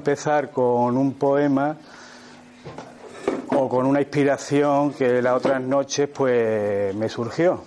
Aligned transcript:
empezar 0.00 0.50
con 0.50 0.96
un 0.96 1.12
poema 1.12 1.76
o 3.48 3.68
con 3.68 3.84
una 3.84 4.00
inspiración 4.00 4.94
que 4.94 5.20
las 5.20 5.34
otras 5.36 5.60
noches 5.60 6.08
pues 6.08 6.94
me 6.94 7.10
surgió 7.10 7.62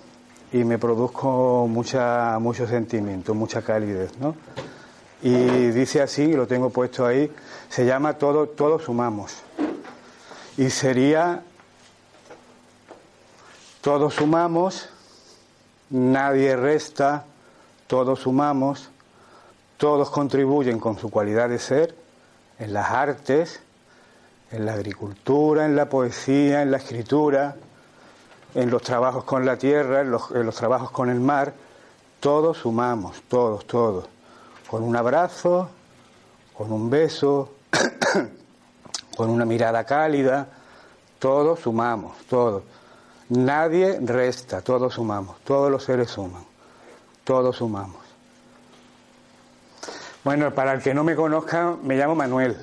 y 0.52 0.64
me 0.64 0.76
produjo 0.78 1.68
mucha, 1.68 2.36
mucho 2.40 2.66
sentimiento, 2.66 3.34
mucha 3.34 3.62
calidez, 3.62 4.18
¿no? 4.18 4.34
Y 5.22 5.70
dice 5.70 6.02
así, 6.02 6.32
lo 6.32 6.48
tengo 6.48 6.70
puesto 6.70 7.06
ahí, 7.06 7.30
se 7.68 7.86
llama 7.86 8.14
Todo, 8.14 8.48
Todos 8.48 8.82
Sumamos. 8.82 9.36
Y 10.56 10.70
sería 10.70 11.44
Todos 13.80 14.14
sumamos, 14.14 14.88
nadie 15.90 16.56
resta, 16.56 17.26
todos 17.86 18.20
sumamos, 18.20 18.90
todos 19.76 20.10
contribuyen 20.10 20.80
con 20.80 20.98
su 20.98 21.10
cualidad 21.10 21.50
de 21.50 21.58
ser 21.58 22.03
en 22.58 22.72
las 22.72 22.90
artes, 22.90 23.60
en 24.50 24.66
la 24.66 24.74
agricultura, 24.74 25.64
en 25.64 25.76
la 25.76 25.88
poesía, 25.88 26.62
en 26.62 26.70
la 26.70 26.76
escritura, 26.76 27.56
en 28.54 28.70
los 28.70 28.82
trabajos 28.82 29.24
con 29.24 29.44
la 29.44 29.56
tierra, 29.56 30.02
en 30.02 30.10
los, 30.10 30.54
trabajos 30.54 30.90
con 30.90 31.10
el 31.10 31.20
mar, 31.20 31.52
todos 32.20 32.58
sumamos, 32.58 33.22
todos, 33.28 33.66
todos, 33.66 34.06
con 34.70 34.82
un 34.82 34.96
abrazo, 34.96 35.68
con 36.56 36.72
un 36.72 36.88
beso, 36.88 37.54
con 39.16 39.30
una 39.30 39.44
mirada 39.44 39.84
cálida, 39.84 40.46
todos 41.18 41.60
sumamos, 41.60 42.16
todos. 42.28 42.62
Nadie 43.30 43.98
resta, 44.00 44.60
todos 44.60 44.94
sumamos, 44.94 45.40
todos 45.40 45.70
los 45.70 45.82
seres 45.82 46.10
suman, 46.10 46.44
todos 47.24 47.56
sumamos. 47.56 48.03
Bueno, 50.24 50.54
para 50.54 50.72
el 50.72 50.80
que 50.80 50.94
no 50.94 51.04
me 51.04 51.14
conozca, 51.14 51.74
me 51.82 51.96
llamo 51.96 52.14
Manuel. 52.14 52.56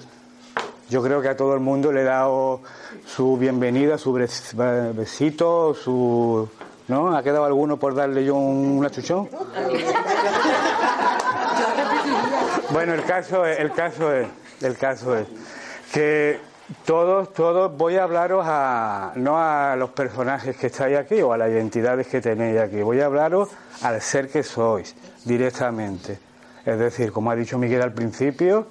Yo 0.89 1.03
creo 1.03 1.21
que 1.21 1.29
a 1.29 1.37
todo 1.37 1.53
el 1.53 1.59
mundo 1.59 1.91
le 1.91 2.01
he 2.01 2.03
dado 2.03 2.61
su 3.05 3.37
bienvenida, 3.37 3.99
su 3.99 4.11
besito, 4.13 5.75
su... 5.75 6.49
¿No? 6.87 7.15
¿Ha 7.15 7.21
quedado 7.21 7.45
alguno 7.45 7.77
por 7.77 7.93
darle 7.93 8.25
yo 8.25 8.35
un, 8.35 8.83
achuchón? 8.83 9.29
Bueno, 12.71 12.95
el 12.95 13.03
caso 13.03 13.45
es, 13.45 13.59
el 13.59 13.71
caso 13.73 14.11
es, 14.11 14.27
el 14.61 14.75
caso 14.75 15.15
es 15.15 15.27
que 15.93 16.39
todos, 16.83 17.31
todos, 17.31 17.77
voy 17.77 17.97
a 17.97 18.03
hablaros 18.03 18.43
a, 18.47 19.11
no 19.15 19.37
a 19.37 19.75
los 19.75 19.91
personajes 19.91 20.57
que 20.57 20.67
estáis 20.67 20.97
aquí 20.97 21.21
o 21.21 21.31
a 21.31 21.37
las 21.37 21.49
identidades 21.49 22.07
que 22.07 22.21
tenéis 22.21 22.59
aquí, 22.59 22.81
voy 22.81 23.01
a 23.01 23.05
hablaros 23.05 23.49
al 23.83 24.01
ser 24.01 24.29
que 24.29 24.41
sois 24.41 24.95
directamente. 25.25 26.30
Es 26.65 26.77
decir, 26.77 27.11
como 27.11 27.31
ha 27.31 27.35
dicho 27.35 27.57
Miguel 27.57 27.81
al 27.81 27.93
principio, 27.93 28.67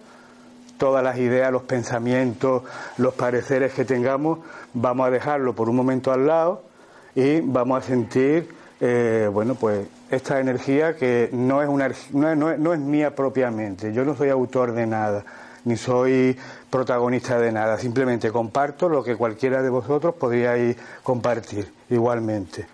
todas 0.80 1.04
las 1.04 1.18
ideas, 1.18 1.52
los 1.52 1.62
pensamientos, 1.62 2.62
los 2.96 3.14
pareceres 3.14 3.74
que 3.74 3.84
tengamos, 3.84 4.38
vamos 4.72 5.06
a 5.06 5.10
dejarlo 5.10 5.54
por 5.54 5.68
un 5.68 5.76
momento 5.76 6.12
al 6.12 6.26
lado 6.26 6.62
y 7.14 7.40
vamos 7.40 7.84
a 7.84 7.86
sentir, 7.86 8.48
eh, 8.80 9.28
bueno, 9.30 9.56
pues 9.56 9.86
esta 10.10 10.40
energía 10.40 10.96
que 10.96 11.28
no 11.32 11.62
es, 11.62 11.68
una, 11.68 12.34
no, 12.34 12.72
es, 12.72 12.80
mía 12.80 13.14
propiamente. 13.14 13.92
Yo 13.92 14.04
no 14.04 14.16
soy 14.16 14.30
autor 14.30 14.72
de 14.72 14.86
nada, 14.86 15.24
ni 15.64 15.76
soy 15.76 16.36
protagonista 16.70 17.38
de 17.38 17.52
nada. 17.52 17.76
Simplemente 17.76 18.30
comparto 18.32 18.88
lo 18.88 19.04
que 19.04 19.16
cualquiera 19.16 19.62
de 19.62 19.68
vosotros 19.68 20.14
podríais 20.14 20.76
compartir 21.02 21.70
igualmente. 21.90 22.66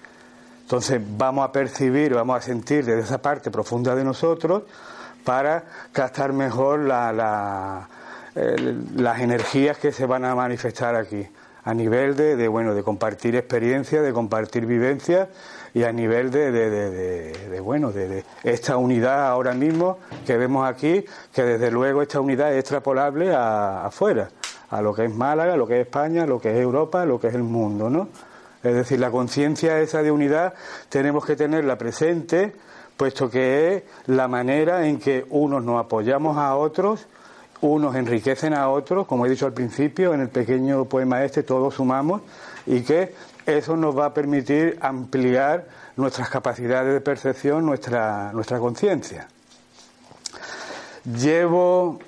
Entonces 0.63 1.01
vamos 1.17 1.45
a 1.45 1.53
percibir, 1.53 2.15
vamos 2.15 2.39
a 2.39 2.41
sentir 2.41 2.85
desde 2.85 3.01
esa 3.01 3.19
parte 3.19 3.51
profunda 3.51 3.95
de 3.95 4.05
nosotros 4.05 4.63
para 5.27 5.65
captar 5.93 6.33
mejor 6.33 6.79
la, 6.79 7.89
las 8.95 9.21
energías 9.21 9.77
que 9.77 9.91
se 9.93 10.07
van 10.07 10.25
a 10.25 10.35
manifestar 10.37 10.95
aquí 10.95 11.29
a 11.65 11.75
nivel 11.75 12.15
de, 12.17 12.47
bueno 12.47 12.75
de 12.75 12.85
compartir 12.85 13.35
experiencias, 13.35 14.05
de 14.05 14.13
compartir 14.13 14.67
vivencias 14.67 15.29
y 15.75 15.83
a 15.83 15.91
nivel 15.91 16.31
de, 16.31 16.53
de, 16.53 17.61
bueno 17.61 17.91
de, 17.91 18.25
esta 18.45 18.77
unidad 18.77 19.27
ahora 19.27 19.53
mismo 19.53 19.99
que 20.25 20.37
vemos 20.37 20.67
aquí 20.67 21.05
que 21.35 21.43
desde 21.43 21.73
luego 21.73 22.03
esta 22.03 22.21
unidad 22.21 22.53
es 22.53 22.61
extrapolable 22.61 23.35
a, 23.35 23.85
afuera 23.85 24.29
a 24.71 24.81
lo 24.81 24.95
que 24.95 25.07
es 25.07 25.15
Málaga, 25.15 25.55
a 25.55 25.57
lo 25.57 25.67
que 25.67 25.81
es 25.81 25.87
España, 25.87 26.25
lo 26.25 26.41
que 26.41 26.53
es 26.53 26.59
Europa, 26.59 27.05
lo 27.05 27.21
que 27.21 27.29
es 27.29 27.35
el 27.35 27.43
mundo, 27.43 27.91
¿no? 27.91 28.09
Es 28.63 28.75
decir, 28.75 28.99
la 28.99 29.13
conciencia 29.13 29.79
esa 29.81 30.03
de 30.03 30.11
unidad 30.11 30.55
tenemos 30.89 31.25
que 31.25 31.37
tenerla 31.37 31.79
presente, 31.79 32.53
puesto 32.97 33.29
que 33.31 33.77
es 33.77 33.83
la 34.07 34.29
manera 34.29 34.87
en 34.87 34.99
que 34.99 35.25
unos 35.31 35.63
nos 35.63 35.79
apoyamos 35.81 36.37
a 36.37 36.57
otros 36.57 37.07
unos 37.61 37.95
enriquecen 37.95 38.55
a 38.55 38.69
otros, 38.69 39.07
como 39.07 39.27
he 39.27 39.31
dicho 39.31 39.47
al 39.47 39.53
principio, 39.53 40.15
en 40.15 40.21
el 40.21 40.29
pequeño 40.29 40.85
poema 40.85 41.25
este 41.25 41.43
todos 41.43 41.75
sumamos, 41.75 42.23
y 42.67 42.83
que 42.83 43.15
eso 43.47 43.77
nos 43.77 43.97
va 43.97 44.07
a 44.07 44.15
permitir 44.15 44.79
ampliar 44.81 45.67
nuestras 45.97 46.29
capacidades 46.29 46.93
de 46.93 47.01
percepción, 47.01 47.65
nuestra, 47.65 48.33
nuestra 48.33 48.59
conciencia. 48.59 49.29
Llevo 51.05 52.01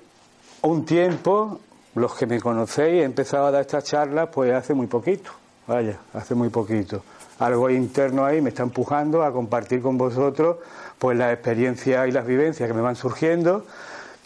un 0.63 0.85
tiempo, 0.85 1.61
los 1.95 2.15
que 2.15 2.27
me 2.27 2.41
conocéis, 2.41 3.03
he 3.03 3.05
empezado 3.05 3.47
a 3.47 3.51
dar 3.51 3.63
estas 3.63 3.85
charlas 3.85 4.29
pues 4.33 4.53
hace 4.53 4.75
muy 4.75 4.89
poquito, 4.89 5.31
vaya, 5.67 5.99
hace 6.13 6.35
muy 6.35 6.49
poquito. 6.49 7.03
Algo 7.39 7.71
interno 7.71 8.25
ahí 8.25 8.41
me 8.41 8.49
está 8.51 8.63
empujando 8.63 9.23
a 9.23 9.33
compartir 9.33 9.81
con 9.81 9.97
vosotros 9.97 10.57
pues 10.99 11.17
las 11.17 11.33
experiencias 11.33 12.09
y 12.09 12.11
las 12.11 12.27
vivencias 12.27 12.69
que 12.69 12.75
me 12.75 12.81
van 12.81 12.97
surgiendo 12.97 13.65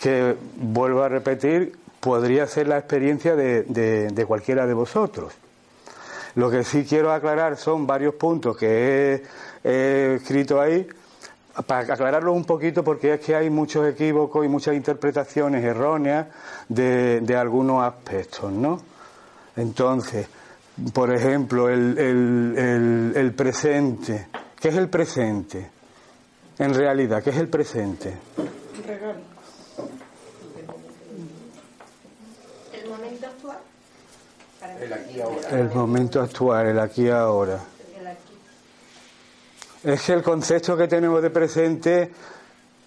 que, 0.02 0.36
vuelvo 0.56 1.02
a 1.04 1.08
repetir, 1.08 1.76
podría 2.00 2.46
ser 2.48 2.66
la 2.66 2.76
experiencia 2.76 3.36
de, 3.36 4.24
cualquiera 4.26 4.66
de 4.66 4.74
vosotros. 4.74 5.32
Lo 6.34 6.50
que 6.50 6.64
sí 6.64 6.84
quiero 6.84 7.12
aclarar 7.12 7.56
son 7.56 7.86
varios 7.86 8.14
puntos 8.14 8.56
que 8.56 9.22
he, 9.62 10.14
escrito 10.16 10.60
ahí, 10.60 10.88
para 11.66 11.92
aclararlo 11.92 12.32
un 12.32 12.44
poquito 12.44 12.82
porque 12.82 13.14
es 13.14 13.20
que 13.20 13.36
hay 13.36 13.50
muchos 13.50 13.86
equívocos 13.86 14.44
y 14.44 14.48
muchas 14.48 14.74
interpretaciones 14.74 15.62
erróneas 15.62 16.26
de, 16.68 17.36
algunos 17.38 17.84
aspectos, 17.84 18.50
¿no? 18.50 18.80
Entonces, 19.54 20.26
por 20.92 21.12
ejemplo, 21.12 21.68
el, 21.68 21.98
el, 21.98 23.12
el 23.14 23.34
presente. 23.34 24.28
¿Qué 24.58 24.68
es 24.68 24.76
el 24.76 24.88
presente? 24.88 25.70
En 26.58 26.74
realidad, 26.74 27.22
¿qué 27.22 27.30
es 27.30 27.36
el 27.36 27.48
presente? 27.48 28.14
El 35.50 35.70
momento 35.74 36.20
actual, 36.20 36.66
el 36.66 36.78
aquí 36.78 37.02
y 37.02 37.10
ahora. 37.10 37.58
Es 39.82 40.02
que 40.02 40.12
el 40.12 40.22
concepto 40.22 40.76
que 40.76 40.86
tenemos 40.86 41.20
de 41.22 41.30
presente 41.30 42.12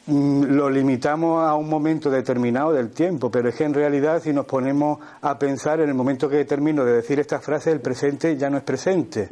lo 0.08 0.70
limitamos 0.70 1.44
a 1.44 1.56
un 1.56 1.68
momento 1.68 2.10
determinado 2.10 2.72
del 2.72 2.92
tiempo, 2.92 3.32
pero 3.32 3.50
es 3.50 3.56
que 3.56 3.64
en 3.64 3.74
realidad 3.74 4.22
si 4.22 4.32
nos 4.34 4.46
ponemos 4.46 5.00
a 5.22 5.38
pensar 5.40 5.80
en 5.80 5.90
el 5.90 5.96
momento 5.96 6.30
que 6.30 6.46
termino 6.46 6.86
de 6.86 6.94
decir 6.94 7.20
esta 7.20 7.40
frase, 7.40 7.72
el 7.72 7.82
presente 7.82 8.38
ya 8.38 8.50
no 8.50 8.58
es 8.58 8.64
presente, 8.64 9.30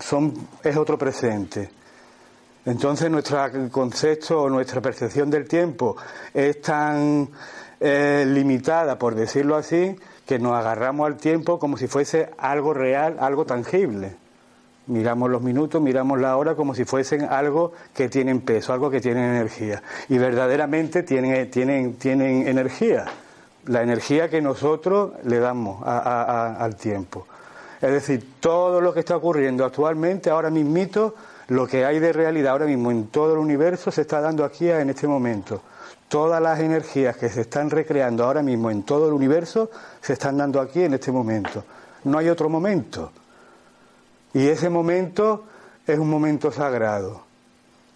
son, 0.00 0.34
es 0.62 0.76
otro 0.76 0.98
presente. 0.98 1.70
Entonces 2.66 3.10
nuestro 3.10 3.38
concepto 3.70 4.42
o 4.42 4.50
nuestra 4.50 4.80
percepción 4.80 5.30
del 5.30 5.48
tiempo 5.48 5.96
es 6.34 6.60
tan 6.60 7.28
eh, 7.80 8.24
limitada, 8.26 8.98
por 8.98 9.14
decirlo 9.14 9.56
así, 9.56 9.96
que 10.26 10.38
nos 10.38 10.52
agarramos 10.54 11.06
al 11.06 11.16
tiempo 11.16 11.58
como 11.58 11.76
si 11.76 11.86
fuese 11.86 12.28
algo 12.36 12.74
real, 12.74 13.16
algo 13.20 13.46
tangible. 13.46 14.16
Miramos 14.86 15.30
los 15.30 15.42
minutos, 15.42 15.82
miramos 15.82 16.20
la 16.20 16.36
hora 16.36 16.54
como 16.54 16.74
si 16.74 16.84
fuesen 16.84 17.24
algo 17.24 17.72
que 17.92 18.08
tienen 18.08 18.40
peso, 18.40 18.72
algo 18.72 18.88
que 18.88 19.00
tienen 19.00 19.24
energía. 19.34 19.82
Y 20.08 20.18
verdaderamente 20.18 21.02
tienen, 21.02 21.50
tienen, 21.50 21.94
tienen 21.94 22.46
energía, 22.46 23.06
la 23.66 23.82
energía 23.82 24.28
que 24.30 24.40
nosotros 24.40 25.12
le 25.24 25.40
damos 25.40 25.82
al 25.84 26.76
tiempo. 26.76 27.26
Es 27.80 27.90
decir, 27.90 28.34
todo 28.40 28.80
lo 28.80 28.94
que 28.94 29.00
está 29.00 29.16
ocurriendo 29.16 29.64
actualmente, 29.64 30.30
ahora 30.30 30.50
mismito, 30.50 31.14
lo 31.48 31.66
que 31.66 31.84
hay 31.84 31.98
de 31.98 32.12
realidad 32.12 32.52
ahora 32.52 32.66
mismo 32.66 32.90
en 32.90 33.08
todo 33.08 33.34
el 33.34 33.38
universo 33.38 33.90
se 33.90 34.02
está 34.02 34.20
dando 34.20 34.44
aquí 34.44 34.68
en 34.70 34.90
este 34.90 35.06
momento. 35.06 35.62
Todas 36.08 36.40
las 36.40 36.60
energías 36.60 37.16
que 37.16 37.28
se 37.28 37.42
están 37.42 37.70
recreando 37.70 38.24
ahora 38.24 38.42
mismo 38.42 38.70
en 38.70 38.84
todo 38.84 39.08
el 39.08 39.12
universo 39.12 39.70
se 40.00 40.12
están 40.12 40.36
dando 40.38 40.60
aquí 40.60 40.82
en 40.82 40.94
este 40.94 41.10
momento. 41.10 41.64
No 42.04 42.18
hay 42.18 42.28
otro 42.28 42.48
momento. 42.48 43.10
Y 44.36 44.48
ese 44.48 44.68
momento 44.68 45.46
es 45.86 45.98
un 45.98 46.10
momento 46.10 46.52
sagrado. 46.52 47.22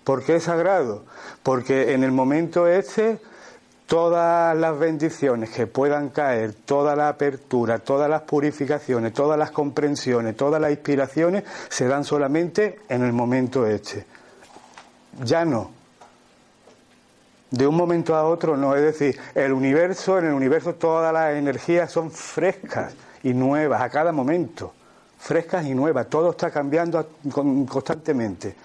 ¿Por 0.05 0.25
qué 0.25 0.37
es 0.37 0.45
sagrado? 0.45 1.05
Porque 1.43 1.93
en 1.93 2.03
el 2.03 2.13
momento 2.13 2.67
este 2.67 3.19
todas 3.85 4.57
las 4.57 4.79
bendiciones 4.79 5.51
que 5.51 5.67
puedan 5.67 6.09
caer, 6.09 6.55
toda 6.55 6.97
la 6.97 7.11
apertura, 7.11 7.81
todas 7.81 8.09
las 8.09 8.23
purificaciones, 8.23 9.13
todas 9.13 9.39
las 9.39 9.51
comprensiones, 9.51 10.35
todas 10.35 10.63
las 10.63 10.71
inspiraciones 10.71 11.45
se 11.69 11.87
dan 11.87 12.05
solamente 12.05 12.81
en 12.89 13.03
el 13.03 13.13
momento 13.13 13.67
este. 13.67 14.07
Ya 15.23 15.45
no, 15.45 15.71
De 17.51 17.67
un 17.67 17.77
momento 17.77 18.17
a 18.17 18.25
otro 18.25 18.57
no, 18.57 18.75
es 18.77 18.83
decir, 18.83 19.21
el 19.35 19.53
universo, 19.53 20.19
en 20.19 20.25
el 20.25 20.33
universo 20.33 20.75
todas 20.75 21.13
las 21.13 21.35
energías 21.35 21.93
son 21.93 22.11
frescas 22.11 22.95
y 23.23 23.35
nuevas 23.35 23.83
a 23.83 23.91
cada 23.91 24.11
momento, 24.11 24.73
frescas 25.21 25.67
y 25.67 25.75
nuevas, 25.75 26.09
todo 26.09 26.31
está 26.31 26.51
cambiando 26.51 27.07
constantemente. 27.69 28.57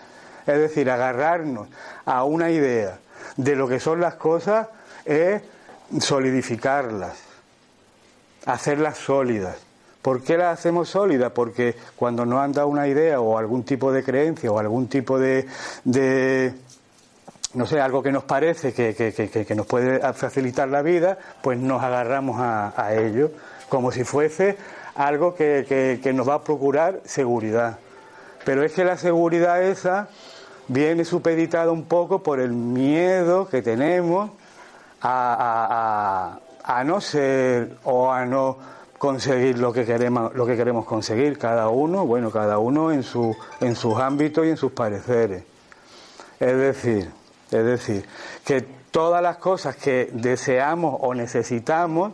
Es 0.47 0.59
decir, 0.59 0.89
agarrarnos 0.89 1.67
a 2.05 2.23
una 2.23 2.49
idea 2.49 2.99
de 3.35 3.55
lo 3.55 3.67
que 3.67 3.79
son 3.79 3.99
las 3.99 4.15
cosas 4.15 4.67
es 5.03 5.41
solidificarlas, 5.99 7.17
hacerlas 8.45 8.97
sólidas. 8.97 9.57
¿Por 10.01 10.21
qué 10.21 10.37
las 10.37 10.59
hacemos 10.59 10.89
sólidas? 10.89 11.31
Porque 11.31 11.75
cuando 11.95 12.25
nos 12.25 12.39
han 12.39 12.51
dado 12.51 12.67
una 12.67 12.87
idea 12.87 13.19
o 13.19 13.37
algún 13.37 13.63
tipo 13.63 13.91
de 13.91 14.03
creencia 14.03 14.51
o 14.51 14.59
algún 14.59 14.87
tipo 14.87 15.17
de, 15.17 15.47
no 17.55 17.65
sé, 17.65 17.81
algo 17.81 18.03
que 18.03 18.11
nos 18.11 18.23
parece 18.23 18.73
que, 18.73 19.55
nos 19.55 19.65
puede 19.65 19.99
facilitar 20.13 20.67
la 20.67 20.81
vida, 20.81 21.17
pues 21.41 21.57
nos 21.57 21.81
agarramos 21.81 22.39
a, 22.39 22.73
a 22.75 22.93
ello, 22.93 23.31
como 23.69 23.91
si 23.91 24.03
fuese 24.03 24.57
algo 24.95 25.35
que, 25.35 26.11
nos 26.13 26.27
va 26.27 26.35
a 26.35 26.43
procurar 26.43 27.01
seguridad. 27.05 27.79
Pero 28.43 28.63
es 28.63 28.73
que 28.73 28.83
la 28.83 28.97
seguridad 28.97 29.61
esa 29.61 30.07
viene 30.67 31.05
supeditada 31.05 31.71
un 31.71 31.85
poco 31.85 32.23
por 32.23 32.39
el 32.39 32.51
miedo 32.51 33.47
que 33.47 33.61
tenemos 33.61 34.31
a, 35.01 36.39
a, 36.63 36.83
no 36.83 37.01
ser 37.01 37.77
o 37.83 38.11
a 38.11 38.25
no 38.25 38.57
conseguir 38.97 39.59
lo 39.59 39.71
que 39.71 39.85
queremos 39.85 40.33
lo 40.33 40.47
que 40.47 40.55
queremos 40.55 40.85
conseguir 40.85 41.37
cada 41.37 41.67
uno 41.69 42.07
bueno 42.07 42.31
cada 42.31 42.57
uno 42.57 42.91
en 42.91 43.03
su 43.03 43.35
en 43.59 43.75
sus 43.75 43.99
ámbitos 43.99 44.45
y 44.45 44.49
en 44.49 44.57
sus 44.57 44.71
pareceres 44.71 45.43
es 46.39 46.57
decir 46.57 47.11
es 47.51 47.65
decir 47.65 48.05
que 48.43 48.61
todas 48.91 49.21
las 49.21 49.37
cosas 49.37 49.75
que 49.75 50.09
deseamos 50.13 50.97
o 51.01 51.13
necesitamos 51.13 52.13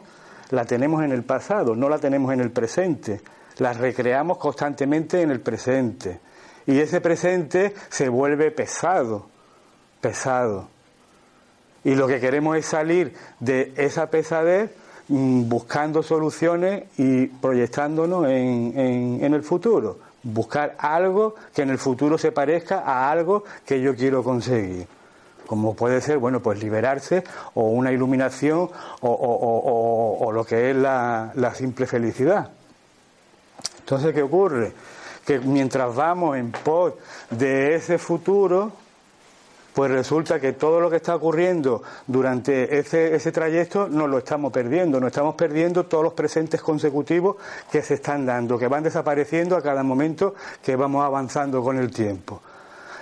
las 0.49 0.67
tenemos 0.67 1.03
en 1.03 1.11
el 1.11 1.23
pasado 1.23 1.75
no 1.75 1.89
la 1.89 1.99
tenemos 1.99 2.33
en 2.33 2.41
el 2.41 2.51
presente 2.51 3.21
las 3.57 3.77
recreamos 3.77 4.37
constantemente 4.37 5.21
en 5.21 5.31
el 5.31 5.39
presente 5.39 6.19
y 6.65 6.79
ese 6.79 7.01
presente 7.01 7.73
se 7.89 8.09
vuelve 8.09 8.51
pesado, 8.51 9.27
pesado. 9.99 10.67
Y 11.83 11.95
lo 11.95 12.07
que 12.07 12.19
queremos 12.19 12.57
es 12.57 12.65
salir 12.65 13.13
de 13.39 13.73
esa 13.75 14.09
pesadez 14.09 14.71
mm, 15.07 15.49
buscando 15.49 16.03
soluciones 16.03 16.83
y 16.97 17.27
proyectándonos 17.27 18.25
en, 18.27 19.19
en, 19.21 19.33
el 19.33 19.41
futuro. 19.41 19.97
Buscar 20.21 20.75
algo 20.77 21.35
que 21.53 21.63
en 21.63 21.71
el 21.71 21.79
futuro 21.79 22.19
se 22.19 22.31
parezca 22.31 22.79
a 22.79 23.09
algo 23.09 23.43
que 23.65 23.81
yo 23.81 23.95
quiero 23.95 24.23
conseguir 24.23 24.87
como 25.51 25.75
puede 25.75 25.99
ser, 25.99 26.17
bueno, 26.17 26.39
pues 26.39 26.63
liberarse 26.63 27.25
o 27.55 27.63
una 27.71 27.91
iluminación 27.91 28.69
o, 29.01 30.17
o 30.21 30.31
lo 30.31 30.45
que 30.45 30.69
es 30.69 30.75
la, 30.77 31.33
la, 31.35 31.53
simple 31.53 31.85
felicidad. 31.87 32.51
Entonces, 33.79 34.13
¿qué 34.13 34.21
ocurre? 34.21 34.71
que 35.25 35.39
mientras 35.39 35.93
vamos 35.93 36.37
en 36.37 36.53
pos 36.53 36.93
de 37.31 37.75
ese 37.75 37.97
futuro, 37.97 38.71
pues 39.73 39.91
resulta 39.91 40.39
que 40.39 40.53
todo 40.53 40.79
lo 40.79 40.89
que 40.89 40.95
está 40.95 41.17
ocurriendo 41.17 41.83
durante 42.07 42.79
ese, 42.79 43.13
ese 43.13 43.33
trayecto 43.33 43.89
nos 43.89 44.09
lo 44.09 44.19
estamos 44.19 44.53
perdiendo, 44.53 45.01
nos 45.01 45.07
estamos 45.07 45.35
perdiendo 45.35 45.85
todos 45.85 46.05
los 46.05 46.13
presentes 46.13 46.61
consecutivos 46.61 47.35
que 47.69 47.81
se 47.81 47.95
están 47.95 48.25
dando, 48.25 48.57
que 48.57 48.69
van 48.69 48.83
desapareciendo 48.83 49.57
a 49.57 49.61
cada 49.61 49.83
momento 49.83 50.33
que 50.63 50.77
vamos 50.77 51.03
avanzando 51.03 51.61
con 51.61 51.77
el 51.77 51.91
tiempo. 51.91 52.41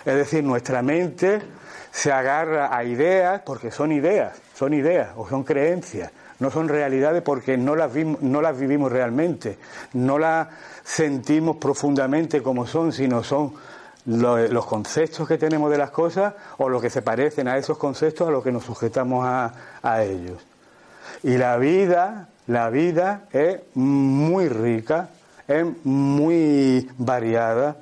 Es 0.04 0.16
decir, 0.16 0.44
nuestra 0.44 0.82
mente 0.82 1.59
se 1.92 2.12
agarra 2.12 2.76
a 2.76 2.84
ideas 2.84 3.42
porque 3.46 3.72
son 3.72 3.92
ideas, 3.92 4.38
son 4.56 4.74
ideas 4.74 5.10
o 5.16 5.28
son 5.28 5.44
creencias, 5.44 6.12
no 6.40 6.52
son 6.52 6.68
realidades 6.68 7.22
porque 7.22 7.58
no 7.58 7.76
las, 7.76 7.94
no 7.96 8.42
las 8.42 8.58
vivimos 8.58 8.92
realmente, 8.92 9.58
no 9.94 10.20
las 10.20 10.48
sentimos 10.84 11.58
profundamente 11.58 12.42
como 12.42 12.66
son, 12.66 12.94
sino 12.94 13.24
son 13.24 13.54
los 14.06 14.66
conceptos 14.66 15.28
que 15.28 15.38
tenemos 15.38 15.70
de 15.70 15.78
las 15.78 15.92
cosas 15.92 16.34
o 16.58 16.70
los 16.70 16.82
que 16.82 16.90
se 16.90 17.02
parecen 17.02 17.48
a 17.48 17.58
esos 17.58 17.78
conceptos 17.78 18.28
a 18.28 18.32
los 18.32 18.44
que 18.44 18.52
nos 18.52 18.64
sujetamos 18.64 19.26
a, 19.26 19.54
a 19.84 20.04
ellos. 20.04 20.42
Y 21.24 21.38
la 21.38 21.58
vida, 21.58 22.30
la 22.48 22.70
vida 22.70 23.28
es 23.32 23.60
muy 23.76 24.48
rica, 24.48 25.10
es 25.48 25.66
muy 25.84 26.90
variada, 26.98 27.76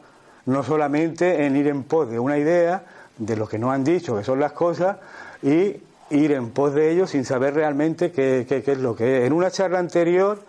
no 0.45 0.63
solamente 0.63 1.45
en 1.45 1.55
ir 1.55 1.67
en 1.67 1.83
pos 1.83 2.09
de 2.09 2.19
una 2.19 2.37
idea, 2.37 2.83
de 3.17 3.35
lo 3.35 3.47
que 3.47 3.59
nos 3.59 3.73
han 3.73 3.83
dicho 3.83 4.15
que 4.15 4.23
son 4.23 4.39
las 4.39 4.51
cosas, 4.51 4.97
y 5.41 5.77
ir 6.09 6.31
en 6.31 6.51
pos 6.51 6.73
de 6.73 6.91
ellos 6.91 7.09
sin 7.11 7.25
saber 7.25 7.53
realmente 7.53 8.11
qué, 8.11 8.45
es 8.49 8.77
lo 8.77 8.95
que 8.95 9.19
es. 9.19 9.27
En 9.27 9.33
una 9.33 9.51
charla 9.51 9.79
anterior, 9.79 10.39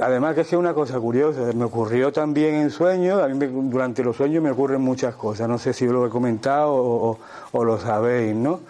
además 0.00 0.34
que 0.34 0.42
es 0.42 0.52
una 0.52 0.74
cosa 0.74 0.98
curiosa, 0.98 1.52
me 1.54 1.64
ocurrió 1.64 2.12
también 2.12 2.54
en 2.54 2.70
sueños, 2.70 3.22
a 3.22 3.28
mí 3.28 3.46
durante 3.46 4.02
los 4.02 4.16
sueños 4.16 4.42
me 4.42 4.50
ocurren 4.50 4.80
muchas 4.80 5.14
cosas, 5.14 5.48
no 5.48 5.58
sé 5.58 5.72
si 5.72 5.86
lo 5.86 6.06
he 6.06 6.10
comentado 6.10 6.72
o, 6.72 7.64
lo 7.64 7.78
sabéis, 7.78 8.34
¿no? 8.34 8.60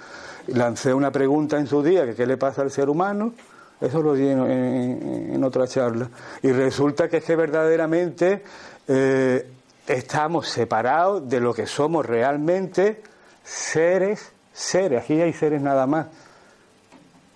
Lancé 0.48 0.92
una 0.92 1.12
pregunta 1.12 1.58
en 1.58 1.66
su 1.66 1.82
día, 1.82 2.04
que 2.04 2.14
qué 2.14 2.26
le 2.26 2.36
pasa 2.36 2.62
al 2.62 2.70
ser 2.70 2.88
humano, 2.88 3.32
eso 3.80 4.02
lo 4.02 4.14
di 4.14 4.28
en, 4.28 5.42
otra 5.44 5.66
charla, 5.66 6.08
y 6.42 6.50
resulta 6.50 7.08
que 7.08 7.18
es 7.18 7.24
que 7.24 7.36
verdaderamente 7.36 8.42
eh, 8.88 9.46
estamos 9.92 10.48
separados 10.48 11.28
de 11.28 11.40
lo 11.40 11.54
que 11.54 11.66
somos 11.66 12.04
realmente 12.04 13.02
seres 13.44 14.32
seres, 14.52 15.02
aquí 15.02 15.20
hay 15.20 15.32
seres 15.32 15.60
nada 15.60 15.86
más. 15.86 16.06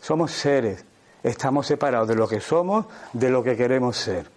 Somos 0.00 0.32
seres, 0.32 0.84
estamos 1.22 1.66
separados 1.66 2.08
de 2.08 2.14
lo 2.14 2.28
que 2.28 2.40
somos, 2.40 2.86
de 3.12 3.30
lo 3.30 3.42
que 3.42 3.56
queremos 3.56 3.96
ser. 3.96 4.28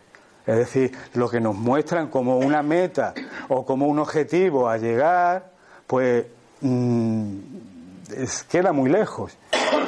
Es 0.47 0.55
decir, 0.55 0.97
lo 1.13 1.29
que 1.29 1.39
nos 1.39 1.55
muestran 1.55 2.07
como 2.07 2.39
una 2.39 2.63
meta 2.63 3.13
o 3.49 3.65
como 3.65 3.87
un 3.87 3.99
objetivo 3.99 4.67
a 4.67 4.77
llegar, 4.77 5.51
pues 5.85 6.25
mm, 6.61 7.37
queda 8.49 8.71
muy 8.71 8.89
lejos. 8.89 9.37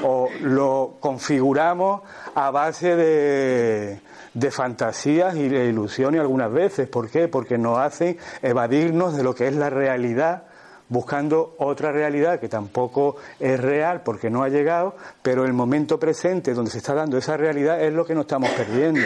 O 0.03 0.29
lo 0.41 0.97
configuramos 0.99 2.01
a 2.35 2.51
base 2.51 2.95
de, 2.95 4.01
de 4.33 4.51
fantasías 4.51 5.35
y 5.35 5.49
de 5.49 5.65
ilusiones 5.65 6.21
algunas 6.21 6.51
veces. 6.51 6.87
¿Por 6.87 7.09
qué? 7.09 7.27
Porque 7.27 7.57
nos 7.57 7.77
hacen 7.79 8.17
evadirnos 8.41 9.15
de 9.15 9.23
lo 9.23 9.35
que 9.35 9.47
es 9.47 9.55
la 9.55 9.69
realidad 9.69 10.43
buscando 10.91 11.55
otra 11.59 11.93
realidad 11.93 12.41
que 12.41 12.49
tampoco 12.49 13.15
es 13.39 13.57
real 13.57 14.01
porque 14.03 14.29
no 14.29 14.43
ha 14.43 14.49
llegado, 14.49 14.97
pero 15.21 15.45
el 15.45 15.53
momento 15.53 15.97
presente 15.97 16.53
donde 16.53 16.69
se 16.69 16.79
está 16.79 16.93
dando 16.93 17.17
esa 17.17 17.37
realidad 17.37 17.81
es 17.81 17.93
lo 17.93 18.05
que 18.05 18.13
nos 18.13 18.23
estamos 18.23 18.49
perdiendo. 18.49 18.99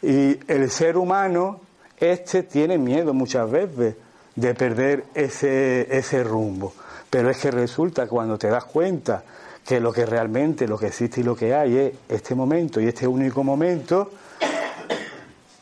Y 0.00 0.40
el 0.50 0.70
ser 0.70 0.96
humano, 0.96 1.60
este 1.98 2.42
tiene 2.42 2.78
miedo 2.78 3.12
muchas 3.12 3.50
veces 3.50 3.96
de 4.34 4.54
perder 4.54 5.04
ese, 5.14 5.94
ese 5.94 6.24
rumbo. 6.24 6.72
Pero 7.10 7.28
es 7.28 7.36
que 7.36 7.50
resulta 7.50 8.06
cuando 8.06 8.38
te 8.38 8.48
das 8.48 8.64
cuenta 8.64 9.22
que 9.62 9.80
lo 9.80 9.92
que 9.92 10.06
realmente, 10.06 10.66
lo 10.66 10.78
que 10.78 10.86
existe 10.86 11.20
y 11.20 11.24
lo 11.24 11.36
que 11.36 11.54
hay 11.54 11.76
es 11.76 11.92
este 12.08 12.34
momento 12.34 12.80
y 12.80 12.88
este 12.88 13.06
único 13.06 13.44
momento, 13.44 14.10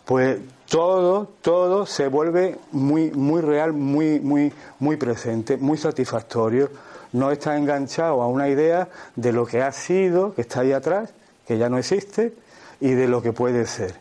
pues 0.05 0.39
todo, 0.69 1.29
todo 1.43 1.87
se 1.87 2.09
vuelve 2.09 2.59
muy, 2.73 3.11
muy 3.11 3.43
real, 3.43 3.73
muy, 3.73 4.21
muy, 4.21 4.53
muy 4.79 4.97
presente, 4.97 5.57
muy 5.57 5.77
satisfactorio. 5.77 6.71
No 7.13 7.31
está 7.31 7.57
enganchado 7.57 8.23
a 8.23 8.27
una 8.27 8.49
idea 8.49 8.89
de 9.15 9.33
lo 9.33 9.47
que 9.47 9.63
ha 9.63 9.71
sido, 9.71 10.35
que 10.35 10.41
está 10.41 10.61
ahí 10.61 10.73
atrás, 10.73 11.13
que 11.47 11.59
ya 11.59 11.69
no 11.69 11.77
existe, 11.77 12.33
y 12.81 12.93
de 12.93 13.07
lo 13.07 13.23
que 13.23 13.33
puede 13.33 13.67
ser. 13.67 13.95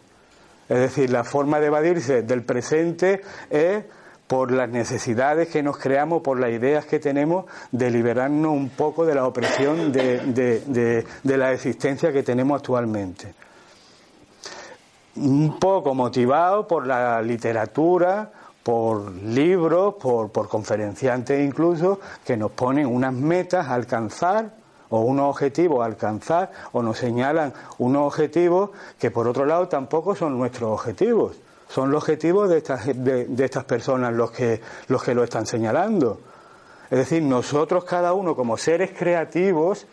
Es 0.69 0.79
decir, 0.79 1.09
la 1.09 1.25
forma 1.25 1.59
de 1.59 1.67
evadirse 1.67 2.21
del 2.23 2.43
presente 2.43 3.21
es 3.49 3.83
por 4.27 4.53
las 4.53 4.69
necesidades 4.69 5.49
que 5.49 5.61
nos 5.61 5.77
creamos, 5.77 6.21
por 6.21 6.39
las 6.39 6.51
ideas 6.51 6.85
que 6.85 6.99
tenemos 6.99 7.45
de 7.73 7.91
liberarnos 7.91 8.53
un 8.53 8.69
poco 8.69 9.05
de 9.05 9.13
la 9.13 9.27
opresión 9.27 9.91
de 9.91 11.05
la 11.25 11.51
existencia 11.51 12.13
que 12.13 12.23
tenemos 12.23 12.61
actualmente 12.61 13.33
un 15.15 15.59
poco 15.59 15.93
motivado 15.93 16.67
por 16.67 16.87
la 16.87 17.21
literatura, 17.21 18.31
por 18.63 19.11
libros, 19.11 19.95
por, 19.95 20.31
por 20.31 20.47
conferenciantes 20.47 21.43
incluso, 21.43 21.99
que 22.25 22.37
nos 22.37 22.51
ponen 22.51 22.85
unas 22.85 23.13
metas 23.13 23.67
a 23.67 23.73
alcanzar 23.73 24.51
o 24.89 25.01
unos 25.01 25.29
objetivos 25.29 25.81
a 25.81 25.85
alcanzar 25.85 26.51
o 26.73 26.83
nos 26.83 26.97
señalan 26.97 27.53
unos 27.79 28.07
objetivos 28.07 28.71
que 28.99 29.09
por 29.09 29.27
otro 29.27 29.45
lado 29.45 29.67
tampoco 29.67 30.15
son 30.15 30.37
nuestros 30.37 30.71
objetivos. 30.71 31.37
Son 31.69 31.89
los 31.89 32.03
objetivos 32.03 32.49
de 32.49 32.57
estas, 32.57 32.85
de, 32.85 33.25
de 33.25 33.45
estas 33.45 33.63
personas 33.63 34.13
los 34.13 34.31
que, 34.31 34.61
los 34.87 35.01
que 35.01 35.15
lo 35.15 35.23
están 35.23 35.45
señalando. 35.45 36.19
Es 36.89 36.97
decir, 36.97 37.23
nosotros 37.23 37.85
cada 37.85 38.11
uno 38.11 38.35
como 38.35 38.57
seres 38.57 38.91
creativos 38.91 39.87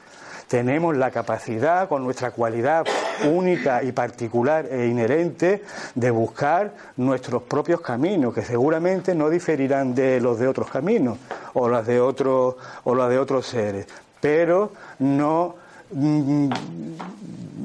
tenemos 0.49 0.97
la 0.97 1.13
capacidad, 1.13 1.89
con 1.89 2.03
nuestra 2.03 2.33
cualidad 2.33 2.85
única 3.25 3.83
y 3.83 3.93
particular 3.93 4.67
e 4.71 4.87
inherente, 4.87 5.65
de 5.95 6.11
buscar 6.11 6.75
nuestros 6.97 7.43
propios 7.43 7.81
caminos, 7.81 8.35
que 8.35 8.43
seguramente 8.43 9.15
no 9.15 9.31
diferirán 9.31 9.95
de 9.95 10.21
los 10.21 10.39
de 10.39 10.49
otros 10.49 10.69
caminos 10.71 11.19
o 11.55 11.69
las 11.69 11.87
de 11.87 12.01
otros 12.01 12.57
o 12.85 12.95
las 12.95 13.09
de 13.09 13.19
otros 13.19 13.47
seres. 13.47 13.87
pero 14.21 14.73
no, 14.99 15.55
mm, 15.93 16.49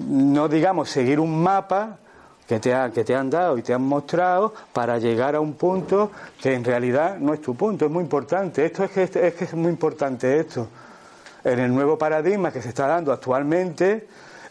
no 0.10 0.48
digamos, 0.48 0.90
seguir 0.90 1.20
un 1.20 1.42
mapa 1.42 1.98
que 2.48 2.60
te, 2.60 2.76
que 2.94 3.04
te 3.04 3.16
han 3.16 3.30
dado 3.30 3.58
y 3.58 3.62
te 3.62 3.74
han 3.74 3.82
mostrado 3.82 4.54
para 4.74 4.98
llegar 4.98 5.36
a 5.36 5.40
un 5.40 5.54
punto 5.54 6.12
que 6.42 6.54
en 6.54 6.64
realidad 6.64 7.18
no 7.18 7.34
es 7.34 7.42
tu 7.42 7.56
punto, 7.56 7.86
es 7.86 7.92
muy 7.92 8.04
importante. 8.04 8.66
Esto 8.66 8.84
es 8.84 8.92
que 8.92 9.04
es, 9.04 9.34
que 9.34 9.46
es 9.46 9.54
muy 9.54 9.72
importante 9.72 10.40
esto. 10.40 10.68
En 11.44 11.60
el 11.60 11.74
nuevo 11.74 11.98
paradigma 11.98 12.52
que 12.52 12.62
se 12.62 12.70
está 12.70 12.88
dando 12.88 13.12
actualmente, 13.12 14.08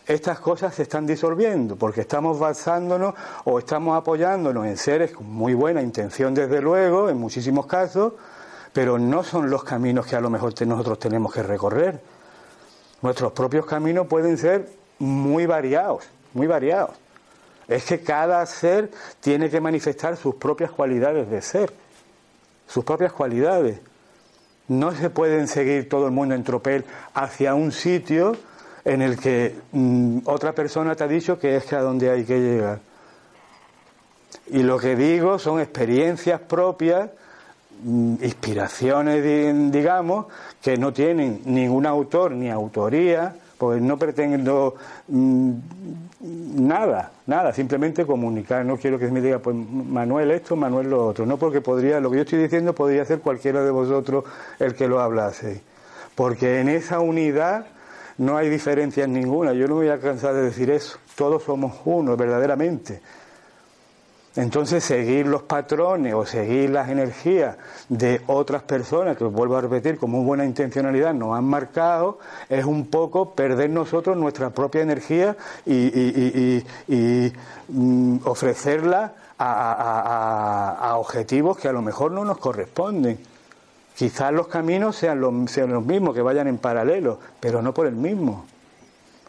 estas 0.07 0.41
cosas 0.41 0.75
se 0.75 0.83
están 0.83 1.07
disolviendo 1.07 1.77
porque 1.77 2.03
estamos 2.03 2.39
basándonos 2.39 3.15
o 3.45 3.59
estamos 3.59 3.97
apoyándonos 3.97 4.67
en 4.67 4.77
seres 4.77 5.13
con 5.13 5.31
muy 5.31 5.55
buena 5.55 5.81
intención, 5.81 6.35
desde 6.35 6.61
luego, 6.61 7.09
en 7.09 7.19
muchísimos 7.19 7.67
casos, 7.67 8.15
pero 8.73 8.99
no 8.99 9.23
son 9.23 9.51
los 9.51 9.63
caminos 9.65 10.07
que 10.07 10.17
a 10.17 10.21
lo 10.21 10.31
mejor 10.31 10.55
nosotros 10.67 10.99
tenemos 10.99 11.33
que 11.33 11.43
recorrer. 11.43 12.01
Nuestros 13.01 13.33
propios 13.33 13.67
caminos 13.67 14.07
pueden 14.07 14.39
ser 14.39 14.69
muy 14.99 15.47
variados, 15.47 16.05
muy 16.35 16.47
variados. 16.47 16.97
Es 17.69 17.85
que 17.85 18.01
cada 18.01 18.45
ser 18.47 18.91
tiene 19.21 19.51
que 19.51 19.61
manifestar 19.61 20.17
sus 20.17 20.35
propias 20.35 20.71
cualidades 20.71 21.31
de 21.31 21.43
ser, 21.43 21.73
sus 22.67 22.85
propias 22.85 23.13
cualidades. 23.13 23.79
No 24.69 24.93
se 24.93 25.11
pueden 25.11 25.49
seguir 25.49 25.89
todo 25.89 26.07
el 26.07 26.13
mundo 26.13 26.35
en 26.35 26.45
tropel 26.45 26.85
hacia 27.15 27.55
un 27.55 27.73
sitio 27.73 28.37
en 28.85 29.03
el 29.03 29.19
que 29.19 29.55
mm, 29.73 30.19
otra 30.25 30.53
persona 30.53 30.95
te 30.95 31.05
ha 31.05 31.09
dicho 31.09 31.39
que 31.39 31.57
es 31.57 31.65
que 31.65 31.77
a 31.77 31.81
donde 31.81 32.11
hay 32.11 32.25
que 32.25 32.39
llegar. 32.41 32.81
Y 34.49 34.63
lo 34.63 34.79
que 34.79 34.97
digo 34.97 35.39
son 35.39 35.61
experiencias 35.61 36.41
propias, 36.41 37.11
mm, 37.83 38.15
inspiraciones, 38.23 39.73
digamos, 39.73 40.27
que 40.61 40.77
no 40.77 40.93
tienen 40.93 41.43
ningún 41.45 41.87
autor 41.87 42.33
ni 42.33 42.51
autoría, 42.51 43.35
pues 43.57 43.81
no 43.81 43.97
pretendo 43.97 44.75
mm, 45.07 45.53
nada, 46.67 47.13
nada, 47.27 47.53
simplemente 47.53 48.05
comunicar. 48.05 48.65
No 48.65 48.77
quiero 48.77 48.99
que 48.99 49.09
me 49.09 49.21
diga, 49.21 49.39
pues 49.39 49.55
Manuel 49.55 50.33
esto, 50.33 50.57
Manuel 50.57 50.91
lo 50.91 51.07
otro. 51.07 51.27
No 51.27 51.37
porque 51.37 51.61
podría, 51.61 52.01
lo 52.01 52.11
que 52.11 52.17
yo 52.17 52.23
estoy 52.23 52.41
diciendo 52.41 52.75
podría 52.75 53.05
ser 53.05 53.21
cualquiera 53.21 53.63
de 53.63 53.71
vosotros 53.71 54.25
el 54.59 54.75
que 54.75 54.89
lo 54.89 55.01
hablase. 55.01 55.61
Porque 56.17 56.61
en 56.61 56.69
esa 56.69 56.99
unidad 57.01 57.67
no 58.23 58.37
hay 58.37 58.49
diferencias 58.49 59.09
ninguna. 59.09 59.53
Yo 59.53 59.67
no 59.67 59.75
voy 59.75 59.89
a 59.89 59.99
cansar 59.99 60.35
de 60.35 60.43
decir 60.43 60.71
eso. 60.71 60.99
Todos 61.17 61.43
somos 61.43 61.81
uno, 61.85 62.17
verdaderamente. 62.17 63.01
Entonces, 64.37 64.85
seguir 64.85 65.27
los 65.27 65.43
patrones 65.43 66.15
o 66.15 66.25
seguir 66.25 66.71
las 66.71 66.89
energías 66.89 67.57
de 67.89 68.23
otras 68.29 68.63
personas, 68.63 69.17
que 69.17 69.25
os 69.25 69.33
vuelvo 69.33 69.57
a 69.57 69.61
repetir, 69.61 69.99
como 69.99 70.23
buena 70.23 70.45
intencionalidad 70.45 71.13
nos 71.13 71.37
han 71.37 71.45
marcado, 71.45 72.19
es 72.49 72.65
un 72.65 72.87
poco 72.87 73.35
perder 73.35 73.71
nosotros 73.71 74.17
nuestra 74.17 74.51
propia 74.51 74.83
energía 74.83 75.37
y, 75.67 76.63
mm, 77.69 78.19
ofrecerla 78.25 79.13
a, 79.37 80.95
objetivos 80.97 81.59
que 81.59 81.67
a 81.67 81.73
lo 81.73 81.83
mejor 81.83 82.13
no 82.13 82.25
nos 82.25 82.39
corresponden. 82.39 83.32
Quizás 83.97 84.33
los 84.33 84.49
caminos 84.49 84.97
sean 84.97 85.21
los, 85.21 85.33
mismos, 85.33 86.15
que 86.15 86.23
vayan 86.23 86.49
en 86.49 86.59
paralelo, 86.59 87.19
pero 87.41 87.63
no 87.63 87.75
por 87.75 87.87
el 87.87 87.95
mismo. 87.95 88.47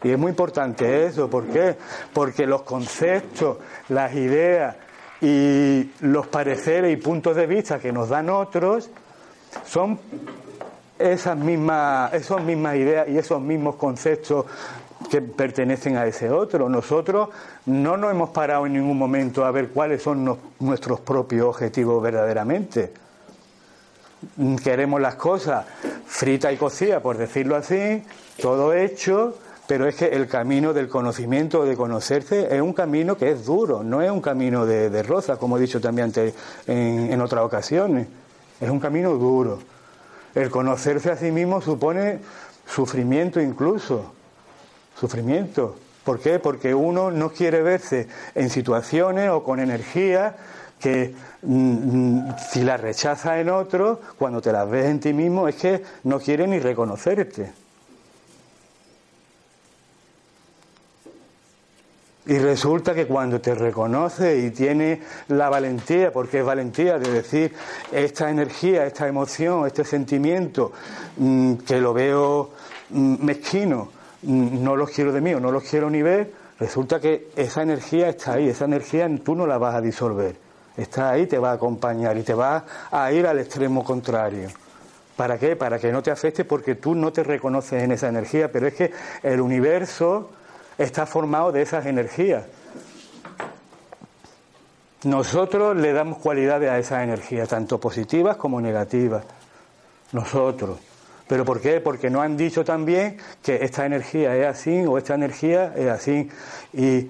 Y 0.04 0.12
es 0.12 0.20
muy 0.20 0.30
importante 0.30 1.06
eso, 1.06 1.30
¿por 1.30 1.46
qué? 1.46 1.76
Porque 2.14 2.46
los 2.46 2.64
conceptos, 2.64 3.58
las 3.90 4.14
ideas, 4.14 4.76
y 5.24 5.90
los 6.02 6.28
pareceres 6.28 6.92
y 6.92 6.98
puntos 6.98 7.38
de 7.38 7.48
vista 7.48 7.80
que 7.80 7.94
nos 7.94 8.10
dan 8.10 8.30
otros 8.30 8.90
son 9.66 9.98
esas 11.00 11.38
mismas, 11.38 12.14
esas 12.14 12.44
mismas 12.44 12.76
ideas 12.76 13.08
y 13.08 13.18
esos 13.18 13.42
mismos 13.42 13.76
conceptos 13.76 14.46
que 15.10 15.22
pertenecen 15.22 15.96
a 15.96 16.06
ese 16.06 16.30
otro. 16.30 16.68
Nosotros 16.68 17.30
no 17.66 17.96
nos 17.96 18.12
hemos 18.12 18.32
parado 18.32 18.66
en 18.66 18.74
ningún 18.74 18.98
momento 18.98 19.46
a 19.46 19.52
ver 19.52 19.70
cuáles 19.70 20.04
son 20.04 20.38
nuestros 20.60 21.00
propios 21.00 21.48
objetivos 21.48 22.04
verdaderamente. 22.04 22.92
Queremos 24.64 25.02
las 25.02 25.16
cosas 25.16 25.66
fritas 26.06 26.54
y 26.54 26.58
cocidas, 26.58 27.02
por 27.02 27.18
decirlo 27.18 27.56
así, 27.56 28.04
todo 28.42 28.74
hecho, 28.74 29.38
pero 29.68 29.88
es 29.88 29.96
que 29.96 30.08
el 30.08 30.28
camino 30.28 30.74
del 30.74 30.90
conocimiento, 30.90 31.66
de 31.66 31.76
conocerse, 31.76 32.54
es 32.54 32.62
un 32.62 32.74
camino 32.74 33.18
que 33.18 33.32
es 33.32 33.46
duro, 33.46 33.84
no 33.84 34.02
es 34.02 34.12
un 34.12 34.22
camino 34.22 34.66
de, 34.66 34.90
de 34.90 35.04
rosa, 35.04 35.38
como 35.38 35.58
he 35.58 35.62
dicho 35.62 35.80
también 35.80 36.06
antes 36.06 36.34
en, 36.68 37.20
otras 37.22 37.44
ocasiones. 37.46 38.08
Es 38.60 38.70
un 38.70 38.80
camino 38.80 39.14
duro. 39.14 39.60
El 40.36 40.50
conocerse 40.50 41.12
a 41.12 41.18
sí 41.18 41.32
mismo 41.32 41.62
supone 41.62 42.20
sufrimiento 42.68 43.40
incluso. 43.40 44.14
Sufrimiento. 45.00 45.76
¿Por 46.04 46.20
qué? 46.20 46.40
Porque 46.40 46.76
uno 46.76 47.12
no 47.12 47.32
quiere 47.32 47.62
verse 47.62 48.08
en 48.36 48.50
situaciones 48.50 49.30
o 49.30 49.44
con 49.44 49.60
energía 49.60 50.36
que 50.84 51.16
mm, 51.44 52.28
mm, 52.28 52.36
si 52.52 52.62
las 52.62 52.82
rechazas 52.82 53.38
en 53.38 53.50
otro, 53.50 54.02
cuando 54.18 54.42
te 54.42 54.52
las 54.52 54.70
ves 54.70 54.88
en 54.88 55.00
ti 55.00 55.14
mismo, 55.14 55.48
es 55.48 55.56
que 55.56 55.82
no 56.04 56.20
quiere 56.20 56.46
ni 56.46 56.60
reconocerte. 56.60 57.54
Y 62.26 62.38
resulta 62.38 62.94
que 62.94 63.06
cuando 63.06 63.40
te 63.40 63.56
reconoce 63.56 64.40
y 64.40 64.52
tiene 64.52 65.02
la 65.30 65.50
valentía, 65.50 66.12
porque 66.12 66.40
es 66.40 66.46
valentía 66.46 67.00
de 67.00 67.12
decir 67.12 67.54
esta 67.90 68.30
energía, 68.30 68.86
esta 68.86 69.08
emoción, 69.08 69.66
este 69.66 69.86
sentimiento, 69.86 70.74
mm, 71.16 71.56
que 71.66 71.80
lo 71.80 71.94
veo 71.94 72.50
mezquino, 72.90 73.90
no 74.24 74.76
los 74.76 74.90
quiero 74.90 75.14
de 75.14 75.22
mí 75.22 75.34
o 75.34 75.40
no 75.40 75.50
los 75.50 75.64
quiero 75.64 75.90
ni 75.90 76.02
ver, 76.02 76.32
resulta 76.60 77.00
que 77.00 77.30
esa 77.38 77.62
energía 77.62 78.10
está 78.10 78.34
ahí, 78.34 78.50
esa 78.50 78.66
energía 78.66 79.10
tú 79.24 79.34
no 79.34 79.48
la 79.48 79.58
vas 79.58 79.76
a 79.76 79.82
disolver. 79.82 80.43
Está 80.76 81.12
ahí, 81.12 81.28
te 81.28 81.38
va 81.38 81.52
a 81.52 81.54
acompañar 81.54 82.18
y 82.18 82.24
te 82.24 82.34
va 82.34 82.66
a 82.92 83.12
ir 83.12 83.28
al 83.28 83.40
extremo 83.40 83.84
contrario. 83.84 84.50
¿Para 85.16 85.38
qué? 85.38 85.56
Para 85.56 85.78
que 85.78 85.92
no 85.92 86.02
te 86.02 86.10
afecte 86.10 86.46
porque 86.46 86.76
tú 86.76 86.96
no 86.96 87.14
te 87.14 87.24
reconoces 87.24 87.84
en 87.84 87.92
esa 87.92 88.08
energía, 88.08 88.52
pero 88.52 88.68
es 88.68 88.74
que 88.74 88.92
el 89.22 89.40
universo 89.40 90.32
está 90.78 91.06
formado 91.06 91.52
de 91.52 91.62
esas 91.62 91.86
energías. 91.86 92.46
Nosotros 95.04 95.76
le 95.76 95.94
damos 95.94 96.18
cualidades 96.18 96.70
a 96.70 96.80
esas 96.80 97.04
energías, 97.04 97.50
tanto 97.50 97.80
positivas 97.80 98.38
como 98.38 98.62
negativas. 98.62 99.24
Nosotros. 100.14 100.80
¿Pero 101.28 101.46
por 101.46 101.62
qué? 101.62 101.82
Porque 101.82 102.10
no 102.10 102.22
han 102.22 102.38
dicho 102.38 102.64
también 102.64 103.18
que 103.42 103.64
esta 103.64 103.86
energía 103.86 104.36
es 104.36 104.48
así 104.48 104.86
o 104.86 104.98
esta 104.98 105.16
energía 105.16 105.74
es 105.76 105.90
así. 105.90 106.30
Y 106.74 107.10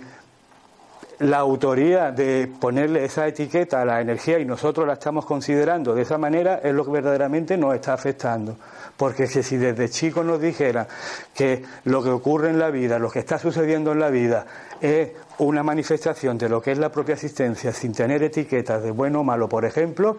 la 1.20 1.38
autoría 1.38 2.12
de 2.12 2.48
ponerle 2.60 3.06
esa 3.06 3.28
etiqueta 3.28 3.82
a 3.82 3.86
la 3.86 4.02
energía 4.02 4.40
y 4.40 4.46
nosotros 4.46 4.88
la 4.88 4.94
estamos 4.94 5.26
considerando 5.26 5.94
de 5.94 6.02
esa 6.02 6.18
manera 6.18 6.60
es 6.64 6.74
lo 6.74 6.86
que 6.86 6.92
verdaderamente 6.92 7.58
nos 7.58 7.76
está 7.76 7.94
afectando. 7.94 8.56
Porque 8.98 9.28
si 9.28 9.58
desde 9.58 9.90
chicos 9.90 10.26
nos 10.26 10.40
dijera 10.40 10.88
que 11.34 11.64
lo 11.86 12.04
que 12.04 12.10
ocurre 12.10 12.50
en 12.50 12.60
la 12.60 12.70
vida, 12.70 13.00
lo 13.00 13.10
que 13.10 13.20
está 13.20 13.40
sucediendo 13.40 13.92
en 13.92 14.00
la 14.00 14.10
vida, 14.10 14.46
es 14.80 15.12
una 15.40 15.64
manifestación 15.64 16.38
de 16.38 16.50
lo 16.50 16.62
que 16.62 16.72
es 16.72 16.78
la 16.78 16.92
propia 16.92 17.14
existencia 17.14 17.74
sin 17.74 17.94
tener 17.94 18.22
etiquetas 18.22 18.84
de 18.84 18.92
bueno 18.92 19.22
o 19.22 19.24
malo, 19.24 19.50
por 19.50 19.66
ejemplo, 19.66 20.18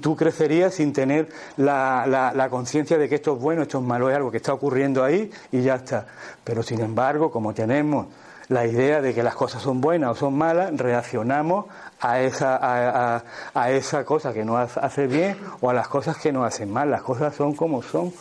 tú 0.00 0.14
crecerías 0.14 0.74
sin 0.74 0.92
tener 0.92 1.28
la, 1.56 2.32
la 2.34 2.48
conciencia 2.48 2.96
de 2.96 3.08
que 3.08 3.16
esto 3.16 3.34
es 3.34 3.40
bueno, 3.40 3.62
esto 3.62 3.78
es 3.78 3.84
malo, 3.84 4.08
es 4.08 4.16
algo 4.16 4.30
que 4.30 4.36
está 4.36 4.52
ocurriendo 4.52 5.02
ahí 5.02 5.30
y 5.50 5.62
ya 5.62 5.74
está. 5.76 6.06
Pero 6.44 6.62
sin 6.62 6.80
embargo, 6.80 7.30
como 7.32 7.52
tenemos 7.52 8.06
la 8.48 8.66
idea 8.66 9.00
de 9.00 9.14
que 9.14 9.22
las 9.22 9.34
cosas 9.34 9.62
son 9.62 9.80
buenas 9.80 10.10
o 10.10 10.14
son 10.14 10.36
malas, 10.36 10.76
reaccionamos 10.76 11.66
a 12.00 12.20
esa, 12.20 12.56
a, 12.56 13.22
a, 13.54 13.70
esa 13.70 14.04
cosa 14.04 14.32
que 14.32 14.44
nos 14.44 14.76
hace 14.76 15.06
bien 15.06 15.36
o 15.60 15.70
a 15.70 15.74
las 15.74 15.88
cosas 15.88 16.16
que 16.18 16.32
nos 16.32 16.46
hacen 16.46 16.70
mal. 16.70 16.90
Las 16.90 17.02
cosas 17.02 17.34
son 17.34 17.54
como 17.54 17.82
son. 17.82 18.12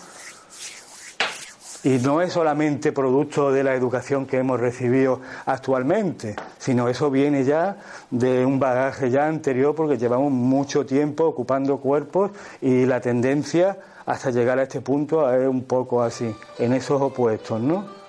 Y 1.85 1.97
no 1.97 2.21
es 2.21 2.31
solamente 2.31 2.93
producto 2.93 3.51
de 3.51 3.61
la 3.61 3.73
educación 3.73 4.25
que 4.25 4.37
hemos 4.37 4.57
recibido 4.57 5.19
actualmente, 5.45 6.33
sino 6.57 6.87
eso 6.87 7.11
viene 7.11 7.43
ya 7.43 7.75
de 8.09 8.45
un 8.45 8.57
bagaje 8.57 9.09
ya 9.09 9.27
anterior 9.27 9.75
porque 9.75 9.97
llevamos 9.97 10.31
mucho 10.31 10.85
tiempo 10.85 11.25
ocupando 11.25 11.79
cuerpos 11.79 12.31
y 12.61 12.85
la 12.85 13.01
tendencia 13.01 13.77
hasta 14.05 14.31
llegar 14.31 14.59
a 14.59 14.63
este 14.63 14.79
punto 14.79 15.29
es 15.33 15.45
un 15.45 15.63
poco 15.63 16.01
así, 16.01 16.33
en 16.57 16.71
esos 16.71 17.01
opuestos, 17.01 17.59
¿no? 17.59 18.02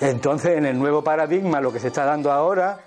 Entonces, 0.00 0.56
en 0.56 0.66
el 0.66 0.78
nuevo 0.78 1.04
paradigma, 1.04 1.60
lo 1.60 1.72
que 1.72 1.78
se 1.78 1.88
está 1.88 2.04
dando 2.04 2.32
ahora, 2.32 2.80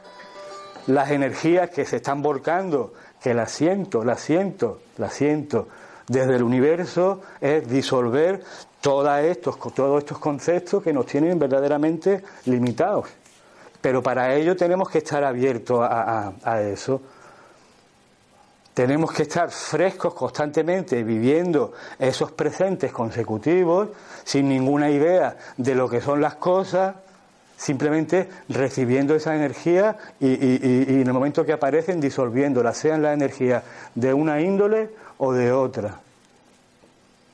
las 0.88 1.12
energías 1.12 1.70
que 1.70 1.86
se 1.86 1.98
están 1.98 2.22
volcando, 2.22 2.94
que 3.22 3.34
las 3.34 3.52
siento, 3.52 4.04
las 4.04 4.20
siento, 4.20 4.82
las 4.98 5.14
siento, 5.14 5.68
desde 6.08 6.36
el 6.36 6.44
universo, 6.44 7.22
es 7.42 7.68
disolver 7.68 8.44
todos 8.82 9.20
estos, 9.20 9.58
todos 9.74 10.00
estos 10.00 10.20
conceptos 10.20 10.84
que 10.84 10.94
nos 10.94 11.06
tienen 11.06 11.40
verdaderamente 11.40 12.24
limitados. 12.46 13.08
Pero 13.82 14.04
para 14.04 14.34
ello 14.36 14.56
tenemos 14.56 14.90
que 14.90 15.00
estar 15.00 15.24
abiertos 15.24 15.80
a, 15.82 16.34
a 16.44 16.62
eso. 16.62 17.02
Tenemos 18.76 19.14
que 19.14 19.24
estar 19.24 19.50
frescos 19.50 20.14
constantemente, 20.14 21.02
viviendo 21.02 21.72
esos 21.98 22.34
presentes 22.34 22.92
consecutivos, 22.92 23.88
sin 24.26 24.50
ninguna 24.50 24.90
idea 24.90 25.38
de 25.56 25.76
lo 25.76 25.90
que 25.90 26.02
son 26.02 26.20
las 26.20 26.36
cosas, 26.36 26.94
simplemente 27.56 28.28
recibiendo 28.50 29.16
esa 29.16 29.34
energía 29.34 29.98
y, 30.20 30.34
en 31.00 31.08
el 31.08 31.14
momento 31.14 31.46
que 31.46 31.54
aparecen 31.54 32.02
disolviéndola, 32.02 32.74
sean 32.74 33.02
la 33.02 33.14
energía 33.14 33.64
de 33.96 34.14
una 34.14 34.42
índole 34.42 34.90
o 35.20 35.32
de 35.32 35.54
otra. 35.54 36.02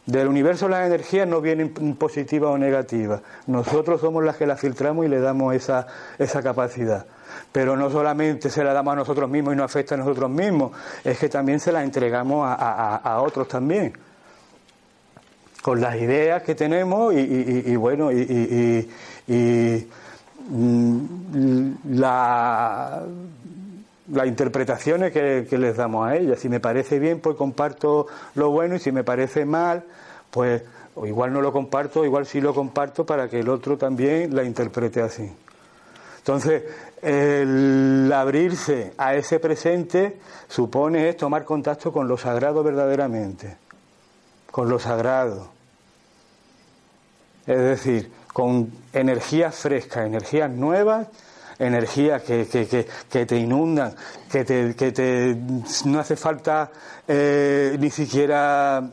Del 0.06 0.28
universo 0.28 0.70
las 0.70 0.86
energías 0.86 1.28
no 1.28 1.42
vienen 1.42 1.74
positivas 1.96 2.52
o 2.52 2.58
negativas. 2.60 3.22
Nosotros 3.48 4.00
somos 4.00 4.24
las 4.24 4.38
que 4.38 4.46
las 4.46 4.60
filtramos 4.60 5.08
y 5.08 5.10
le 5.10 5.20
damos 5.20 5.56
esa, 5.56 5.88
esa 6.20 6.44
capacidad. 6.44 7.08
Pero 7.52 7.76
no 7.76 7.90
solamente 7.90 8.50
se 8.50 8.64
la 8.64 8.74
damos 8.74 8.94
a 8.94 8.96
nosotros 8.96 9.30
mismos 9.30 9.54
y 9.54 9.58
nos 9.58 9.66
afecta 9.66 9.96
a 9.96 9.98
nosotros 9.98 10.30
mismos, 10.30 10.72
es 11.04 11.20
que 11.20 11.28
también 11.28 11.60
se 11.60 11.72
la 11.72 11.84
entregamos 11.84 12.48
a, 12.48 13.22
otros 13.22 13.48
también. 13.48 13.94
Con 15.62 15.82
las 15.82 15.96
ideas 15.96 16.44
que 16.44 16.56
tenemos 16.56 17.14
y, 17.14 17.76
bueno, 17.76 18.12
y, 18.12 18.88
mm, 20.50 21.72
la, 21.92 23.04
las 24.12 24.28
interpretaciones 24.28 25.12
que, 25.12 25.58
les 25.58 25.78
damos 25.78 26.08
a 26.08 26.16
ellas. 26.16 26.40
Si 26.40 26.50
me 26.50 26.60
parece 26.60 27.00
bien, 27.00 27.20
pues 27.20 27.36
comparto 27.36 28.08
lo 28.36 28.50
bueno 28.50 28.76
y 28.76 28.80
si 28.80 28.92
me 28.92 29.04
parece 29.04 29.46
mal, 29.46 29.84
pues 30.30 30.64
igual 31.06 31.34
no 31.34 31.42
lo 31.42 31.52
comparto, 31.54 32.04
igual 32.04 32.26
sí 32.26 32.42
lo 32.42 32.54
comparto 32.54 33.06
para 33.06 33.30
que 33.30 33.40
el 33.40 33.50
otro 33.50 33.78
también 33.78 34.36
la 34.36 34.44
interprete 34.44 35.02
así. 35.02 35.32
Entonces, 36.18 36.64
el 37.02 38.12
abrirse 38.14 38.94
a 38.98 39.16
ese 39.16 39.40
presente 39.40 40.20
supone 40.48 41.10
es 41.10 41.18
tomar 41.18 41.44
contacto 41.44 41.92
con 41.92 42.08
lo 42.08 42.18
sagrado 42.18 42.64
verdaderamente, 42.64 43.58
con 44.52 44.70
lo 44.70 44.80
sagrado. 44.80 45.50
Es 47.48 47.58
decir, 47.58 48.12
con 48.32 48.72
energías 48.94 49.56
frescas, 49.56 50.06
energías 50.06 50.52
nuevas, 50.52 51.08
energías 51.58 52.22
que, 52.24 52.48
que, 53.10 53.26
te 53.26 53.38
inundan, 53.38 53.96
que 54.32 54.44
te, 54.46 54.76
que 54.76 54.92
te 54.92 55.36
no 55.86 56.00
hace 56.00 56.16
falta 56.16 56.72
eh, 57.08 57.76
ni 57.80 57.90
siquiera 57.90 58.90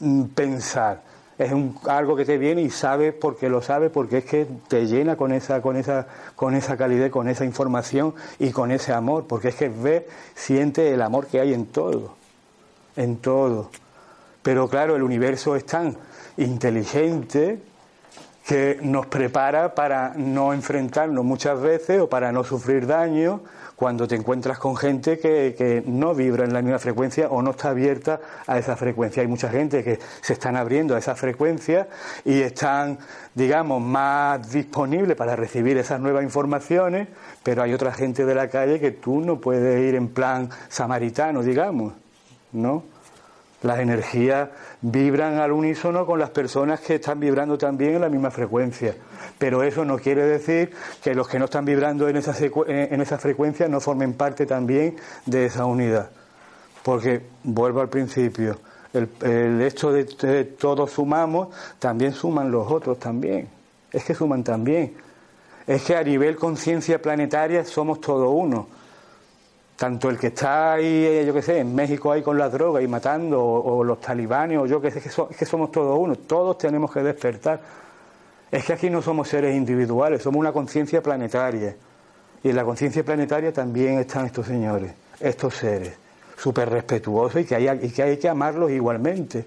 mm, 0.00 0.24
pensar 0.26 1.07
es 1.38 1.52
un, 1.52 1.78
algo 1.86 2.16
que 2.16 2.24
te 2.24 2.36
viene 2.36 2.62
y 2.62 2.70
sabes 2.70 3.14
porque 3.14 3.48
lo 3.48 3.62
sabes, 3.62 3.90
porque 3.90 4.18
es 4.18 4.24
que 4.24 4.46
te 4.66 4.86
llena 4.86 5.16
con 5.16 5.32
esa, 5.32 5.62
con 5.62 5.76
esa, 5.76 6.06
con 6.34 6.54
esa 6.54 6.76
calidez, 6.76 7.12
con 7.12 7.28
esa 7.28 7.44
información 7.44 8.14
y 8.40 8.50
con 8.50 8.72
ese 8.72 8.92
amor, 8.92 9.26
porque 9.28 9.48
es 9.48 9.54
que 9.54 9.68
ves, 9.68 10.02
siente 10.34 10.92
el 10.92 11.00
amor 11.00 11.28
que 11.28 11.40
hay 11.40 11.54
en 11.54 11.66
todo, 11.66 12.16
en 12.96 13.18
todo. 13.18 13.70
Pero 14.42 14.68
claro, 14.68 14.96
el 14.96 15.02
universo 15.02 15.54
es 15.54 15.64
tan 15.64 15.96
inteligente 16.36 17.62
que 18.46 18.78
nos 18.82 19.06
prepara 19.06 19.74
para 19.74 20.14
no 20.16 20.52
enfrentarnos 20.52 21.24
muchas 21.24 21.60
veces 21.60 22.00
o 22.00 22.08
para 22.08 22.32
no 22.32 22.42
sufrir 22.42 22.86
daño 22.86 23.42
cuando 23.78 24.08
te 24.08 24.16
encuentras 24.16 24.58
con 24.58 24.76
gente 24.76 25.20
que, 25.20 25.84
no 25.86 26.12
vibra 26.12 26.44
en 26.44 26.52
la 26.52 26.62
misma 26.62 26.80
frecuencia 26.80 27.28
o 27.28 27.42
no 27.42 27.52
está 27.52 27.68
abierta 27.68 28.20
a 28.44 28.58
esa 28.58 28.74
frecuencia. 28.74 29.22
Hay 29.22 29.28
mucha 29.28 29.48
gente 29.50 29.84
que 29.84 30.00
se 30.20 30.32
están 30.32 30.56
abriendo 30.56 30.96
a 30.96 30.98
esa 30.98 31.14
frecuencia 31.14 31.86
y 32.24 32.40
están, 32.40 32.98
digamos, 33.36 33.80
más 33.80 34.50
disponibles 34.50 35.16
para 35.16 35.36
recibir 35.36 35.78
esas 35.78 36.00
nuevas 36.00 36.24
informaciones, 36.24 37.06
pero 37.44 37.62
hay 37.62 37.72
otra 37.72 37.92
gente 37.92 38.26
de 38.26 38.34
la 38.34 38.48
calle 38.48 38.80
que 38.80 38.90
tú 38.90 39.20
no 39.20 39.40
puedes 39.40 39.80
ir 39.88 39.94
en 39.94 40.08
plan 40.08 40.50
samaritano, 40.68 41.44
digamos, 41.44 41.92
¿no? 42.50 42.82
Las 43.62 43.80
energías 43.80 44.50
vibran 44.80 45.38
al 45.38 45.50
unísono 45.50 46.06
con 46.06 46.20
las 46.20 46.30
personas 46.30 46.80
que 46.80 46.96
están 46.96 47.18
vibrando 47.18 47.58
también 47.58 47.96
en 47.96 48.00
la 48.02 48.08
misma 48.08 48.30
frecuencia. 48.30 48.94
Pero 49.36 49.64
eso 49.64 49.84
no 49.84 49.98
quiere 49.98 50.24
decir 50.24 50.70
que 51.02 51.14
los 51.14 51.28
que 51.28 51.40
no 51.40 51.46
están 51.46 51.64
vibrando 51.64 52.08
en 52.08 52.16
esa, 52.16 52.34
en 52.66 53.00
esa 53.00 53.18
frecuencia 53.18 53.66
no 53.68 53.80
formen 53.80 54.14
parte 54.14 54.46
también 54.46 54.96
de 55.26 55.46
esa 55.46 55.64
unidad. 55.64 56.10
Porque, 56.84 57.22
vuelvo 57.42 57.80
al 57.80 57.88
principio, 57.88 58.58
el, 58.92 59.60
hecho 59.60 59.92
de 59.92 60.44
todos 60.44 60.92
sumamos, 60.92 61.48
también 61.80 62.12
suman 62.12 62.52
los 62.52 62.70
otros 62.70 62.98
también. 63.00 63.48
Es 63.90 64.04
que 64.04 64.14
suman 64.14 64.44
también. 64.44 64.94
Es 65.66 65.82
que 65.82 65.96
a 65.96 66.02
nivel 66.02 66.36
conciencia 66.36 67.02
planetaria 67.02 67.64
somos 67.64 68.00
todos 68.00 68.30
uno 68.32 68.77
tanto 69.78 70.10
el 70.10 70.18
que 70.18 70.26
está 70.26 70.72
ahí, 70.72 71.04
eh, 71.06 71.24
yo 71.24 71.32
qué 71.32 71.40
sé, 71.40 71.60
en 71.60 71.72
México 71.72 72.10
ahí 72.10 72.20
con 72.20 72.36
las 72.36 72.50
drogas 72.50 72.82
y 72.82 72.88
matando, 72.88 73.40
o, 73.40 73.84
los 73.84 74.00
talibanes, 74.00 74.58
o 74.58 74.66
yo 74.66 74.80
qué 74.80 74.90
sé, 74.90 74.98
es 74.98 75.36
que, 75.36 75.46
somos 75.46 75.70
todos 75.70 75.96
uno, 75.96 76.16
todos 76.16 76.58
tenemos 76.58 76.90
que 76.90 77.00
despertar. 77.00 77.60
Es 78.50 78.64
que 78.64 78.72
aquí 78.72 78.90
no 78.90 79.02
somos 79.02 79.28
seres 79.28 79.54
individuales, 79.54 80.20
somos 80.20 80.40
una 80.40 80.50
conciencia 80.50 81.00
planetaria. 81.00 81.76
Y 82.42 82.50
en 82.50 82.56
la 82.56 82.64
conciencia 82.64 83.04
planetaria 83.04 83.52
también 83.52 84.00
están 84.00 84.26
estos 84.26 84.48
señores, 84.48 84.92
estos 85.20 85.54
seres, 85.54 85.92
súper 86.36 86.70
respetuosos 86.70 87.42
y 87.42 87.44
que, 87.44 87.54
hay, 87.54 87.68
y 87.80 87.90
que 87.90 88.02
hay 88.02 88.16
que 88.16 88.28
amarlos 88.28 88.72
igualmente 88.72 89.44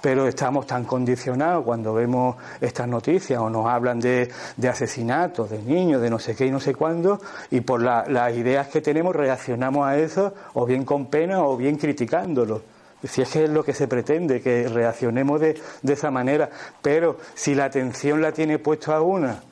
pero 0.00 0.26
estamos 0.26 0.66
tan 0.66 0.84
condicionados 0.84 1.64
cuando 1.64 1.94
vemos 1.94 2.36
estas 2.60 2.88
noticias 2.88 3.40
o 3.40 3.50
nos 3.50 3.66
hablan 3.66 4.00
de, 4.00 4.30
asesinatos, 4.68 5.50
de 5.50 5.62
niños, 5.62 6.00
de 6.00 6.10
no 6.10 6.18
sé 6.18 6.34
qué 6.34 6.46
y 6.46 6.50
no 6.50 6.60
sé 6.60 6.74
cuándo, 6.74 7.20
y 7.50 7.60
por 7.60 7.82
las 7.82 8.34
ideas 8.34 8.68
que 8.68 8.80
tenemos 8.80 9.14
reaccionamos 9.14 9.86
a 9.86 9.98
eso 9.98 10.34
o 10.54 10.66
bien 10.66 10.84
con 10.84 11.06
pena 11.06 11.44
o 11.44 11.56
bien 11.56 11.76
criticándolo. 11.76 12.62
Si 13.02 13.22
es 13.22 13.30
que 13.30 13.44
es 13.44 13.50
lo 13.50 13.64
que 13.64 13.72
se 13.72 13.88
pretende, 13.88 14.42
que 14.42 14.68
reaccionemos 14.68 15.40
de, 15.40 15.58
de 15.82 15.92
esa 15.92 16.10
manera, 16.10 16.50
pero 16.82 17.16
si 17.34 17.54
la 17.54 17.64
atención 17.64 18.20
la 18.20 18.32
tiene 18.32 18.58
puesta 18.58 18.96
a 18.96 19.00
una, 19.00 19.42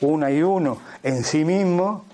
una 0.00 0.30
y 0.30 0.42
uno 0.42 0.78
en 1.02 1.22
sí 1.22 1.44
mismo, 1.44 2.04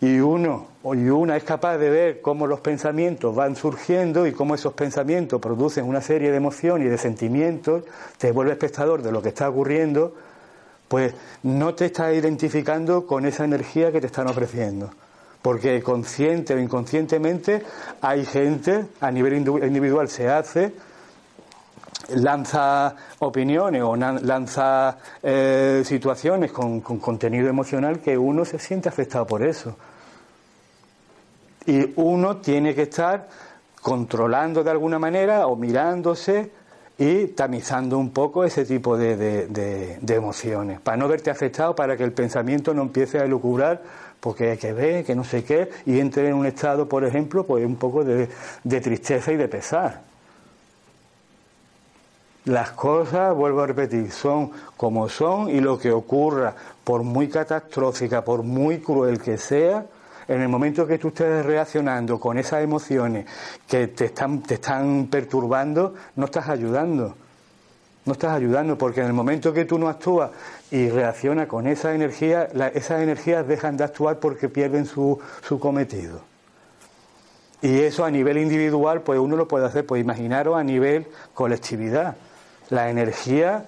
y 0.00 0.18
uno 0.20 0.69
y 0.82 1.08
una 1.10 1.36
es 1.36 1.44
capaz 1.44 1.76
de 1.76 1.90
ver 1.90 2.20
cómo 2.22 2.46
los 2.46 2.60
pensamientos 2.60 3.34
van 3.34 3.54
surgiendo 3.54 4.26
y 4.26 4.32
cómo 4.32 4.54
esos 4.54 4.72
pensamientos 4.72 5.40
producen 5.40 5.84
una 5.84 6.00
serie 6.00 6.30
de 6.30 6.38
emociones 6.38 6.86
y 6.86 6.90
de 6.90 6.96
sentimientos, 6.96 7.84
te 8.16 8.32
vuelve 8.32 8.52
espectador 8.52 9.02
de 9.02 9.12
lo 9.12 9.20
que 9.20 9.28
está 9.28 9.48
ocurriendo, 9.48 10.14
pues 10.88 11.14
no 11.42 11.74
te 11.74 11.86
estás 11.86 12.14
identificando 12.14 13.06
con 13.06 13.26
esa 13.26 13.44
energía 13.44 13.92
que 13.92 14.00
te 14.00 14.06
están 14.06 14.28
ofreciendo. 14.28 14.90
Porque 15.42 15.82
consciente 15.82 16.54
o 16.54 16.58
inconscientemente 16.58 17.62
hay 18.00 18.24
gente, 18.24 18.86
a 19.00 19.10
nivel 19.10 19.34
individual 19.34 20.08
se 20.08 20.28
hace, 20.28 20.72
lanza 22.14 22.94
opiniones 23.20 23.82
o 23.82 23.96
lanza 23.96 24.98
eh, 25.22 25.82
situaciones 25.84 26.52
con, 26.52 26.80
contenido 26.80 27.48
emocional 27.48 28.00
que 28.00 28.16
uno 28.16 28.44
se 28.44 28.58
siente 28.58 28.88
afectado 28.88 29.26
por 29.26 29.42
eso. 29.42 29.76
Y 31.66 31.92
uno 31.96 32.38
tiene 32.38 32.74
que 32.74 32.82
estar 32.82 33.28
controlando 33.82 34.62
de 34.62 34.70
alguna 34.70 34.98
manera 34.98 35.46
o 35.46 35.56
mirándose 35.56 36.50
y 36.98 37.28
tamizando 37.28 37.98
un 37.98 38.10
poco 38.10 38.44
ese 38.44 38.64
tipo 38.66 38.96
de, 38.96 39.98
emociones, 40.06 40.80
para 40.80 40.96
no 40.98 41.08
verte 41.08 41.30
afectado, 41.30 41.74
para 41.74 41.96
que 41.96 42.04
el 42.04 42.12
pensamiento 42.12 42.74
no 42.74 42.82
empiece 42.82 43.18
a 43.18 43.24
elucubrar, 43.24 43.82
porque 44.20 44.50
hay 44.50 44.58
que 44.58 44.74
ver, 44.74 45.04
que 45.04 45.14
no 45.14 45.24
sé 45.24 45.42
qué, 45.44 45.70
y 45.86 45.98
entre 45.98 46.28
en 46.28 46.34
un 46.34 46.44
estado, 46.44 46.86
por 46.88 47.04
ejemplo, 47.04 47.44
pues 47.44 47.64
un 47.64 47.76
poco 47.76 48.04
de 48.04 48.28
tristeza 48.82 49.32
y 49.32 49.36
de 49.36 49.48
pesar. 49.48 50.10
Las 52.44 52.70
cosas, 52.72 53.34
vuelvo 53.34 53.60
a 53.60 53.66
repetir, 53.66 54.10
son 54.10 54.50
como 54.76 55.08
son 55.08 55.50
y 55.50 55.60
lo 55.60 55.78
que 55.78 55.92
ocurra, 55.92 56.54
por 56.84 57.02
muy 57.02 57.28
catastrófica, 57.28 58.24
por 58.24 58.42
muy 58.42 58.78
cruel 58.78 59.20
que 59.20 59.36
sea, 59.36 59.84
en 60.30 60.40
el 60.42 60.48
momento 60.48 60.86
que 60.86 60.96
tú 60.96 61.08
estés 61.08 61.44
reaccionando 61.44 62.20
con 62.20 62.38
esas 62.38 62.62
emociones 62.62 63.26
que 63.66 63.88
te 63.88 64.04
están, 64.06 64.40
te 64.42 64.54
están 64.54 65.08
perturbando, 65.10 65.94
no 66.14 66.26
estás 66.26 66.48
ayudando. 66.48 67.16
No 68.04 68.12
estás 68.12 68.32
ayudando 68.32 68.78
porque 68.78 69.00
en 69.00 69.08
el 69.08 69.12
momento 69.12 69.52
que 69.52 69.64
tú 69.64 69.76
no 69.76 69.88
actúas 69.88 70.30
y 70.70 70.88
reaccionas 70.88 71.48
con 71.48 71.66
esa 71.66 71.94
energía, 71.94 72.44
esas 72.74 73.02
energías 73.02 73.46
dejan 73.46 73.76
de 73.76 73.82
actuar 73.82 74.20
porque 74.20 74.48
pierden 74.48 74.86
su, 74.86 75.18
su 75.42 75.58
cometido. 75.58 76.20
Y 77.60 77.80
eso 77.80 78.04
a 78.04 78.10
nivel 78.10 78.38
individual, 78.38 79.02
pues 79.02 79.18
uno 79.18 79.36
lo 79.36 79.48
puede 79.48 79.66
hacer, 79.66 79.84
pues 79.84 80.00
imaginaros 80.00 80.56
a 80.56 80.62
nivel 80.62 81.08
colectividad 81.34 82.16
la 82.68 82.88
energía 82.88 83.66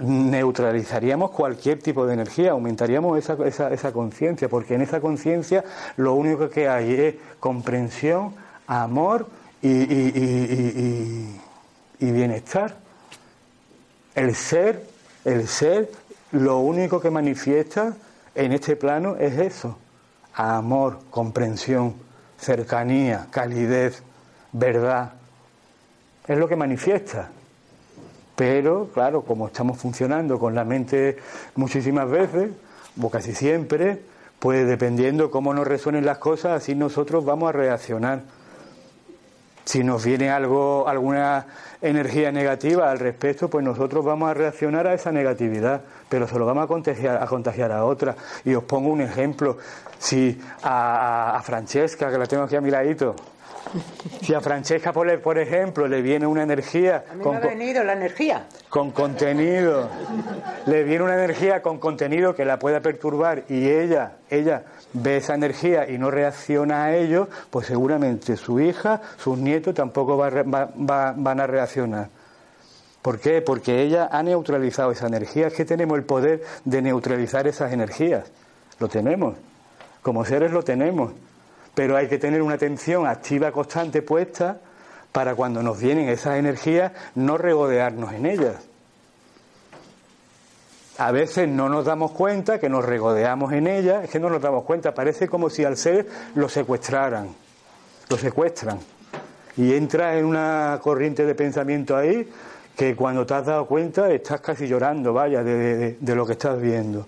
neutralizaríamos 0.00 1.30
cualquier 1.30 1.80
tipo 1.80 2.06
de 2.06 2.14
energía, 2.14 2.52
aumentaríamos 2.52 3.18
esa, 3.18 3.36
esa, 3.46 3.72
esa 3.72 3.92
conciencia, 3.92 4.48
porque 4.48 4.74
en 4.74 4.82
esa 4.82 5.00
conciencia 5.00 5.64
lo 5.96 6.14
único 6.14 6.48
que 6.50 6.68
hay 6.68 6.92
es 6.92 7.14
comprensión, 7.40 8.34
amor 8.66 9.28
y, 9.62 9.68
y, 9.68 11.40
y, 11.98 12.10
bienestar. 12.10 12.76
El 14.14 14.34
ser, 14.34 14.84
el 15.24 15.46
ser, 15.48 15.90
lo 16.32 16.58
único 16.58 17.00
que 17.00 17.10
manifiesta 17.10 17.94
en 18.34 18.52
este 18.52 18.76
plano 18.76 19.16
es 19.16 19.38
eso, 19.38 19.78
amor, 20.34 21.00
comprensión, 21.10 21.94
cercanía, 22.38 23.26
calidez, 23.30 24.02
verdad. 24.52 25.12
Es 26.26 26.38
lo 26.38 26.48
que 26.48 26.56
manifiesta. 26.56 27.30
Pero, 28.36 28.90
claro, 28.92 29.22
como 29.22 29.46
estamos 29.46 29.78
funcionando 29.78 30.38
con 30.38 30.54
la 30.54 30.64
mente 30.64 31.16
muchísimas 31.54 32.08
veces, 32.08 32.50
o 33.00 33.10
casi 33.10 33.34
siempre, 33.34 34.00
pues 34.38 34.66
dependiendo 34.68 35.30
cómo 35.30 35.54
nos 35.54 35.66
resuenen 35.66 36.04
las 36.04 36.18
cosas, 36.18 36.62
así 36.62 36.74
nosotros 36.74 37.24
vamos 37.24 37.48
a 37.48 37.52
reaccionar. 37.52 38.22
Si 39.64 39.82
nos 39.82 40.04
viene 40.04 40.30
algo, 40.30 40.86
alguna 40.86 41.46
energía 41.82 42.30
negativa 42.30 42.90
al 42.90 42.98
respecto, 42.98 43.48
pues 43.48 43.64
nosotros 43.64 44.04
vamos 44.04 44.30
a 44.30 44.34
reaccionar 44.34 44.86
a 44.86 44.94
esa 44.94 45.10
negatividad, 45.10 45.80
pero 46.08 46.28
se 46.28 46.38
lo 46.38 46.46
vamos 46.46 46.64
a 46.64 46.66
contagiar 46.68 47.22
a, 47.22 47.26
contagiar 47.26 47.72
a 47.72 47.84
otra. 47.84 48.14
Y 48.44 48.54
os 48.54 48.64
pongo 48.64 48.90
un 48.90 49.00
ejemplo. 49.00 49.56
Si 49.98 50.38
a, 50.62 51.36
a 51.36 51.42
Francesca, 51.42 52.10
que 52.10 52.18
la 52.18 52.26
tengo 52.26 52.44
aquí 52.44 52.54
a 52.54 52.60
mi 52.60 52.70
ladito, 52.70 53.16
si 54.22 54.34
a 54.34 54.40
Francesca, 54.40 54.92
por, 54.92 55.20
por 55.20 55.38
ejemplo, 55.38 55.86
le 55.86 56.02
viene 56.02 56.26
una 56.26 56.42
energía... 56.42 57.04
A 57.10 57.14
mí 57.14 57.22
con, 57.22 57.36
me 57.36 57.42
ha 57.42 57.46
venido 57.46 57.84
la 57.84 57.92
energía. 57.92 58.46
Con 58.68 58.90
contenido. 58.90 59.88
le 60.66 60.84
viene 60.84 61.04
una 61.04 61.14
energía 61.14 61.62
con 61.62 61.78
contenido 61.78 62.34
que 62.34 62.44
la 62.44 62.58
pueda 62.58 62.80
perturbar 62.80 63.44
y 63.48 63.68
ella, 63.68 64.16
ella 64.30 64.64
ve 64.92 65.18
esa 65.18 65.34
energía 65.34 65.88
y 65.88 65.98
no 65.98 66.10
reacciona 66.10 66.84
a 66.84 66.96
ello, 66.96 67.28
pues 67.50 67.66
seguramente 67.66 68.36
su 68.36 68.60
hija, 68.60 69.00
sus 69.18 69.38
nietos 69.38 69.74
tampoco 69.74 70.16
va, 70.16 70.30
va, 70.30 71.14
van 71.16 71.40
a 71.40 71.46
reaccionar. 71.46 72.08
¿Por 73.02 73.20
qué? 73.20 73.40
Porque 73.40 73.82
ella 73.82 74.08
ha 74.10 74.22
neutralizado 74.22 74.90
esa 74.90 75.06
energía. 75.06 75.46
Es 75.46 75.54
que 75.54 75.64
tenemos 75.64 75.96
el 75.96 76.04
poder 76.04 76.42
de 76.64 76.82
neutralizar 76.82 77.46
esas 77.46 77.72
energías. 77.72 78.24
Lo 78.80 78.88
tenemos. 78.88 79.36
Como 80.02 80.24
seres 80.24 80.50
lo 80.50 80.62
tenemos 80.64 81.12
pero 81.76 81.94
hay 81.94 82.08
que 82.08 82.16
tener 82.16 82.40
una 82.40 82.54
atención 82.54 83.06
activa 83.06 83.52
constante 83.52 84.00
puesta 84.00 84.56
para 85.12 85.34
cuando 85.34 85.62
nos 85.62 85.78
vienen 85.78 86.08
esas 86.08 86.38
energías 86.38 86.90
no 87.14 87.36
regodearnos 87.36 88.14
en 88.14 88.24
ellas. 88.24 88.66
A 90.96 91.12
veces 91.12 91.46
no 91.46 91.68
nos 91.68 91.84
damos 91.84 92.12
cuenta 92.12 92.58
que 92.58 92.70
nos 92.70 92.82
regodeamos 92.82 93.52
en 93.52 93.66
ellas, 93.66 94.04
es 94.04 94.10
que 94.10 94.18
no 94.18 94.30
nos 94.30 94.40
damos 94.40 94.64
cuenta, 94.64 94.94
parece 94.94 95.28
como 95.28 95.50
si 95.50 95.64
al 95.64 95.76
ser 95.76 96.08
lo 96.34 96.48
secuestraran, 96.48 97.28
lo 98.08 98.16
secuestran. 98.16 98.78
Y 99.58 99.74
entras 99.74 100.16
en 100.16 100.24
una 100.24 100.80
corriente 100.82 101.26
de 101.26 101.34
pensamiento 101.34 101.94
ahí 101.94 102.26
que 102.74 102.96
cuando 102.96 103.26
te 103.26 103.34
has 103.34 103.44
dado 103.44 103.66
cuenta 103.66 104.10
estás 104.10 104.40
casi 104.40 104.66
llorando, 104.66 105.12
vaya, 105.12 105.44
de, 105.44 105.98
de 106.00 106.14
lo 106.14 106.24
que 106.24 106.32
estás 106.32 106.58
viendo. 106.58 107.06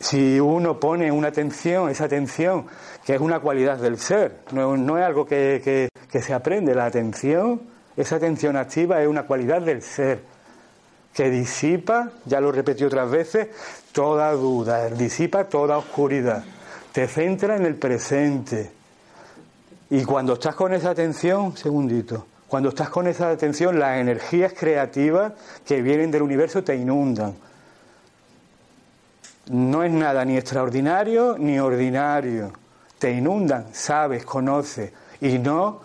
Si 0.00 0.40
uno 0.40 0.80
pone 0.80 1.12
una 1.12 1.28
atención, 1.28 1.90
esa 1.90 2.04
atención, 2.04 2.64
que 3.04 3.14
es 3.14 3.20
una 3.20 3.40
cualidad 3.40 3.76
del 3.76 3.98
ser, 3.98 4.38
no, 4.50 4.98
es 4.98 5.04
algo 5.04 5.26
que, 5.26 5.90
se 6.10 6.32
aprende, 6.34 6.74
la 6.74 6.86
atención, 6.86 7.60
esa 7.98 8.16
atención 8.16 8.56
activa 8.56 9.02
es 9.02 9.08
una 9.08 9.24
cualidad 9.24 9.60
del 9.60 9.82
ser, 9.82 10.22
que 11.12 11.28
disipa, 11.28 12.12
ya 12.24 12.40
lo 12.40 12.50
repetí 12.50 12.82
otras 12.82 13.10
veces, 13.10 13.48
toda 13.92 14.32
duda, 14.32 14.88
disipa 14.88 15.44
toda 15.44 15.76
oscuridad, 15.76 16.44
te 16.92 17.06
centra 17.06 17.56
en 17.56 17.66
el 17.66 17.74
presente. 17.74 18.72
Y 19.90 20.04
cuando 20.04 20.34
estás 20.34 20.54
con 20.54 20.72
esa 20.72 20.90
atención, 20.90 21.54
segundito, 21.58 22.26
cuando 22.48 22.70
estás 22.70 22.88
con 22.88 23.06
esa 23.06 23.28
atención, 23.28 23.78
las 23.78 23.98
energías 23.98 24.54
creativas 24.58 25.34
que 25.66 25.82
vienen 25.82 26.10
del 26.10 26.22
universo 26.22 26.64
te 26.64 26.74
inundan 26.74 27.34
no 29.50 29.82
es 29.82 29.90
nada 29.90 30.24
ni 30.24 30.36
extraordinario 30.36 31.36
ni 31.38 31.58
ordinario. 31.58 32.52
Te 32.98 33.10
inundan, 33.12 33.66
sabes, 33.72 34.24
conoces 34.24 34.92
y 35.20 35.38
no 35.38 35.80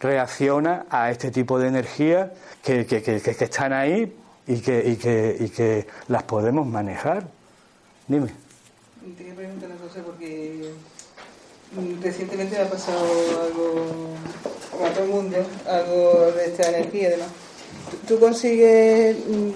reacciona 0.00 0.86
a 0.88 1.10
este 1.10 1.30
tipo 1.30 1.58
de 1.58 1.68
energías 1.68 2.30
que, 2.62 2.86
que, 2.86 3.02
que, 3.02 3.20
que 3.20 3.44
están 3.44 3.72
ahí 3.72 4.16
y 4.46 4.60
que, 4.60 4.82
y, 4.88 4.96
que, 4.96 5.36
y 5.38 5.48
que 5.50 5.86
las 6.08 6.22
podemos 6.22 6.66
manejar. 6.66 7.26
Dime. 8.06 8.28
Te 8.28 9.14
quería 9.14 9.34
preguntar 9.34 9.70
una 9.70 9.78
cosa 9.80 10.00
porque 10.04 10.72
recientemente 12.02 12.56
me 12.56 12.62
ha 12.62 12.70
pasado 12.70 13.04
algo, 13.42 14.14
como 14.70 14.86
a 14.86 14.90
todo 14.90 15.04
el 15.04 15.10
mundo, 15.10 15.36
algo 15.68 16.32
de 16.32 16.46
esta 16.46 16.70
energía 16.70 17.08
y 17.08 17.10
demás. 17.10 17.28
¿Tú 18.06 18.18
consigues 18.18 19.16
mm, 19.28 19.50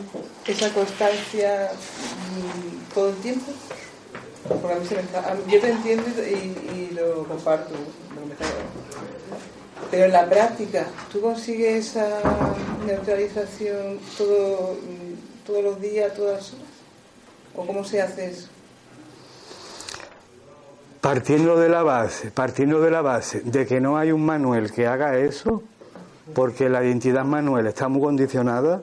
esa 0.46 0.72
constancia 0.74 1.70
mm, 1.72 2.11
todo 2.94 3.10
el 3.10 3.16
tiempo? 3.16 3.52
Porque 4.48 4.72
a 4.72 4.78
mí 4.78 4.86
se 4.86 4.96
me 4.96 5.02
está, 5.02 5.36
yo 5.48 5.60
te 5.60 5.70
entiendo 5.70 6.04
y, 6.18 6.90
y 6.90 6.90
lo 6.94 7.24
comparto, 7.24 7.74
pero 9.92 10.06
en 10.06 10.12
la 10.12 10.26
práctica, 10.26 10.86
¿tú 11.12 11.20
consigues 11.20 11.88
esa 11.88 12.20
neutralización 12.86 13.98
todo, 14.16 14.74
mm, 14.74 15.46
todos 15.46 15.62
los 15.62 15.80
días, 15.82 16.14
todas 16.14 16.36
las 16.36 16.52
horas? 16.54 16.66
¿O 17.54 17.66
cómo 17.66 17.84
se 17.84 18.00
hace 18.00 18.30
eso? 18.30 18.48
Partiendo 21.02 21.58
de 21.58 21.68
la 21.68 21.82
base, 21.82 22.30
partiendo 22.30 22.80
de 22.80 22.90
la 22.90 23.02
base 23.02 23.40
de 23.40 23.66
que 23.66 23.82
no 23.82 23.98
hay 23.98 24.12
un 24.12 24.24
Manuel 24.24 24.72
que 24.72 24.86
haga 24.86 25.18
eso, 25.18 25.62
porque 26.34 26.70
la 26.70 26.82
identidad 26.82 27.24
Manuel 27.24 27.66
está 27.66 27.88
muy 27.88 28.00
condicionada 28.00 28.82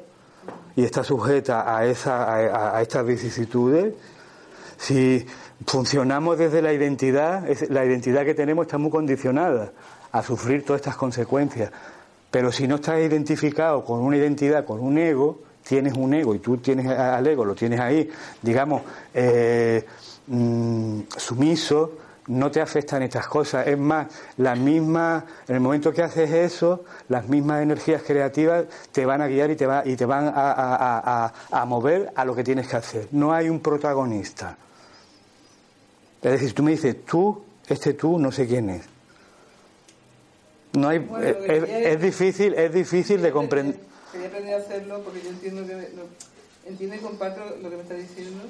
y 0.80 0.86
está 0.86 1.04
sujeta 1.04 1.76
a, 1.76 1.86
esa, 1.86 2.74
a, 2.78 2.82
estas 2.82 3.06
vicisitudes. 3.06 3.94
Si 4.78 5.26
funcionamos 5.66 6.38
desde 6.38 6.62
la 6.62 6.72
identidad, 6.72 7.46
la 7.68 7.84
identidad 7.84 8.24
que 8.24 8.34
tenemos 8.34 8.66
está 8.66 8.78
muy 8.78 8.90
condicionada 8.90 9.74
a 10.14 10.24
sufrir 10.24 10.64
todas 10.64 10.80
estas 10.80 10.96
consecuencias. 10.96 11.70
Pero 12.32 12.54
si 12.54 12.66
no 12.66 12.76
estás 12.76 13.02
identificado 13.02 13.84
con 13.84 14.00
una 14.00 14.16
identidad, 14.16 14.64
con 14.64 14.80
un 14.80 14.98
ego, 14.98 15.40
tienes 15.68 15.96
un 15.96 16.14
ego 16.14 16.34
y 16.34 16.40
tú 16.40 16.56
tienes 16.58 16.88
al 16.88 17.28
ego, 17.28 17.44
lo 17.44 17.56
tienes 17.56 17.82
ahí, 17.82 18.10
digamos, 18.42 18.82
eh, 19.14 19.86
mm, 20.28 21.02
sumiso, 21.18 21.92
no 22.30 22.52
te 22.52 22.62
afectan 22.62 23.02
estas 23.02 23.28
cosas. 23.28 23.68
Es 23.68 23.78
más, 23.78 24.08
las 24.38 24.58
mismas, 24.58 25.24
en 25.48 25.56
el 25.56 25.62
momento 25.62 25.92
que 25.92 26.04
haces 26.04 26.30
eso, 26.32 26.86
las 27.08 27.28
mismas 27.28 27.64
energías 27.64 28.04
creativas 28.04 28.66
te 28.92 29.06
van 29.06 29.22
a 29.22 29.28
guiar 29.28 29.50
y 29.50 29.56
te, 29.56 29.66
va, 29.66 29.82
y 29.86 29.96
te 29.96 30.06
van 30.06 30.32
a, 30.34 31.66
mover 31.66 32.12
a 32.16 32.26
lo 32.26 32.36
que 32.36 32.44
tienes 32.44 32.68
que 32.68 32.76
hacer. 32.76 33.08
No 33.12 33.34
hay 33.34 33.50
un 33.50 33.60
protagonista. 33.60 34.58
Es 36.22 36.32
decir, 36.32 36.54
tú 36.54 36.62
me 36.62 36.72
dices, 36.72 37.04
tú, 37.04 37.44
este 37.68 37.94
tú, 37.94 38.20
no 38.20 38.32
sé 38.32 38.48
quién 38.48 38.70
es. 38.70 38.84
No 40.74 40.90
hay, 40.90 41.08
es, 41.48 42.00
difícil, 42.00 42.54
es 42.54 42.72
difícil 42.72 43.24
de 43.24 43.32
comprender. 43.32 43.80
Quería 44.12 44.28
aprender 44.28 44.54
a 44.54 44.58
hacerlo 44.58 45.02
porque 45.04 45.22
yo 45.22 45.30
entiendo 45.30 45.66
que 45.66 45.90
entiendo 46.68 46.96
y 46.96 47.00
comparto 47.00 47.42
lo 47.60 47.70
que 47.72 47.76
me 47.76 47.82
está 47.82 47.96
diciendo. 47.96 48.44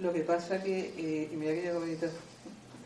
Lo 0.00 0.12
que 0.12 0.20
pasa 0.20 0.62
que, 0.62 0.94
eh, 0.96 1.30
y 1.30 1.36
mira 1.36 1.52
que 1.52 1.64
yo 1.64 1.74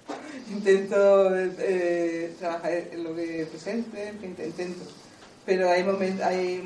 intento 0.51 1.37
eh, 1.37 2.35
trabajar 2.39 2.73
en 2.93 3.05
lo 3.05 3.15
que 3.15 3.47
presente, 3.51 4.15
intento. 4.23 4.85
Pero 5.45 5.71
hay 5.71 5.83
momentos, 5.83 6.25
hay, 6.25 6.59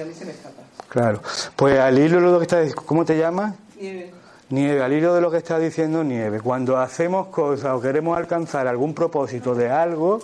a 0.00 0.04
mí 0.04 0.14
se 0.14 0.24
me 0.24 0.32
escapa. 0.32 0.62
Claro. 0.88 1.20
Pues 1.56 1.78
al 1.78 1.98
hilo 1.98 2.16
de 2.16 2.22
lo 2.22 2.38
que 2.38 2.44
está 2.44 2.74
¿cómo 2.86 3.04
te 3.04 3.18
llamas? 3.18 3.54
Nieve. 3.78 4.12
Nieve, 4.48 4.82
al 4.82 4.92
hilo 4.92 5.14
de 5.14 5.20
lo 5.20 5.30
que 5.30 5.36
está 5.36 5.58
diciendo 5.58 6.02
Nieve, 6.02 6.40
cuando 6.40 6.76
hacemos 6.76 7.28
cosas 7.28 7.72
o 7.72 7.80
queremos 7.80 8.16
alcanzar 8.16 8.66
algún 8.66 8.94
propósito 8.94 9.54
de 9.54 9.70
algo, 9.70 10.20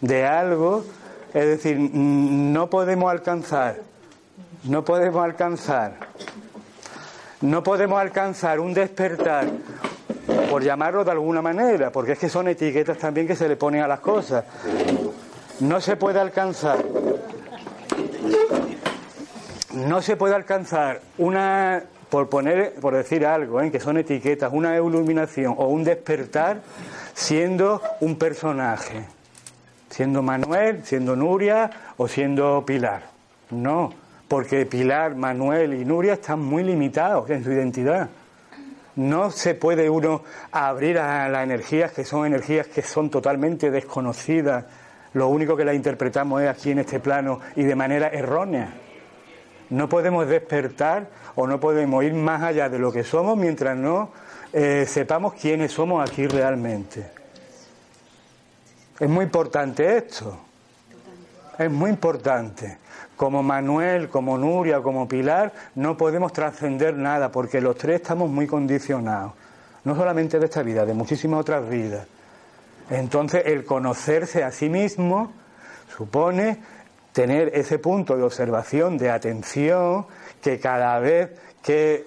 de 0.00 0.26
algo, 0.26 0.84
es 1.32 1.46
decir, 1.46 1.78
no 1.78 2.68
podemos 2.68 3.10
alcanzar, 3.10 3.76
no 4.64 4.84
podemos 4.84 5.24
alcanzar, 5.24 5.94
no 7.40 7.62
podemos 7.62 7.98
alcanzar 7.98 8.60
un 8.60 8.74
despertar 8.74 9.46
por 10.50 10.64
llamarlo 10.64 11.04
de 11.04 11.12
alguna 11.12 11.40
manera, 11.40 11.92
porque 11.92 12.12
es 12.12 12.18
que 12.18 12.28
son 12.28 12.48
etiquetas 12.48 12.98
también 12.98 13.24
que 13.28 13.36
se 13.36 13.48
le 13.48 13.54
ponen 13.54 13.82
a 13.82 13.88
las 13.88 14.00
cosas. 14.00 14.44
No 15.60 15.80
se 15.80 15.94
puede 15.94 16.18
alcanzar, 16.18 16.78
no 19.74 20.02
se 20.02 20.16
puede 20.16 20.34
alcanzar 20.34 21.02
una, 21.18 21.84
por 22.08 22.28
poner, 22.28 22.74
por 22.80 22.96
decir 22.96 23.24
algo, 23.24 23.60
¿eh? 23.60 23.70
que 23.70 23.78
son 23.78 23.96
etiquetas, 23.98 24.52
una 24.52 24.74
iluminación 24.74 25.54
o 25.56 25.68
un 25.68 25.84
despertar 25.84 26.62
siendo 27.14 27.80
un 28.00 28.16
personaje, 28.16 29.04
siendo 29.88 30.20
Manuel, 30.20 30.82
siendo 30.84 31.14
Nuria 31.14 31.70
o 31.96 32.08
siendo 32.08 32.64
Pilar. 32.66 33.02
No, 33.50 33.92
porque 34.26 34.66
Pilar, 34.66 35.14
Manuel 35.14 35.74
y 35.74 35.84
Nuria 35.84 36.14
están 36.14 36.40
muy 36.40 36.64
limitados 36.64 37.30
en 37.30 37.44
su 37.44 37.52
identidad. 37.52 38.08
No 38.96 39.30
se 39.30 39.54
puede 39.54 39.88
uno 39.88 40.22
abrir 40.50 40.98
a 40.98 41.28
las 41.28 41.44
energías 41.44 41.92
que 41.92 42.04
son 42.04 42.26
energías 42.26 42.66
que 42.66 42.82
son 42.82 43.10
totalmente 43.10 43.70
desconocidas. 43.70 44.64
Lo 45.14 45.28
único 45.28 45.56
que 45.56 45.64
las 45.64 45.74
interpretamos 45.74 46.42
es 46.42 46.48
aquí 46.48 46.72
en 46.72 46.80
este 46.80 47.00
plano 47.00 47.40
y 47.56 47.62
de 47.62 47.74
manera 47.74 48.08
errónea. 48.08 48.74
No 49.70 49.88
podemos 49.88 50.26
despertar 50.26 51.08
o 51.36 51.46
no 51.46 51.60
podemos 51.60 52.02
ir 52.04 52.14
más 52.14 52.42
allá 52.42 52.68
de 52.68 52.78
lo 52.78 52.90
que 52.90 53.04
somos 53.04 53.36
mientras 53.36 53.76
no 53.76 54.10
eh, 54.52 54.84
sepamos 54.88 55.34
quiénes 55.34 55.72
somos 55.72 56.08
aquí 56.08 56.26
realmente. 56.26 57.08
Es 58.98 59.08
muy 59.08 59.24
importante 59.24 59.96
esto. 59.96 60.38
es 61.56 61.70
muy 61.70 61.90
importante. 61.90 62.79
Como 63.20 63.42
Manuel, 63.42 64.08
como 64.08 64.38
Nuria, 64.38 64.80
como 64.80 65.06
Pilar, 65.06 65.52
no 65.74 65.94
podemos 65.98 66.32
trascender 66.32 66.96
nada 66.96 67.30
porque 67.30 67.60
los 67.60 67.76
tres 67.76 68.00
estamos 68.00 68.30
muy 68.30 68.46
condicionados. 68.46 69.32
No 69.84 69.94
solamente 69.94 70.38
de 70.38 70.46
esta 70.46 70.62
vida, 70.62 70.86
de 70.86 70.94
muchísimas 70.94 71.40
otras 71.40 71.68
vidas. 71.68 72.06
Entonces, 72.88 73.42
el 73.44 73.66
conocerse 73.66 74.42
a 74.42 74.50
sí 74.50 74.70
mismo 74.70 75.34
supone 75.94 76.60
tener 77.12 77.50
ese 77.54 77.78
punto 77.78 78.16
de 78.16 78.22
observación, 78.22 78.96
de 78.96 79.10
atención, 79.10 80.06
que 80.40 80.58
cada 80.58 80.98
vez 80.98 81.28
que 81.62 82.06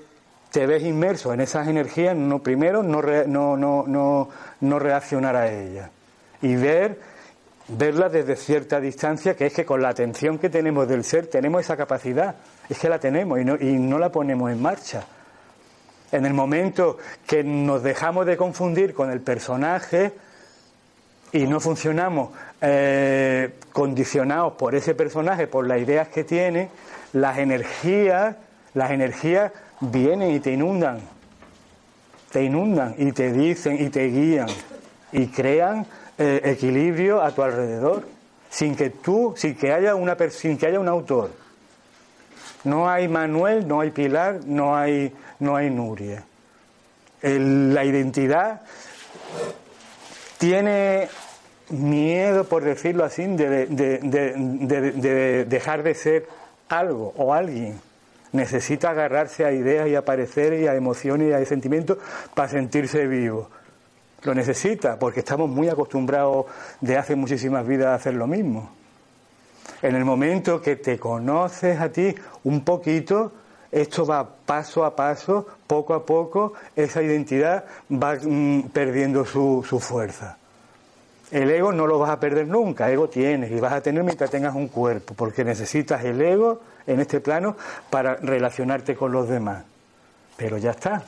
te 0.52 0.66
ves 0.66 0.82
inmerso 0.82 1.32
en 1.32 1.42
esas 1.42 1.68
energías, 1.68 2.16
no, 2.16 2.40
primero 2.40 2.82
no, 2.82 3.04
no, 3.28 3.56
no, 3.56 4.30
no, 4.62 4.80
reaccionar 4.80 5.36
a 5.36 5.52
ellas 5.52 5.92
y 6.42 6.56
ver 6.56 7.13
verlas 7.78 8.12
desde 8.12 8.36
cierta 8.36 8.80
distancia, 8.80 9.36
que 9.36 9.48
es 9.48 9.54
que 9.54 9.66
con 9.66 9.82
la 9.82 9.90
atención 9.90 10.38
que 10.38 10.50
tenemos 10.50 10.88
del 10.88 11.04
ser 11.04 11.28
tenemos 11.28 11.62
esa 11.62 11.78
capacidad, 11.78 12.36
es 12.70 12.78
que 12.78 12.90
la 12.90 13.00
tenemos 13.00 13.40
y 13.40 13.46
no, 13.46 13.56
y 13.56 13.74
no 13.74 14.00
la 14.00 14.12
ponemos 14.12 14.52
en 14.52 14.62
marcha. 14.62 15.06
En 16.12 16.26
el 16.26 16.34
momento 16.34 16.98
que 17.26 17.44
nos 17.44 17.82
dejamos 17.82 18.26
de 18.26 18.38
confundir 18.38 18.94
con 18.94 19.12
el 19.12 19.22
personaje 19.22 20.14
y 21.32 21.48
no 21.48 21.60
funcionamos 21.60 22.30
eh, 22.62 23.56
condicionados 23.72 24.54
por 24.54 24.76
ese 24.76 24.94
personaje, 24.94 25.48
por 25.48 25.68
las 25.68 25.80
ideas 25.80 26.08
que 26.10 26.24
tiene, 26.24 26.70
las 27.14 27.40
energías, 27.40 28.36
las 28.76 28.92
energías 28.92 29.52
vienen 29.80 30.32
y 30.32 30.40
te 30.40 30.52
inundan, 30.52 31.00
te 32.32 32.44
inundan 32.44 32.94
y 32.98 33.12
te 33.12 33.32
dicen 33.32 33.84
y 33.84 33.90
te 33.90 34.06
guían 34.08 34.48
y 35.12 35.28
crean 35.28 35.88
eh, 36.18 36.42
equilibrio 36.44 37.22
a 37.22 37.32
tu 37.32 37.42
alrededor, 37.44 38.08
sin 38.50 38.76
que 38.76 38.90
tú, 38.90 39.34
sin 39.36 39.56
que 39.56 39.74
haya 39.74 39.96
una 39.96 40.16
sin 40.30 40.58
que 40.58 40.68
haya 40.68 40.80
un 40.80 40.88
autor. 40.88 41.32
No 42.64 42.90
hay 42.90 43.08
Manuel, 43.08 43.68
no 43.68 43.82
hay 43.82 43.92
Pilar, 43.92 44.42
no 44.46 44.76
hay, 44.76 45.14
no 45.40 45.56
hay 45.56 45.70
Nuria. 45.70 46.24
la 47.22 47.84
identidad 47.84 48.62
tiene 50.38 51.08
miedo, 51.70 52.44
por 52.44 52.64
decirlo 52.64 53.04
así, 53.04 53.26
de, 53.26 53.66
de, 53.68 55.46
dejar 55.46 55.84
de 55.84 55.94
ser 55.96 56.28
algo 56.70 57.14
o 57.18 57.34
alguien. 57.34 57.80
Necesita 58.32 58.90
agarrarse 58.90 59.46
a 59.46 59.52
ideas 59.52 59.88
y 59.88 59.96
a 59.96 60.04
pareceres 60.04 60.62
y 60.62 60.68
a 60.68 60.76
emociones 60.76 61.30
y 61.30 61.34
a 61.34 61.46
sentimientos 61.46 61.98
para 62.34 62.50
sentirse 62.50 63.08
vivo. 63.08 63.50
Lo 64.24 64.34
necesita 64.34 64.98
porque 64.98 65.20
estamos 65.20 65.50
muy 65.50 65.70
acostumbrados 65.70 66.46
de 66.80 66.98
hace 66.98 67.16
muchísimas 67.16 67.68
vidas 67.68 67.88
a 67.88 67.96
hacer 67.96 68.14
lo 68.14 68.28
mismo. 68.28 68.72
En 69.82 69.96
el 69.96 70.06
momento 70.06 70.62
que 70.62 70.78
te 70.78 70.98
conoces 70.98 71.80
a 71.80 71.90
ti 71.90 72.16
un 72.46 72.64
poquito, 72.64 73.34
esto 73.72 74.06
va 74.06 74.28
paso 74.46 74.86
a 74.86 74.96
paso, 74.96 75.46
poco 75.68 75.94
a 75.94 76.06
poco, 76.06 76.54
esa 76.76 77.02
identidad 77.02 77.66
va 77.92 78.16
mm, 78.16 78.70
perdiendo 78.72 79.26
su, 79.26 79.66
su 79.68 79.80
fuerza. 79.80 80.38
El 81.32 81.50
ego 81.50 81.74
no 81.74 81.88
lo 81.88 81.98
vas 81.98 82.12
a 82.12 82.20
perder 82.20 82.48
nunca, 82.48 82.92
ego 82.92 83.10
tienes 83.10 83.52
y 83.52 83.60
vas 83.60 83.74
a 83.74 83.82
tener 83.82 84.04
mientras 84.04 84.30
tengas 84.30 84.54
un 84.54 84.68
cuerpo, 84.68 85.16
porque 85.16 85.44
necesitas 85.44 86.04
el 86.06 86.22
ego 86.22 86.62
en 86.86 87.00
este 87.00 87.20
plano 87.20 87.58
para 87.90 88.16
relacionarte 88.18 88.96
con 88.96 89.12
los 89.12 89.28
demás. 89.28 89.64
Pero 90.38 90.58
ya 90.60 90.72
está, 90.72 91.04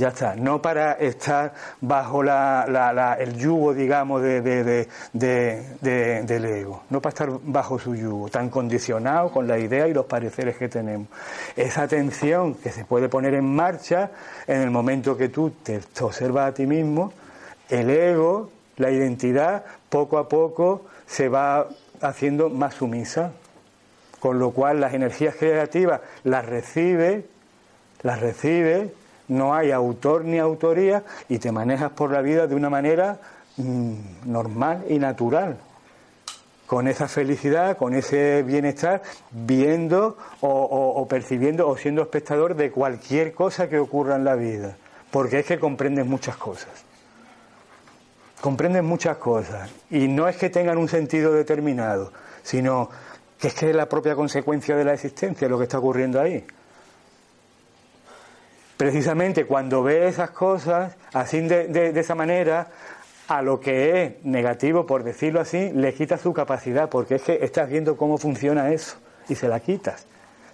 ya 0.00 0.08
está, 0.08 0.34
no 0.34 0.62
para 0.62 0.92
estar 0.94 1.52
bajo 1.80 2.22
el 2.22 3.36
yugo, 3.36 3.74
digamos, 3.74 4.22
de, 4.22 4.88
del 5.12 6.44
ego, 6.44 6.82
no 6.88 7.02
para 7.02 7.10
estar 7.10 7.30
bajo 7.42 7.78
su 7.78 7.94
yugo, 7.94 8.28
tan 8.30 8.48
condicionado 8.48 9.30
con 9.30 9.46
la 9.46 9.58
idea 9.58 9.86
y 9.86 9.92
los 9.92 10.06
pareceres 10.06 10.56
que 10.56 10.68
tenemos. 10.68 11.08
Esa 11.54 11.82
atención 11.82 12.54
que 12.54 12.70
se 12.70 12.84
puede 12.86 13.10
poner 13.10 13.34
en 13.34 13.44
marcha 13.44 14.10
en 14.46 14.62
el 14.62 14.70
momento 14.70 15.16
que 15.16 15.28
tú 15.28 15.50
te 15.62 15.80
observas 16.00 16.48
a 16.48 16.54
ti 16.54 16.66
mismo, 16.66 17.12
el 17.68 17.90
ego 17.90 18.50
la 18.78 18.90
identidad 18.90 19.64
poco 19.90 20.16
a 20.16 20.30
poco 20.30 20.86
se 21.06 21.28
va 21.28 21.68
haciendo 22.00 22.48
más 22.48 22.74
sumisa, 22.76 23.32
con 24.18 24.38
lo 24.38 24.52
cual 24.52 24.80
las 24.80 24.94
energías 24.94 25.34
creativas 25.34 26.00
las 26.24 26.46
recibe, 26.46 27.26
las 28.02 28.20
recibe, 28.20 28.94
no 29.30 29.54
hay 29.54 29.70
autor 29.70 30.24
ni 30.24 30.38
autoría 30.38 31.04
y 31.28 31.38
te 31.38 31.52
manejas 31.52 31.92
por 31.92 32.10
la 32.10 32.20
vida 32.20 32.46
de 32.46 32.54
una 32.54 32.68
manera 32.68 33.18
mm, 33.56 33.92
normal 34.26 34.84
y 34.88 34.98
natural, 34.98 35.56
con 36.66 36.86
esa 36.86 37.08
felicidad, 37.08 37.76
con 37.76 37.94
ese 37.94 38.42
bienestar, 38.42 39.02
viendo 39.30 40.18
o 40.40 41.06
percibiendo 41.08 41.68
o 41.68 41.76
siendo 41.76 42.02
espectador 42.02 42.54
de 42.54 42.70
cualquier 42.70 43.32
cosa 43.32 43.68
que 43.68 43.78
ocurra 43.78 44.16
en 44.16 44.24
la 44.24 44.34
vida, 44.34 44.76
porque 45.10 45.40
es 45.40 45.46
que 45.46 45.58
comprendes 45.58 46.06
muchas 46.06 46.36
cosas. 46.36 46.84
Comprenden 48.40 48.86
muchas 48.86 49.18
cosas. 49.18 49.70
Y 49.90 50.08
no 50.08 50.26
es 50.26 50.36
que 50.36 50.48
tengan 50.48 50.78
un 50.78 50.88
sentido 50.88 51.32
determinado, 51.32 52.12
sino 52.42 52.88
que 53.38 53.48
es 53.48 53.54
que 53.54 53.70
es 53.70 53.76
la 53.76 53.88
propia 53.88 54.14
consecuencia 54.14 54.76
de 54.76 54.84
la 54.84 54.94
existencia 54.94 55.48
lo 55.48 55.58
que 55.58 55.64
está 55.64 55.78
ocurriendo 55.78 56.20
ahí. 56.20 56.44
Precisamente 58.80 59.44
cuando 59.44 59.82
ve 59.82 60.08
esas 60.08 60.30
cosas 60.30 60.96
así 61.12 61.42
de, 61.42 61.92
esa 62.00 62.14
manera, 62.14 62.68
a 63.28 63.42
lo 63.42 63.60
que 63.60 64.02
es 64.02 64.24
negativo, 64.24 64.86
por 64.86 65.04
decirlo 65.04 65.38
así, 65.38 65.70
le 65.70 65.92
quitas 65.92 66.22
su 66.22 66.32
capacidad, 66.32 66.88
porque 66.88 67.16
es 67.16 67.22
que 67.22 67.40
estás 67.42 67.68
viendo 67.68 67.98
cómo 67.98 68.16
funciona 68.16 68.72
eso 68.72 68.96
y 69.28 69.34
se 69.34 69.48
la 69.48 69.60
quitas. 69.60 70.06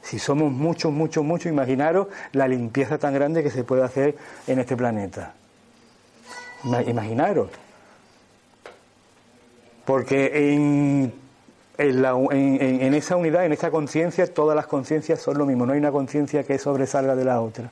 Si 0.02 0.18
somos 0.18 0.50
muchos, 0.50 0.92
muchos, 0.92 1.24
muchos, 1.24 1.52
imaginaros 1.52 2.08
la 2.32 2.48
limpieza 2.48 2.98
tan 2.98 3.14
grande 3.14 3.44
que 3.44 3.50
se 3.50 3.62
puede 3.62 3.84
hacer 3.84 4.16
en 4.48 4.58
este 4.58 4.76
planeta. 4.76 5.32
Imaginaros. 6.64 7.50
Porque 9.84 10.52
en, 10.52 11.12
en, 11.78 12.94
esa 12.94 13.14
unidad, 13.14 13.44
en 13.44 13.52
esa 13.52 13.70
conciencia, 13.70 14.26
todas 14.34 14.56
las 14.56 14.66
conciencias 14.66 15.20
son 15.20 15.38
lo 15.38 15.46
mismo, 15.46 15.64
no 15.64 15.74
hay 15.74 15.78
una 15.78 15.92
conciencia 15.92 16.42
que 16.42 16.58
sobresalga 16.58 17.14
de 17.14 17.24
la 17.24 17.40
otra. 17.40 17.70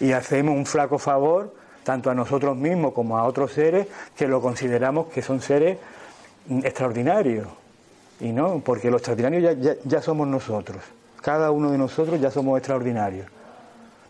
Y 0.00 0.12
hacemos 0.12 0.56
un 0.56 0.66
flaco 0.66 0.98
favor, 0.98 1.54
tanto 1.84 2.10
a 2.10 2.14
nosotros 2.14 2.56
mismos 2.56 2.92
como 2.92 3.18
a 3.18 3.24
otros 3.24 3.52
seres, 3.52 3.86
que 4.16 4.26
lo 4.26 4.40
consideramos 4.40 5.06
que 5.08 5.22
son 5.22 5.40
seres 5.40 5.78
extraordinarios. 6.62 7.48
Y 8.20 8.32
no, 8.32 8.60
porque 8.64 8.90
los 8.90 9.00
extraordinarios 9.00 9.56
ya, 9.60 9.74
ya 9.84 10.02
somos 10.02 10.26
nosotros. 10.26 10.82
Cada 11.20 11.50
uno 11.50 11.70
de 11.70 11.78
nosotros 11.78 12.20
ya 12.20 12.30
somos 12.30 12.58
extraordinarios. 12.58 13.26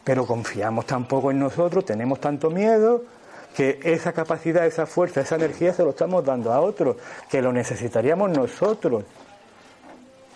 Pero 0.04 0.26
confiamos 0.26 0.86
tan 0.86 1.06
poco 1.06 1.30
en 1.30 1.38
nosotros, 1.38 1.84
tenemos 1.84 2.20
tanto 2.20 2.50
miedo 2.50 3.02
que 3.54 3.80
esa 3.84 4.12
capacidad, 4.12 4.66
esa 4.66 4.84
fuerza, 4.84 5.20
esa 5.20 5.36
energía 5.36 5.72
se 5.72 5.84
lo 5.84 5.90
estamos 5.90 6.24
dando 6.24 6.52
a 6.52 6.60
otros, 6.60 6.96
que 7.30 7.40
lo 7.40 7.52
necesitaríamos 7.52 8.30
nosotros. 8.30 9.04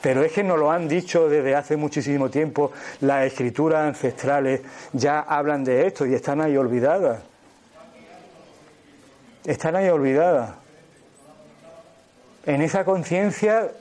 Pero 0.00 0.22
es 0.22 0.32
que 0.32 0.44
nos 0.44 0.58
lo 0.58 0.70
han 0.70 0.86
dicho 0.86 1.28
desde 1.28 1.54
hace 1.56 1.76
muchísimo 1.76 2.30
tiempo, 2.30 2.72
las 3.00 3.26
escrituras 3.26 3.86
ancestrales 3.86 4.60
ya 4.92 5.20
hablan 5.20 5.64
de 5.64 5.86
esto 5.86 6.06
y 6.06 6.14
están 6.14 6.40
ahí 6.40 6.56
olvidadas. 6.56 7.20
Están 9.44 9.76
ahí 9.76 9.88
olvidadas. 9.88 10.50
En 12.46 12.62
esa 12.62 12.84
conciencia 12.84 13.72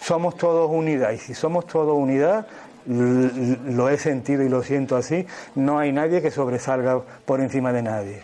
somos 0.00 0.36
todos 0.36 0.70
unidad 0.70 1.10
y 1.10 1.18
si 1.18 1.34
somos 1.34 1.66
todos 1.66 1.96
unidad, 1.96 2.46
lo 2.86 3.88
he 3.88 3.98
sentido 3.98 4.42
y 4.42 4.48
lo 4.48 4.62
siento 4.62 4.96
así, 4.96 5.26
no 5.56 5.78
hay 5.78 5.92
nadie 5.92 6.22
que 6.22 6.30
sobresalga 6.30 7.00
por 7.24 7.40
encima 7.40 7.72
de 7.72 7.82
nadie. 7.82 8.22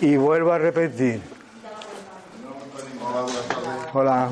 Y 0.00 0.16
vuelvo 0.16 0.52
a 0.52 0.58
repetir. 0.58 1.20
Hola. 3.92 4.30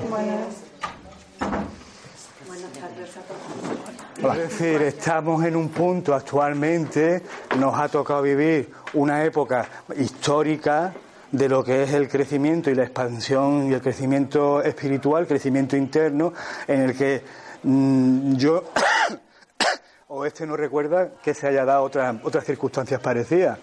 Es 4.16 4.36
decir, 4.36 4.82
estamos 4.82 5.44
en 5.44 5.56
un 5.56 5.68
punto 5.68 6.14
actualmente, 6.14 7.22
nos 7.58 7.78
ha 7.78 7.88
tocado 7.88 8.22
vivir 8.22 8.70
una 8.94 9.24
época 9.24 9.66
histórica 9.96 10.92
de 11.30 11.48
lo 11.48 11.62
que 11.62 11.82
es 11.82 11.92
el 11.92 12.08
crecimiento 12.08 12.70
y 12.70 12.74
la 12.74 12.84
expansión 12.84 13.70
y 13.70 13.74
el 13.74 13.80
crecimiento 13.80 14.62
espiritual, 14.62 15.26
crecimiento 15.26 15.76
interno, 15.76 16.32
en 16.66 16.80
el 16.80 16.96
que 16.96 17.22
mm, 17.62 18.36
yo 18.36 18.64
o 20.08 20.24
este 20.24 20.46
no 20.46 20.56
recuerda 20.56 21.10
que 21.22 21.34
se 21.34 21.46
haya 21.46 21.64
dado 21.64 21.84
otras 21.84 22.16
otras 22.22 22.44
circunstancias 22.44 23.00
parecidas. 23.00 23.58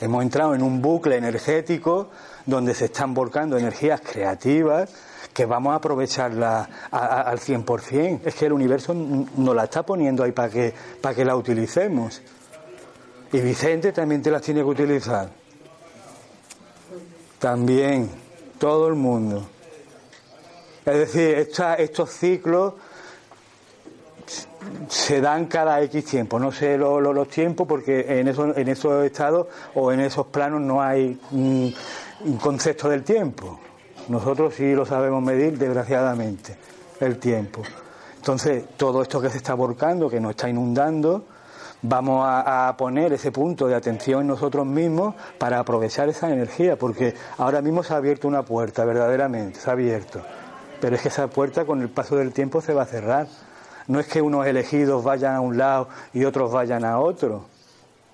Hemos 0.00 0.22
entrado 0.22 0.54
en 0.54 0.62
un 0.62 0.82
bucle 0.82 1.16
energético 1.16 2.10
donde 2.44 2.74
se 2.74 2.86
están 2.86 3.14
volcando 3.14 3.56
energías 3.56 4.00
creativas 4.00 4.90
que 5.36 5.44
vamos 5.44 5.74
a 5.74 5.76
aprovecharla 5.76 6.66
al 6.90 7.38
100%. 7.38 8.20
Es 8.24 8.34
que 8.36 8.46
el 8.46 8.54
universo 8.54 8.94
nos 8.94 9.54
la 9.54 9.64
está 9.64 9.84
poniendo 9.84 10.24
ahí 10.24 10.32
para 10.32 10.48
que, 10.48 10.72
para 11.02 11.14
que 11.14 11.26
la 11.26 11.36
utilicemos. 11.36 12.22
Y 13.32 13.40
Vicente 13.40 13.92
también 13.92 14.22
te 14.22 14.30
las 14.30 14.40
tiene 14.40 14.60
que 14.60 14.66
utilizar. 14.66 15.28
También, 17.38 18.08
todo 18.58 18.88
el 18.88 18.94
mundo. 18.94 19.46
Es 20.86 21.12
decir, 21.12 21.50
estos 21.76 22.10
ciclos 22.12 22.72
se 24.88 25.20
dan 25.20 25.44
cada 25.44 25.82
X 25.82 26.02
tiempo. 26.06 26.38
No 26.38 26.50
sé 26.50 26.78
los 26.78 27.28
tiempos 27.28 27.68
porque 27.68 28.20
en, 28.20 28.28
eso, 28.28 28.56
en 28.56 28.68
esos 28.68 29.04
estados 29.04 29.48
o 29.74 29.92
en 29.92 30.00
esos 30.00 30.28
planos 30.28 30.62
no 30.62 30.80
hay 30.80 31.20
un, 31.32 31.74
concepto 32.40 32.88
del 32.88 33.04
tiempo. 33.04 33.60
Nosotros 34.08 34.54
sí 34.54 34.74
lo 34.74 34.86
sabemos 34.86 35.22
medir, 35.22 35.58
desgraciadamente, 35.58 36.56
el 37.00 37.18
tiempo. 37.18 37.62
Entonces, 38.16 38.64
todo 38.76 39.02
esto 39.02 39.20
que 39.20 39.30
se 39.30 39.38
está 39.38 39.54
volcando, 39.54 40.08
que 40.08 40.20
nos 40.20 40.30
está 40.30 40.48
inundando, 40.48 41.24
vamos 41.82 42.24
a, 42.26 42.74
poner 42.78 43.12
ese 43.12 43.32
punto 43.32 43.66
de 43.66 43.74
atención 43.74 44.22
en 44.22 44.26
nosotros 44.28 44.66
mismos 44.66 45.14
para 45.38 45.58
aprovechar 45.58 46.08
esa 46.08 46.32
energía, 46.32 46.76
porque 46.76 47.14
ahora 47.38 47.62
mismo 47.62 47.82
se 47.82 47.94
ha 47.94 47.96
abierto 47.96 48.28
una 48.28 48.42
puerta, 48.42 48.84
verdaderamente, 48.84 49.60
se 49.60 49.70
ha 49.70 49.72
abierto. 49.72 50.20
Pero 50.80 50.96
es 50.96 51.02
que 51.02 51.08
esa 51.08 51.28
puerta 51.28 51.64
con 51.64 51.82
el 51.82 51.88
paso 51.88 52.16
del 52.16 52.32
tiempo 52.32 52.60
se 52.60 52.74
va 52.74 52.82
a 52.82 52.86
cerrar. 52.86 53.26
No 53.88 54.00
es 54.00 54.06
que 54.06 54.20
unos 54.20 54.46
elegidos 54.46 55.04
vayan 55.04 55.34
a 55.34 55.40
un 55.40 55.56
lado 55.56 55.88
y 56.12 56.24
otros 56.24 56.52
vayan 56.52 56.84
a 56.84 56.98
otro. 56.98 57.44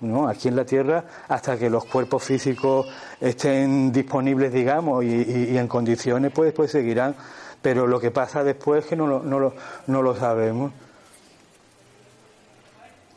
¿No? 0.03 0.27
Aquí 0.27 0.47
en 0.47 0.55
la 0.55 0.65
Tierra, 0.65 1.03
hasta 1.27 1.57
que 1.57 1.69
los 1.69 1.85
cuerpos 1.85 2.23
físicos 2.23 2.87
estén 3.19 3.91
disponibles, 3.91 4.51
digamos, 4.51 5.03
y, 5.03 5.57
en 5.57 5.67
condiciones, 5.67 6.31
pues, 6.33 6.53
pues 6.53 6.71
seguirán. 6.71 7.15
Pero 7.61 7.87
lo 7.87 7.99
que 7.99 8.11
pasa 8.11 8.43
después 8.43 8.83
es 8.83 8.89
que 8.89 8.95
no 8.95 9.07
lo, 9.07 9.23
no 9.23 9.39
lo, 9.39 9.53
no 9.87 10.01
lo 10.01 10.15
sabemos. 10.15 10.71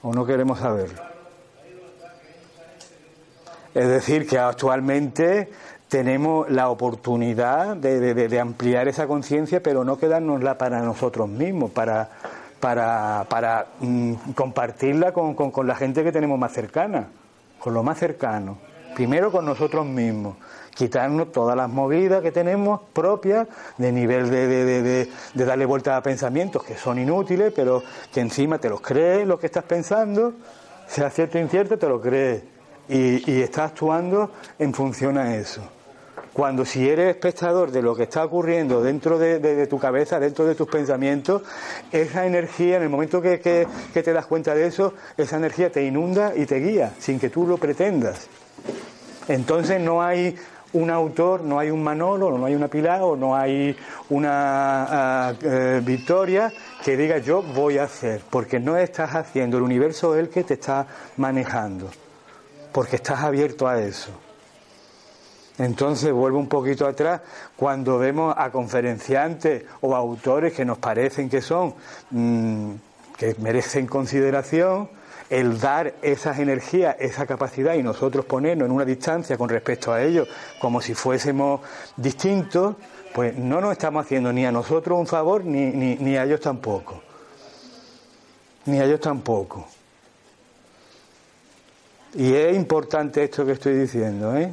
O 0.03 0.12
no 0.12 0.25
queremos 0.25 0.61
saberlo. 0.61 1.03
Es 3.75 3.88
decir, 3.88 4.27
que 4.27 4.38
actualmente 4.38 5.51
tenemos 5.88 6.51
la 6.51 6.68
oportunidad 6.70 7.77
de, 7.77 8.40
ampliar 8.40 8.88
esa 8.88 9.07
conciencia, 9.07 9.62
pero 9.62 9.85
no 9.85 9.99
quedárnosla 9.99 10.59
para 10.59 10.81
nosotros 10.81 11.29
mismos, 11.29 11.70
para, 11.70 12.11
para, 12.66 13.24
para 13.29 13.66
mm, 13.79 14.33
compartirla 14.35 15.12
con, 15.12 15.35
con, 15.35 15.66
la 15.68 15.76
gente 15.76 16.02
que 16.02 16.11
tenemos 16.11 16.37
más 16.37 16.50
cercana, 16.52 17.07
con 17.61 17.72
lo 17.72 17.85
más 17.85 17.96
cercano. 17.96 18.59
Primero 18.92 19.31
con 19.31 19.46
nosotros 19.46 19.87
mismos, 19.87 20.37
quitarnos 20.74 21.31
todas 21.31 21.57
las 21.57 21.70
movidas 21.70 22.22
que 22.22 22.33
tenemos 22.33 22.81
propias 22.92 23.46
de 23.79 23.92
nivel 23.92 24.29
de, 24.31 24.48
de, 24.48 24.83
de, 24.83 25.44
darle 25.44 25.64
vuelta 25.64 25.96
a 25.96 26.02
pensamientos 26.02 26.64
que 26.64 26.76
son 26.76 26.98
inútiles, 26.98 27.52
pero 27.55 27.85
que 28.12 28.18
encima 28.18 28.59
te 28.59 28.68
los 28.68 28.81
crees 28.81 29.29
lo 29.29 29.38
que 29.38 29.46
estás 29.46 29.62
pensando, 29.62 30.33
sea 30.88 31.09
cierto 31.09 31.38
o 31.38 31.40
incierto, 31.40 31.79
te 31.79 31.88
lo 31.88 32.00
crees. 32.00 32.42
Y, 32.88 33.31
y 33.31 33.42
estás 33.42 33.70
actuando 33.70 34.33
en 34.59 34.74
función 34.74 35.18
a 35.18 35.37
eso 35.37 35.75
cuando 36.37 36.66
si 36.66 36.87
eres 36.87 37.09
espectador 37.09 37.70
de 37.70 37.81
lo 37.81 37.96
que 37.96 38.03
está 38.03 38.22
ocurriendo 38.22 38.83
dentro 38.83 39.18
de, 39.18 39.66
tu 39.68 39.79
cabeza, 39.79 40.20
dentro 40.20 40.44
de 40.44 40.55
tus 40.55 40.68
pensamientos, 40.68 41.40
esa 41.90 42.27
energía, 42.27 42.77
en 42.77 42.83
el 42.83 42.90
momento 42.90 43.22
que, 43.22 43.38
te 43.38 44.12
das 44.12 44.27
cuenta 44.27 44.55
de 44.55 44.66
eso, 44.66 44.92
esa 45.16 45.38
energía 45.38 45.72
te 45.72 45.83
inunda 45.83 46.35
y 46.37 46.44
te 46.44 46.57
guía, 46.57 46.92
sin 46.99 47.18
que 47.18 47.31
tú 47.31 47.46
lo 47.46 47.57
pretendas. 47.57 48.29
Entonces 49.29 49.81
no 49.81 50.03
hay 50.03 50.37
un 50.75 50.90
autor, 50.90 51.40
no 51.40 51.59
hay 51.59 51.70
un 51.70 51.83
Manolo, 51.83 52.37
no 52.37 52.44
hay 52.44 52.55
una 52.55 52.68
Pilar 52.68 53.01
o 53.01 53.16
no 53.16 53.35
hay 53.35 53.75
una 54.11 55.29
ah, 55.29 55.35
eh, 55.40 55.81
Victoria 55.83 56.53
que 56.85 56.99
diga 56.99 57.16
yo 57.16 57.40
voy 57.40 57.79
a 57.79 57.85
hacer, 57.85 58.20
porque 58.29 58.61
no 58.61 58.77
estás 58.77 59.14
haciendo, 59.14 59.57
el 59.57 59.62
universo 59.62 60.14
es 60.14 60.20
el 60.20 60.29
que 60.29 60.44
te 60.44 60.53
está 60.53 60.87
manejando, 61.16 61.88
porque 62.72 62.96
estás 62.96 63.20
abierto 63.20 63.66
a 63.66 63.81
eso. 63.81 64.25
Entonces 65.58 66.12
vuelvo 66.12 66.38
un 66.38 66.48
poquito 66.48 66.86
atrás 66.86 67.22
cuando 67.56 67.98
vemos 67.98 68.34
a 68.36 68.50
conferenciantes 68.50 69.64
o 69.80 69.96
autores 69.96 70.52
que 70.52 70.64
nos 70.64 70.78
parecen 70.78 71.30
que 71.30 71.40
son, 71.40 71.74
mm, 72.10 72.72
que 73.16 73.34
merecen 73.38 73.86
consideración, 73.86 74.90
el 75.30 75.58
dar 75.58 75.94
esas 76.02 76.38
energías, 76.38 76.96
esa 77.00 77.26
capacidad 77.26 77.74
y 77.74 77.82
nosotros 77.82 78.26
ponernos 78.26 78.66
en 78.66 78.72
una 78.72 78.84
distancia 78.84 79.36
con 79.36 79.48
respecto 79.48 79.92
a 79.92 80.02
ellos 80.02 80.28
como 80.60 80.80
si 80.80 80.94
fuésemos 80.94 81.62
distintos, 81.96 82.76
pues 83.14 83.36
no 83.36 83.60
nos 83.60 83.72
estamos 83.72 84.04
haciendo 84.04 84.32
ni 84.32 84.44
a 84.44 84.52
nosotros 84.52 84.98
un 84.98 85.06
favor 85.06 85.44
ni, 85.44 85.70
ni, 85.70 85.96
ni 85.96 86.16
a 86.16 86.24
ellos 86.24 86.40
tampoco. 86.40 87.02
Ni 88.66 88.78
a 88.78 88.84
ellos 88.84 89.00
tampoco. 89.00 89.66
Y 92.14 92.34
es 92.34 92.54
importante 92.54 93.24
esto 93.24 93.44
que 93.44 93.52
estoy 93.52 93.74
diciendo, 93.74 94.36
¿eh? 94.36 94.52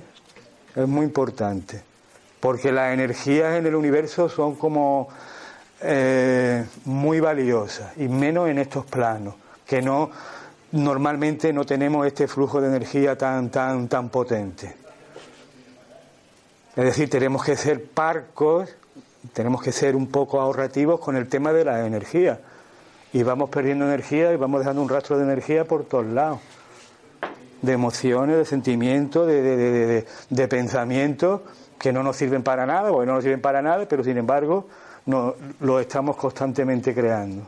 Es 0.75 0.87
muy 0.87 1.05
importante, 1.05 1.81
porque 2.39 2.71
las 2.71 2.93
energías 2.93 3.57
en 3.57 3.65
el 3.65 3.75
universo 3.75 4.29
son 4.29 4.55
como 4.55 5.09
eh, 5.81 6.65
muy 6.85 7.19
valiosas, 7.19 7.97
y 7.97 8.07
menos 8.07 8.49
en 8.49 8.59
estos 8.59 8.85
planos, 8.85 9.35
que 9.65 9.81
no 9.81 10.09
normalmente 10.71 11.53
no 11.53 11.65
tenemos 11.65 12.07
este 12.07 12.27
flujo 12.27 12.59
de 12.59 12.67
energía 12.67 13.15
tan, 13.15 13.49
tan, 13.49 13.87
tan 13.87 14.09
potente. 14.09 14.75
Es 16.75 16.83
decir, 16.83 17.09
tenemos 17.09 17.43
que 17.43 17.55
ser 17.55 17.85
parcos, 17.85 18.75
tenemos 19.33 19.61
que 19.61 19.71
ser 19.71 19.95
un 19.95 20.07
poco 20.07 20.41
ahorrativos 20.41 20.99
con 20.99 21.15
el 21.15 21.29
tema 21.29 21.53
de 21.53 21.63
la 21.63 21.85
energía. 21.85 22.39
Y 23.13 23.21
vamos 23.21 23.51
perdiendo 23.51 23.85
energía 23.85 24.33
y 24.33 24.37
vamos 24.37 24.61
dejando 24.61 24.81
un 24.81 24.89
rastro 24.89 25.19
de 25.19 25.23
energía 25.23 25.65
por 25.65 25.83
todos 25.83 26.07
lados 26.07 26.39
de 27.63 27.71
emociones, 27.71 28.37
de 28.37 28.45
sentimientos, 28.45 29.25
de, 29.25 29.41
de, 29.41 30.05
de, 30.29 30.47
pensamientos 30.49 31.41
que 31.79 31.93
no 31.93 32.03
nos 32.03 32.17
sirven 32.17 32.43
para 32.43 32.65
nada, 32.65 32.91
o 32.91 33.05
no 33.05 33.13
nos 33.13 33.23
sirven 33.23 33.41
para 33.41 33.61
nada, 33.61 33.87
pero 33.87 34.03
sin 34.03 34.17
embargo 34.17 34.67
no, 35.05 35.33
lo 35.61 35.79
estamos 35.79 36.17
constantemente 36.17 36.93
creando. 36.93 37.47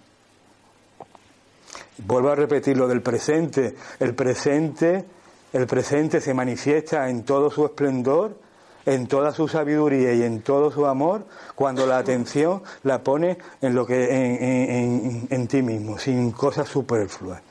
Vuelvo 1.98 2.30
a 2.30 2.36
repetir 2.36 2.78
lo 2.78 2.88
del 2.88 3.02
presente. 3.02 3.76
El 4.00 4.16
presente, 4.16 5.04
el 5.52 5.68
presente 5.68 6.22
se 6.22 6.34
manifiesta 6.34 7.10
en 7.10 7.24
todo 7.24 7.52
su 7.52 7.66
esplendor, 7.66 8.38
en 8.86 9.08
toda 9.08 9.34
su 9.34 9.50
sabiduría 9.50 10.14
y 10.14 10.24
en 10.24 10.42
todo 10.44 10.72
su 10.72 10.86
amor, 10.86 11.26
cuando 11.56 11.86
la 11.86 11.98
atención 11.98 12.64
la 12.84 13.04
pone 13.04 13.38
en 13.62 13.76
lo 13.76 13.86
que 13.86 14.06
en, 14.06 15.28
en 15.30 15.48
ti 15.48 15.62
mismo, 15.62 15.98
sin 15.98 16.32
cosas 16.32 16.70
superfluas. 16.70 17.42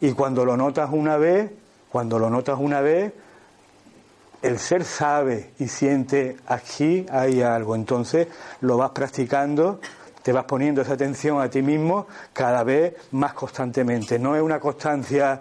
Y 0.00 0.12
cuando 0.12 0.44
lo 0.44 0.56
notas 0.56 0.90
una 0.92 1.16
vez, 1.16 1.50
cuando 1.90 2.18
lo 2.18 2.30
notas 2.30 2.58
una 2.58 2.80
vez, 2.80 3.12
el 4.42 4.58
ser 4.58 4.84
sabe 4.84 5.50
y 5.58 5.68
siente 5.68 6.36
aquí 6.46 7.06
hay 7.10 7.42
algo. 7.42 7.74
Entonces 7.74 8.28
lo 8.60 8.76
vas 8.76 8.90
practicando, 8.90 9.80
te 10.22 10.32
vas 10.32 10.44
poniendo 10.44 10.82
esa 10.82 10.94
atención 10.94 11.40
a 11.40 11.48
ti 11.48 11.62
mismo 11.62 12.06
cada 12.32 12.62
vez 12.62 12.94
más 13.12 13.32
constantemente. 13.32 14.18
No 14.18 14.36
es 14.36 14.42
una 14.42 14.60
constancia, 14.60 15.40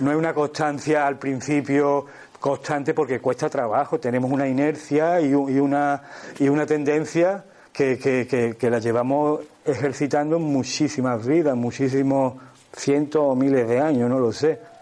no 0.00 0.10
es 0.10 0.16
una 0.16 0.34
constancia 0.34 1.06
al 1.06 1.18
principio 1.18 2.06
constante 2.38 2.94
porque 2.94 3.20
cuesta 3.20 3.48
trabajo. 3.48 3.98
Tenemos 3.98 4.30
una 4.30 4.46
inercia 4.46 5.20
y, 5.20 5.34
una, 5.34 6.02
y 6.38 6.48
una 6.48 6.66
tendencia 6.66 7.44
que, 7.72 7.98
que, 7.98 8.56
que 8.58 8.70
la 8.70 8.78
llevamos 8.78 9.40
ejercitando 9.64 10.38
muchísimas 10.38 11.26
vidas, 11.26 11.56
muchísimos 11.56 12.34
cientos 12.74 13.22
o 13.24 13.34
miles 13.34 13.68
de 13.68 13.80
años, 13.80 14.08
no 14.08 14.20
lo 14.20 14.32
sé. 14.32 14.75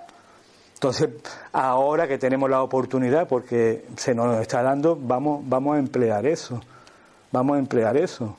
Entonces, 0.84 1.08
ahora 1.54 2.06
que 2.06 2.18
tenemos 2.18 2.50
la 2.50 2.62
oportunidad, 2.62 3.26
porque 3.26 3.86
se 3.96 4.14
nos 4.14 4.38
está 4.38 4.62
dando, 4.62 4.98
vamos, 5.00 5.40
vamos 5.48 5.76
a 5.76 5.78
emplear 5.78 6.26
eso. 6.26 6.60
Vamos 7.32 7.56
a 7.56 7.58
emplear 7.58 7.96
eso. 7.96 8.36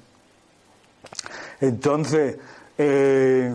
Entonces, 1.59 2.37
eh, 2.77 3.51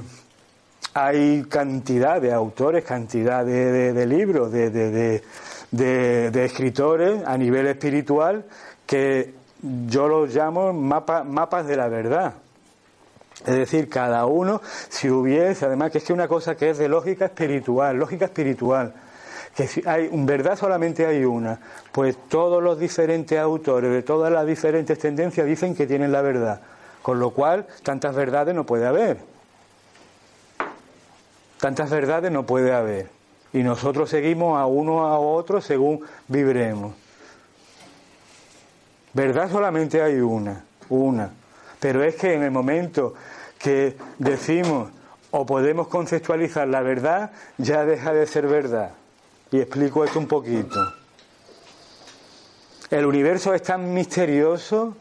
hay 0.92 1.44
cantidad 1.44 2.20
de 2.20 2.32
autores, 2.32 2.84
cantidad 2.84 3.46
de, 3.46 4.06
libros, 4.06 4.50
de, 4.50 4.70
de, 5.70 6.44
escritores 6.44 7.22
a 7.24 7.38
nivel 7.38 7.68
espiritual 7.68 8.44
que 8.86 9.34
yo 9.86 10.08
los 10.08 10.34
llamo 10.34 10.72
mapas 10.72 11.64
de 11.68 11.76
la 11.76 11.86
verdad. 11.86 12.34
Es 13.46 13.54
decir, 13.54 13.88
cada 13.88 14.26
uno, 14.26 14.60
si 14.88 15.08
hubiese, 15.08 15.64
además 15.64 15.90
que 15.90 15.98
es 15.98 16.04
que 16.04 16.12
una 16.12 16.28
cosa 16.28 16.56
que 16.56 16.70
es 16.70 16.78
de 16.78 16.88
lógica 16.88 17.24
espiritual, 17.26 17.96
lógica 17.96 18.26
espiritual, 18.26 18.92
que 19.56 19.66
si 19.66 19.82
hay 19.86 20.10
verdad 20.12 20.56
solamente 20.58 21.06
hay 21.06 21.24
una, 21.24 21.58
pues 21.90 22.16
todos 22.28 22.62
los 22.62 22.78
diferentes 22.78 23.38
autores 23.38 23.90
de 23.90 24.02
todas 24.02 24.30
las 24.30 24.46
diferentes 24.46 24.98
tendencias 24.98 25.46
dicen 25.46 25.74
que 25.74 25.86
tienen 25.86 26.12
la 26.12 26.20
verdad, 26.20 26.60
con 27.02 27.18
lo 27.18 27.30
cual 27.30 27.66
tantas 27.82 28.14
verdades 28.14 28.54
no 28.54 28.64
puede 28.64 28.86
haber. 28.86 29.18
Tantas 31.58 31.90
verdades 31.90 32.30
no 32.30 32.44
puede 32.46 32.72
haber. 32.72 33.08
Y 33.52 33.62
nosotros 33.62 34.08
seguimos 34.10 34.58
a 34.58 34.66
uno 34.66 35.06
a 35.06 35.18
otro 35.18 35.60
según 35.60 36.00
vibremos. 36.28 36.94
Verdad 39.12 39.50
solamente 39.50 40.00
hay 40.00 40.20
una, 40.20 40.64
una. 40.88 41.30
Pero 41.80 42.04
es 42.04 42.14
que 42.16 42.34
en 42.34 42.42
el 42.42 42.50
momento 42.50 43.14
que 43.58 43.96
decimos 44.18 44.90
o 45.30 45.46
podemos 45.46 45.88
conceptualizar 45.88 46.68
la 46.68 46.82
verdad, 46.82 47.30
ya 47.58 47.84
deja 47.84 48.12
de 48.12 48.26
ser 48.26 48.46
verdad. 48.46 48.92
Y 49.50 49.60
explico 49.60 50.04
esto 50.04 50.18
un 50.18 50.28
poquito. 50.28 50.78
El 52.90 53.06
universo 53.06 53.54
es 53.54 53.62
tan 53.62 53.94
misterioso 53.94 54.96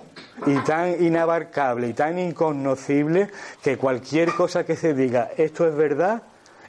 y 0.46 0.56
tan 0.60 1.04
inabarcable 1.04 1.88
y 1.88 1.94
tan 1.94 2.20
incognoscible 2.20 3.30
que 3.62 3.78
cualquier 3.78 4.34
cosa 4.34 4.64
que 4.64 4.76
se 4.76 4.94
diga 4.94 5.32
esto 5.38 5.68
es 5.68 5.76
verdad 5.76 6.24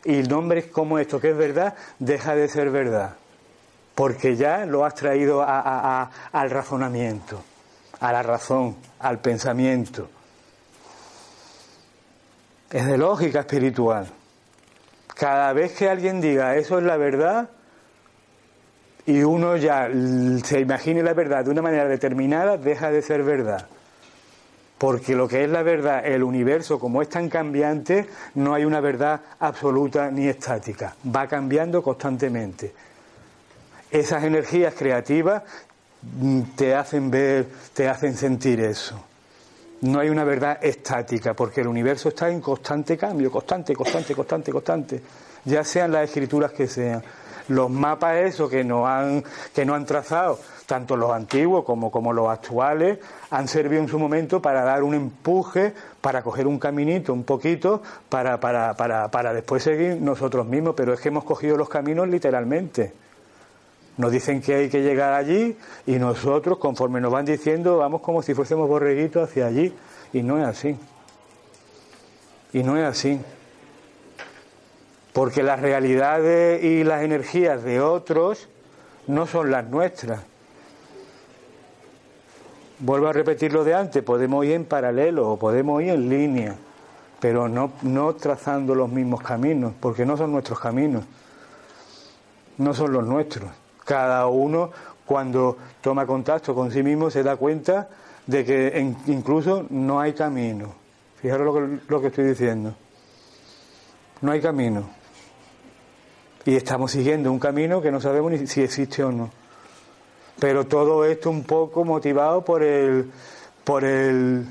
y 0.04 0.22
nombres 0.22 0.66
como 0.66 0.98
esto 0.98 1.20
que 1.20 1.30
es 1.30 1.36
verdad 1.36 1.74
deja 1.98 2.34
de 2.34 2.48
ser 2.48 2.70
verdad 2.70 3.16
porque 4.00 4.34
ya 4.34 4.64
lo 4.64 4.86
has 4.86 4.94
traído 4.94 5.44
al 5.46 6.50
razonamiento, 6.50 7.44
a 8.00 8.12
la 8.12 8.22
razón, 8.22 8.76
al 8.98 9.20
pensamiento. 9.20 10.08
Es 12.70 12.86
de 12.86 12.96
lógica 12.96 13.40
espiritual. 13.40 14.08
Cada 15.14 15.52
vez 15.52 15.72
que 15.72 15.88
alguien 15.88 16.20
diga 16.20 16.56
eso 16.56 16.78
es 16.78 16.84
la 16.84 16.96
verdad 16.96 17.50
y 19.06 19.22
uno 19.22 19.56
ya 19.56 19.88
se 20.44 20.60
imagine 20.60 21.02
la 21.02 21.14
verdad 21.14 21.44
de 21.44 21.50
una 21.50 21.62
manera 21.62 21.86
determinada, 21.86 22.56
deja 22.56 22.90
de 22.90 23.02
ser 23.02 23.22
verdad. 23.22 23.66
Porque 24.78 25.14
lo 25.14 25.28
que 25.28 25.44
es 25.44 25.50
la 25.50 25.62
verdad, 25.62 26.06
el 26.06 26.22
universo 26.22 26.78
como 26.78 27.02
es 27.02 27.08
tan 27.10 27.28
cambiante, 27.28 28.06
no 28.34 28.54
hay 28.54 28.64
una 28.64 28.80
verdad 28.80 29.20
absoluta 29.38 30.10
ni 30.10 30.26
estática. 30.26 30.94
Va 31.14 31.26
cambiando 31.26 31.82
constantemente. 31.82 32.72
Esas 33.90 34.24
energías 34.24 34.72
creativas 34.72 35.42
te 36.56 36.74
hacen 36.74 37.10
ver, 37.10 37.46
te 37.74 37.88
hacen 37.88 38.16
sentir 38.16 38.60
eso. 38.60 39.00
No 39.82 40.00
hay 40.00 40.10
una 40.10 40.24
verdad 40.24 40.58
estática, 40.62 41.34
porque 41.34 41.62
el 41.62 41.68
universo 41.68 42.10
está 42.10 42.28
en 42.28 42.40
constante 42.40 42.98
cambio, 42.98 43.30
constante, 43.30 43.74
constante, 43.74 44.14
constante, 44.14 44.52
constante. 44.52 45.02
Ya 45.44 45.64
sean 45.64 45.92
las 45.92 46.04
escrituras 46.04 46.52
que 46.52 46.66
sean. 46.66 47.02
Los 47.48 47.70
mapas 47.70 48.16
esos 48.16 48.50
que 48.50 48.62
nos 48.62 48.86
han, 48.86 49.24
que 49.54 49.64
no 49.64 49.74
han 49.74 49.86
trazado, 49.86 50.38
tanto 50.66 50.96
los 50.96 51.10
antiguos 51.10 51.64
como, 51.64 51.90
como 51.90 52.12
los 52.12 52.28
actuales, 52.28 52.98
han 53.30 53.48
servido 53.48 53.82
en 53.82 53.88
su 53.88 53.98
momento 53.98 54.40
para 54.40 54.62
dar 54.62 54.82
un 54.82 54.94
empuje, 54.94 55.72
para 56.00 56.22
coger 56.22 56.46
un 56.46 56.58
caminito 56.58 57.12
un 57.12 57.24
poquito, 57.24 57.82
para, 58.08 58.38
para, 58.38 58.74
para, 58.74 59.10
para 59.10 59.32
después 59.32 59.62
seguir 59.62 60.00
nosotros 60.00 60.46
mismos, 60.46 60.74
pero 60.76 60.92
es 60.92 61.00
que 61.00 61.08
hemos 61.08 61.24
cogido 61.24 61.56
los 61.56 61.68
caminos 61.68 62.06
literalmente. 62.06 62.92
Nos 64.00 64.12
dicen 64.12 64.40
que 64.40 64.54
hay 64.54 64.70
que 64.70 64.80
llegar 64.80 65.12
allí 65.12 65.58
y 65.86 65.98
nosotros, 65.98 66.56
conforme 66.56 67.02
nos 67.02 67.12
van 67.12 67.26
diciendo, 67.26 67.76
vamos 67.76 68.00
como 68.00 68.22
si 68.22 68.32
fuésemos 68.32 68.66
borreguitos 68.66 69.28
hacia 69.28 69.44
allí. 69.44 69.74
Y 70.14 70.22
no 70.22 70.38
es 70.38 70.46
así. 70.46 70.74
Y 72.54 72.62
no 72.62 72.78
es 72.78 72.84
así. 72.84 73.20
Porque 75.12 75.42
las 75.42 75.60
realidades 75.60 76.64
y 76.64 76.82
las 76.82 77.02
energías 77.02 77.62
de 77.62 77.82
otros 77.82 78.48
no 79.06 79.26
son 79.26 79.50
las 79.50 79.66
nuestras. 79.66 80.22
Vuelvo 82.78 83.08
a 83.08 83.12
repetir 83.12 83.52
lo 83.52 83.64
de 83.64 83.74
antes, 83.74 84.02
podemos 84.02 84.46
ir 84.46 84.52
en 84.52 84.64
paralelo 84.64 85.28
o 85.28 85.38
podemos 85.38 85.82
ir 85.82 85.90
en 85.90 86.08
línea, 86.08 86.56
pero 87.20 87.50
no, 87.50 87.72
no 87.82 88.14
trazando 88.14 88.74
los 88.74 88.88
mismos 88.88 89.20
caminos, 89.20 89.74
porque 89.78 90.06
no 90.06 90.16
son 90.16 90.32
nuestros 90.32 90.58
caminos, 90.58 91.04
no 92.56 92.72
son 92.72 92.94
los 92.94 93.04
nuestros. 93.04 93.50
Cada 93.90 94.28
uno 94.28 94.70
cuando 95.04 95.56
toma 95.80 96.06
contacto 96.06 96.54
con 96.54 96.70
sí 96.70 96.80
mismo 96.80 97.10
se 97.10 97.24
da 97.24 97.34
cuenta 97.34 97.88
de 98.24 98.44
que 98.44 98.94
incluso 99.08 99.66
no 99.68 99.98
hay 99.98 100.12
camino. 100.12 100.72
Fijaros 101.20 101.44
lo 101.44 101.54
que, 101.54 101.80
lo 101.88 102.00
que 102.00 102.06
estoy 102.06 102.26
diciendo. 102.26 102.72
No 104.20 104.30
hay 104.30 104.40
camino. 104.40 104.88
Y 106.44 106.54
estamos 106.54 106.92
siguiendo 106.92 107.32
un 107.32 107.40
camino 107.40 107.82
que 107.82 107.90
no 107.90 108.00
sabemos 108.00 108.30
ni 108.30 108.46
si 108.46 108.62
existe 108.62 109.02
o 109.02 109.10
no. 109.10 109.28
Pero 110.38 110.68
todo 110.68 111.04
esto 111.04 111.28
un 111.28 111.42
poco 111.42 111.84
motivado 111.84 112.44
por 112.44 112.62
el, 112.62 113.10
por 113.64 113.82
el, 113.82 114.46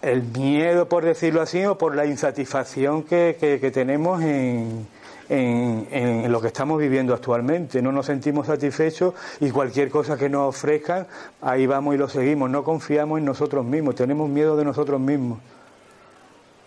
el 0.00 0.22
miedo, 0.22 0.88
por 0.88 1.04
decirlo 1.04 1.42
así, 1.42 1.66
o 1.66 1.76
por 1.76 1.94
la 1.94 2.06
insatisfacción 2.06 3.02
que, 3.02 3.36
que 3.38 3.70
tenemos 3.70 4.22
en, 4.22 4.88
en, 5.28 6.30
lo 6.30 6.40
que 6.40 6.48
estamos 6.48 6.78
viviendo 6.78 7.14
actualmente. 7.14 7.82
No 7.82 7.92
nos 7.92 8.06
sentimos 8.06 8.46
satisfechos 8.46 9.14
y 9.40 9.50
cualquier 9.50 9.90
cosa 9.90 10.16
que 10.16 10.28
nos 10.28 10.48
ofrezcan, 10.48 11.06
ahí 11.40 11.66
vamos 11.66 11.94
y 11.94 11.98
lo 11.98 12.08
seguimos. 12.08 12.50
No 12.50 12.64
confiamos 12.64 13.18
en 13.18 13.24
nosotros 13.24 13.64
mismos, 13.64 13.94
tenemos 13.94 14.28
miedo 14.28 14.56
de 14.56 14.64
nosotros 14.64 15.00
mismos. 15.00 15.38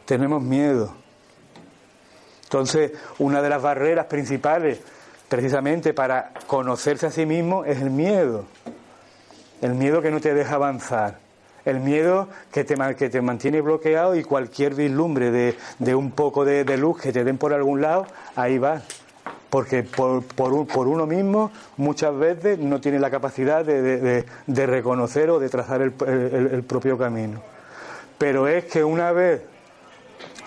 Tenemos 0.05 0.41
miedo. 0.41 0.93
Entonces, 2.43 2.91
una 3.20 3.41
de 3.41 3.49
las 3.49 3.62
barreras 3.62 4.07
principales 4.07 4.82
precisamente 5.30 5.93
para 5.93 6.34
conocerse 6.47 7.05
a 7.05 7.12
sí 7.12 7.26
mismo 7.26 7.64
es 7.64 7.82
el 7.82 7.89
miedo. 7.89 8.45
El 9.62 9.76
miedo 9.76 10.01
que 10.01 10.12
no 10.12 10.20
te 10.20 10.34
deja 10.34 10.55
avanzar 10.55 11.30
el 11.66 11.80
miedo 11.80 12.28
que 12.51 12.64
te, 12.64 12.76
que 12.95 13.09
te 13.09 13.22
mantiene 13.22 13.62
bloqueado 13.62 14.16
y 14.16 14.24
cualquier 14.24 14.76
vislumbre 14.76 15.32
de, 15.32 15.55
de 15.80 15.95
un 15.95 16.12
poco 16.12 16.45
de, 16.45 16.64
luz 16.78 16.99
que 16.99 17.12
te 17.12 17.24
den 17.24 17.38
por 17.38 17.53
algún 17.53 17.82
lado, 17.82 18.07
ahí 18.36 18.57
va. 18.57 18.82
Porque 19.49 19.84
por, 19.84 20.24
por, 20.24 20.66
por 20.66 20.88
uno 20.88 21.05
mismo 21.05 21.51
muchas 21.78 22.18
veces 22.18 22.57
no 22.59 22.80
tiene 22.80 22.99
la 22.99 23.12
capacidad 23.12 23.66
de, 23.66 24.26
de 24.47 24.66
reconocer 24.66 25.30
o 25.30 25.39
de 25.39 25.49
trazar 25.49 25.82
el, 25.82 25.93
el, 26.07 26.64
propio 26.64 26.97
camino. 26.97 27.41
Pero 28.18 28.47
es 28.47 28.66
que 28.66 28.84
una 28.84 29.12
vez, 29.12 29.41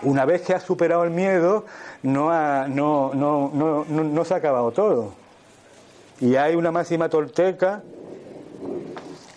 una 0.02 0.24
vez 0.24 0.40
que 0.40 0.54
has 0.54 0.62
superado 0.62 1.04
el 1.04 1.10
miedo, 1.10 1.66
no, 2.02 2.30
ha, 2.30 2.66
no, 2.66 3.12
no, 3.12 3.50
no, 3.52 3.84
no 3.84 4.24
se 4.24 4.32
ha 4.32 4.38
acabado 4.38 4.72
todo. 4.72 5.12
Y 6.20 6.36
hay 6.36 6.54
una 6.54 6.70
máxima 6.70 7.10
tolteca 7.10 7.82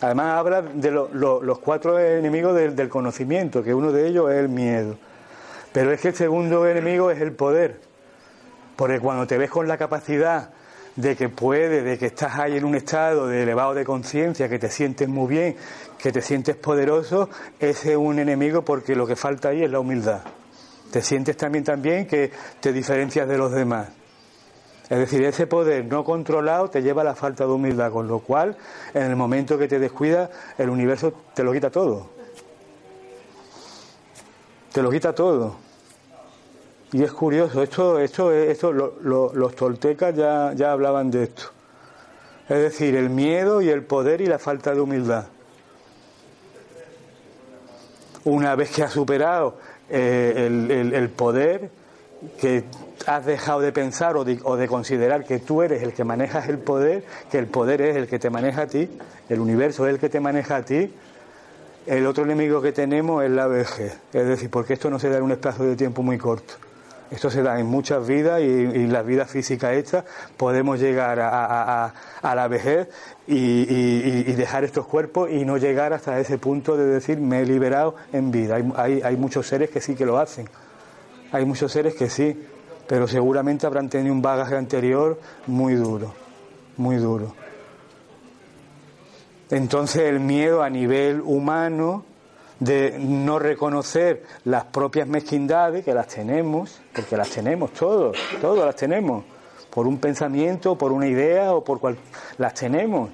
Además 0.01 0.37
habla 0.37 0.61
de 0.61 0.91
los 0.91 1.59
cuatro 1.59 1.99
enemigos 1.99 2.55
del, 2.55 2.89
conocimiento, 2.89 3.63
que 3.63 3.73
uno 3.73 3.91
de 3.91 4.07
ellos 4.07 4.31
es 4.31 4.37
el 4.37 4.49
miedo. 4.49 4.95
Pero 5.71 5.91
es 5.91 6.01
que 6.01 6.09
el 6.09 6.15
segundo 6.15 6.67
enemigo 6.67 7.09
es 7.09 7.19
el 7.21 7.31
poder. 7.31 7.81
Porque 8.75 8.99
cuando 8.99 9.25
te 9.25 9.37
ves 9.37 9.49
con 9.49 9.67
la 9.67 9.77
capacidad 9.77 10.51
de 10.95 11.15
que 11.15 11.29
puedes, 11.29 11.83
de 11.83 11.97
que 11.97 12.07
estás 12.07 12.37
ahí 12.37 12.57
en 12.57 12.65
un 12.65 12.75
estado 12.75 13.27
de 13.27 13.43
elevado 13.43 13.73
de 13.73 13.85
conciencia, 13.85 14.47
que 14.49 14.59
te 14.59 14.69
sientes 14.69 15.07
muy 15.07 15.27
bien, 15.27 15.55
que 15.97 16.11
te 16.11 16.21
sientes 16.21 16.55
poderoso, 16.55 17.29
ese 17.59 17.91
es 17.91 17.97
un 17.97 18.19
enemigo 18.19 18.63
porque 18.63 18.95
lo 18.95 19.07
que 19.07 19.15
falta 19.15 19.49
ahí 19.49 19.63
es 19.63 19.71
la 19.71 19.79
humildad. 19.79 20.21
Te 20.91 21.01
sientes 21.01 21.37
también 21.37 21.63
también 21.63 22.07
que 22.07 22.31
te 22.59 22.71
diferencias 22.71 23.27
de 23.27 23.37
los 23.37 23.51
demás. 23.51 23.89
Es 24.89 24.99
decir, 24.99 25.23
ese 25.25 25.47
poder 25.47 25.85
no 25.85 26.05
controlado 26.05 26.69
te 26.69 26.81
lleva 26.81 27.01
a 27.01 27.05
la 27.05 27.15
falta 27.15 27.45
de 27.45 27.51
humildad, 27.51 27.91
con 27.91 28.07
lo 28.07 28.19
cual, 28.19 28.55
en 28.93 29.03
el 29.03 29.15
momento 29.17 29.57
que 29.57 29.67
te 29.67 29.79
descuida, 29.79 30.29
el 30.57 30.69
universo 30.69 31.13
te 31.33 31.43
lo 31.43 31.51
quita 31.51 31.69
todo. 31.69 32.07
Te 34.71 34.81
lo 34.81 34.89
quita 34.89 35.13
todo. 35.13 35.55
Y 36.93 37.03
es 37.03 37.11
curioso, 37.11 37.61
esto, 37.61 37.99
esto, 37.99 38.31
esto 38.31 38.71
los 38.71 39.55
toltecas 39.55 40.15
ya, 40.15 40.53
ya 40.53 40.71
hablaban 40.71 41.11
de 41.11 41.23
esto. 41.23 41.51
Es 42.47 42.59
decir, 42.59 42.95
el 42.95 43.09
miedo 43.09 43.61
y 43.61 43.69
el 43.69 43.83
poder 43.83 44.21
y 44.21 44.25
la 44.25 44.39
falta 44.39 44.73
de 44.73 44.79
humildad. 44.79 45.25
Una 48.23 48.55
vez 48.55 48.71
que 48.71 48.83
has 48.83 48.93
superado 48.93 49.57
eh, 49.89 50.45
el, 50.47 50.93
el 50.93 51.09
poder, 51.09 51.69
que 52.39 52.63
has 53.05 53.25
dejado 53.25 53.61
de 53.61 53.71
pensar 53.71 54.17
o 54.17 54.23
de, 54.23 54.67
considerar 54.67 55.23
que 55.23 55.39
tú 55.39 55.61
eres 55.61 55.83
el 55.83 55.93
que 55.93 56.03
manejas 56.03 56.49
el 56.49 56.57
poder, 56.57 57.03
que 57.31 57.37
el 57.37 57.47
poder 57.47 57.81
es 57.81 57.95
el 57.95 58.07
que 58.07 58.19
te 58.19 58.29
maneja 58.29 58.63
a 58.63 58.67
ti, 58.67 58.89
el 59.29 59.39
universo 59.39 59.87
es 59.87 59.93
el 59.93 59.99
que 59.99 60.09
te 60.09 60.19
maneja 60.19 60.57
a 60.57 60.61
ti, 60.63 60.93
el 61.85 62.05
otro 62.05 62.25
enemigo 62.25 62.61
que 62.61 62.71
tenemos 62.71 63.23
es 63.23 63.31
la 63.31 63.47
vejez. 63.47 63.97
Es 64.13 64.27
decir, 64.27 64.49
porque 64.49 64.73
esto 64.73 64.89
no 64.89 64.99
se 64.99 65.09
da 65.09 65.17
en 65.17 65.23
un 65.23 65.31
espacio 65.31 65.65
de 65.65 65.75
tiempo 65.75 66.03
muy 66.03 66.17
corto. 66.17 66.55
Esto 67.09 67.29
se 67.29 67.41
da 67.41 67.57
en 67.57 67.67
muchas 67.67 68.05
vidas 68.05 68.41
y, 68.41 68.43
en 68.43 68.91
la 68.91 69.01
vida 69.01 69.25
física 69.25 69.73
esta 69.73 70.03
podemos 70.35 70.77
llegar 70.77 71.19
a, 71.21 71.93
la 72.21 72.47
vejez 72.49 72.89
y, 73.25 74.33
dejar 74.33 74.65
estos 74.65 74.85
cuerpos 74.87 75.29
y 75.31 75.45
no 75.45 75.55
llegar 75.57 75.93
hasta 75.93 76.19
ese 76.19 76.37
punto 76.37 76.75
de 76.75 76.85
decir 76.85 77.19
me 77.19 77.41
he 77.41 77.45
liberado 77.45 77.95
en 78.11 78.31
vida. 78.31 78.55
hay, 78.75 79.01
hay 79.01 79.15
muchos 79.15 79.47
seres 79.47 79.69
que 79.69 79.79
sí 79.79 79.95
que 79.95 80.05
lo 80.05 80.17
hacen. 80.17 80.49
Hay 81.31 81.45
muchos 81.45 81.71
seres 81.71 81.95
que 81.95 82.09
sí, 82.09 82.37
pero 82.87 83.07
seguramente 83.07 83.65
habrán 83.65 83.89
tenido 83.89 84.13
un 84.13 84.21
bagaje 84.21 84.55
anterior 84.55 85.19
muy 85.45 85.75
duro, 85.75 86.13
muy 86.77 86.95
duro. 86.95 87.33
Entonces 89.49 90.03
el 90.03 90.19
miedo 90.19 90.63
a 90.63 90.69
nivel 90.69 91.21
humano 91.21 92.03
de 92.59 92.97
no 92.99 93.39
reconocer 93.39 94.23
las 94.45 94.65
propias 94.65 95.07
mezquindades, 95.07 95.85
que 95.85 95.93
las 95.93 96.07
tenemos, 96.07 96.81
porque 96.93 97.15
las 97.15 97.29
tenemos 97.29 97.71
todos, 97.71 98.17
todos 98.41 98.65
las 98.65 98.75
tenemos, 98.75 99.23
por 99.69 99.87
un 99.87 99.99
pensamiento, 99.99 100.77
por 100.77 100.91
una 100.91 101.07
idea 101.07 101.53
o 101.53 101.63
por 101.63 101.79
cual, 101.79 101.97
las 102.37 102.53
tenemos. 102.53 103.09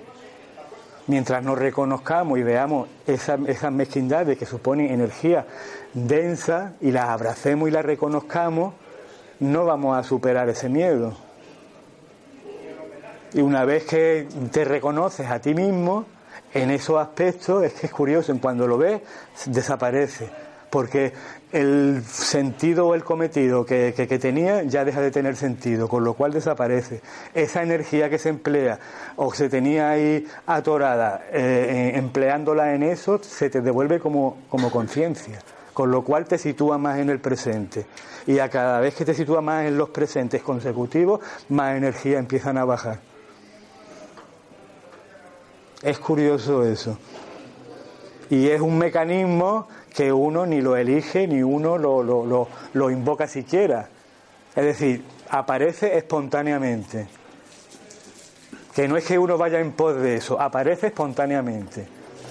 Mientras 1.07 1.43
nos 1.43 1.57
reconozcamos 1.57 2.39
y 2.39 2.43
veamos 2.43 2.87
esas, 3.05 3.39
esas 3.47 3.71
mezquindades 3.71 4.37
que 4.37 4.45
suponen 4.45 4.91
energía 4.91 5.45
densa 5.93 6.73
y 6.79 6.91
las 6.91 7.09
abracemos 7.09 7.67
y 7.67 7.71
las 7.71 7.83
reconozcamos, 7.83 8.73
no 9.39 9.65
vamos 9.65 9.97
a 9.97 10.03
superar 10.03 10.47
ese 10.49 10.69
miedo. 10.69 11.13
Y 13.33 13.41
una 13.41 13.65
vez 13.65 13.85
que 13.85 14.27
te 14.51 14.63
reconoces 14.63 15.29
a 15.29 15.39
ti 15.39 15.53
mismo, 15.53 16.05
en 16.53 16.69
esos 16.69 17.01
aspectos 17.01 17.63
es 17.63 17.73
que 17.73 17.87
es 17.87 17.91
curioso, 17.91 18.31
en 18.31 18.37
cuando 18.37 18.67
lo 18.67 18.77
ves, 18.77 19.01
desaparece. 19.47 20.29
Porque 20.69 21.13
el 21.53 22.03
sentido 22.03 22.87
o 22.87 22.95
el 22.95 23.03
cometido 23.03 23.63
que, 23.63 23.93
tenía 24.19 24.63
ya 24.63 24.83
deja 24.83 25.01
de 25.01 25.11
tener 25.11 25.35
sentido, 25.35 25.87
con 25.87 26.03
lo 26.03 26.15
cual 26.15 26.33
desaparece. 26.33 27.01
Esa 27.35 27.61
energía 27.61 28.09
que 28.09 28.17
se 28.17 28.29
emplea 28.29 28.79
o 29.15 29.31
se 29.33 29.49
tenía 29.49 29.91
ahí 29.91 30.25
atorada, 30.47 31.25
eh, 31.31 31.91
empleándola 31.95 32.73
en 32.73 32.81
eso, 32.81 33.19
se 33.21 33.51
te 33.51 33.61
devuelve 33.61 33.99
como, 33.99 34.39
como 34.49 34.71
conciencia, 34.71 35.39
con 35.75 35.91
lo 35.91 36.03
cual 36.03 36.25
te 36.25 36.39
sitúa 36.39 36.79
más 36.79 36.97
en 36.97 37.11
el 37.11 37.19
presente. 37.19 37.85
Y 38.25 38.39
a 38.39 38.49
cada 38.49 38.79
vez 38.79 38.95
que 38.95 39.05
te 39.05 39.13
sitúa 39.13 39.41
más 39.41 39.65
en 39.65 39.77
los 39.77 39.89
presentes 39.89 40.41
consecutivos, 40.41 41.19
más 41.49 41.77
energía 41.77 42.17
empiezan 42.17 42.57
a 42.57 42.65
bajar. 42.65 42.99
Es 45.83 45.99
curioso 45.99 46.65
eso. 46.65 46.97
Y 48.29 48.47
es 48.47 48.61
un 48.61 48.79
mecanismo 48.79 49.67
que 49.95 50.11
uno 50.11 50.45
ni 50.45 50.61
lo 50.61 50.75
elige 50.75 51.27
ni 51.27 51.43
uno 51.43 51.77
lo, 51.77 52.03
lo, 52.03 52.47
lo, 52.73 52.91
invoca 52.91 53.27
siquiera. 53.27 53.89
Es 54.55 54.63
decir, 54.63 55.03
aparece 55.29 55.97
espontáneamente. 55.97 57.07
Que 58.75 58.87
no 58.87 58.97
es 58.97 59.05
que 59.05 59.19
uno 59.19 59.37
vaya 59.37 59.59
en 59.59 59.71
pos 59.71 59.95
de 59.95 60.15
eso, 60.15 60.39
aparece 60.41 60.87
espontáneamente. 60.87 61.87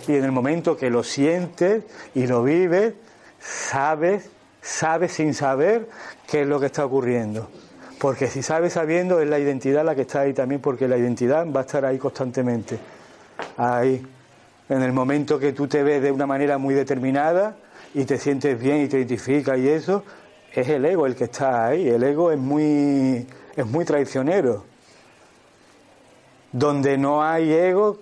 Y 0.09 0.17
en 0.17 0.25
el 0.25 0.33
momento 0.33 0.77
que 0.77 0.91
lo 0.91 1.05
sientes 1.05 1.85
y 2.15 2.27
lo 2.27 2.43
vives, 2.43 2.95
sabes, 3.39 4.29
sabes 4.61 5.13
sin 5.13 5.35
saber 5.35 5.89
qué 6.27 6.43
es 6.43 6.49
lo 6.49 6.59
que 6.59 6.67
está 6.67 6.85
ocurriendo. 6.85 7.49
Porque 8.01 8.27
si 8.27 8.43
sabes 8.43 8.73
sabiendo 8.73 9.21
es 9.21 9.29
la 9.29 9.39
identidad 9.39 9.85
la 9.85 9.95
que 9.95 10.03
está 10.03 10.21
ahí 10.21 10.33
también, 10.33 10.61
porque 10.61 10.89
la 10.89 10.99
identidad 10.99 11.47
va 11.47 11.61
a 11.61 11.63
estar 11.63 11.85
ahí 11.85 11.99
constantemente 11.99 12.81
ahí. 13.57 14.05
En 14.73 14.81
el 14.81 14.93
momento 14.95 15.39
que 15.39 15.53
tú 15.53 15.69
te 15.69 15.83
ves 15.83 16.03
de 16.03 16.11
una 16.11 16.27
manera 16.27 16.57
muy 16.57 16.73
determinada 16.73 17.57
y 17.93 18.07
te 18.07 18.17
sientes 18.17 18.59
bien 18.59 18.81
y 18.81 18.89
te 18.89 18.97
identificas 18.97 19.59
y 19.59 19.69
eso, 19.69 20.03
es 20.51 20.67
el 20.67 20.87
ego 20.87 21.05
el 21.05 21.15
que 21.15 21.25
está 21.25 21.67
ahí. 21.67 21.91
El 21.91 22.03
ego 22.03 22.33
es 22.33 22.39
muy, 22.39 23.27
es 23.55 23.67
muy 23.67 23.85
traicionero. 23.85 24.65
Donde 26.53 26.97
no 26.97 27.23
hay 27.23 27.53
ego, 27.53 27.99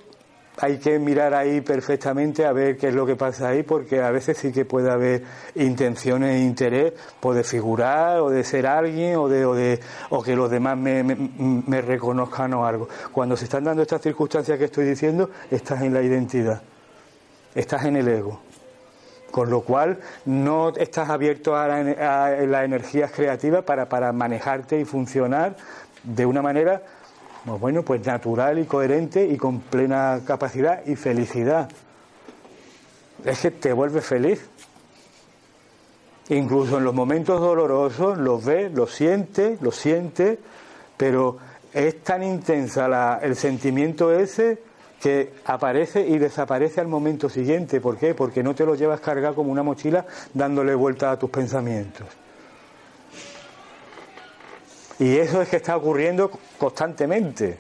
hay 0.61 0.79
que 0.79 0.99
mirar 0.99 1.33
ahí 1.33 1.63
perfectamente 1.63 2.45
a 2.45 2.53
ver 2.53 2.77
qué 2.77 2.89
es 2.89 2.95
lo 2.95 3.07
que 3.07 3.17
pasa 3.17 3.49
ahí, 3.49 3.63
porque 3.63 4.03
a 4.03 4.11
veces 4.11 4.37
sí 4.37 4.53
que 4.53 4.67
puede 4.67 4.91
haber 4.91 5.23
intenciones 5.55 6.37
e 6.37 6.41
interés 6.41 6.93
por 7.19 7.35
de 7.35 7.45
figurar 7.45 8.21
o 8.21 8.29
de 8.29 8.45
ser 8.45 8.67
alguien 8.67 9.17
o 9.17 9.29
de 9.29 9.47
o, 9.47 9.55
de, 9.55 9.81
o 10.11 10.23
que 10.23 10.37
los 10.37 10.51
demás 10.51 10.77
me, 10.77 11.03
me, 11.03 11.81
reconozcan 11.81 12.53
o 12.53 12.67
algo. 12.67 12.89
Cuando 13.11 13.37
se 13.39 13.45
están 13.45 13.65
dando 13.65 13.83
estas 13.83 14.03
circunstancias 14.03 14.59
que 14.59 14.67
estoy 14.67 14.85
diciendo, 14.85 15.31
estás 15.51 15.81
en 15.81 15.95
la 15.95 16.03
identidad, 16.03 16.61
estás 17.55 17.87
en 17.87 17.97
el 17.97 18.09
ego. 18.09 18.41
Con 19.31 19.49
lo 19.49 19.63
cual 19.63 19.99
no 20.27 20.71
estás 20.77 21.09
abierto 21.09 21.55
a, 21.57 21.65
a 21.65 22.31
las 22.31 22.65
energías 22.65 23.13
creativas 23.13 23.65
para, 23.65 23.89
para 23.89 24.13
manejarte 24.13 24.79
y 24.79 24.85
funcionar 24.85 25.57
de 26.03 26.27
una 26.27 26.43
manera 26.43 26.83
pues 27.45 27.61
bueno, 27.61 27.83
pues 27.83 28.05
natural 28.05 28.59
y 28.59 28.65
coherente 28.65 29.25
y 29.27 29.37
con 29.37 29.61
plena 29.61 30.21
capacidad 30.27 30.85
y 30.87 30.97
felicidad. 30.97 31.71
Es 33.25 33.41
que 33.41 33.51
te 33.51 33.73
vuelve 33.73 34.01
feliz. 34.01 34.49
Incluso 36.29 36.79
en 36.79 36.85
los 36.85 36.95
momentos 36.95 37.41
dolorosos 37.41 38.19
los 38.19 38.45
ves, 38.45 38.73
los 38.73 38.93
sientes, 38.93 39.61
los 39.61 39.75
sientes, 39.75 40.39
pero 40.97 41.39
es 41.73 42.03
tan 42.03 42.23
intensa 42.23 43.19
el 43.23 43.35
sentimiento 43.35 44.13
ese 44.13 44.63
que 45.01 45.33
aparece 45.47 46.07
y 46.07 46.19
desaparece 46.19 46.81
al 46.81 46.89
momento 46.89 47.29
siguiente. 47.29 47.81
¿Por 47.81 47.97
qué? 47.97 48.15
Porque 48.15 48.43
no 48.43 48.55
te 48.55 48.67
lo 48.67 48.75
llevas 48.75 49.01
cargado 49.01 49.35
como 49.35 49.51
una 49.51 49.63
mochila 49.63 50.05
dándole 50.35 50.75
vuelta 50.75 51.11
a 51.11 51.19
tus 51.19 51.31
pensamientos. 51.31 52.07
Y 55.01 55.17
eso 55.17 55.41
es 55.41 55.49
que 55.49 55.57
está 55.57 55.79
ocurriendo 55.79 56.31
constantemente, 56.59 57.57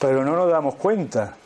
pero 0.00 0.24
no 0.24 0.34
nos 0.36 0.50
damos 0.50 0.76
cuenta. 0.76 1.36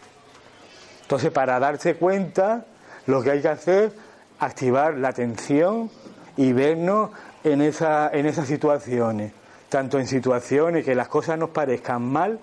Entonces, 1.02 1.32
para 1.32 1.58
darse 1.58 1.96
cuenta, 1.96 2.64
lo 3.06 3.22
que 3.22 3.32
hay 3.32 3.42
que 3.42 3.48
hacer 3.48 3.84
es 3.86 3.92
activar 4.38 4.94
la 4.94 5.08
atención 5.08 5.90
y 6.36 6.52
vernos 6.52 7.10
en, 7.42 7.60
esa, 7.60 8.08
en 8.12 8.26
esas 8.26 8.46
situaciones, 8.46 9.32
tanto 9.68 9.98
en 9.98 10.06
situaciones 10.06 10.84
que 10.84 10.94
las 10.94 11.08
cosas 11.08 11.36
nos 11.36 11.50
parezcan 11.50 12.02
mal, 12.02 12.38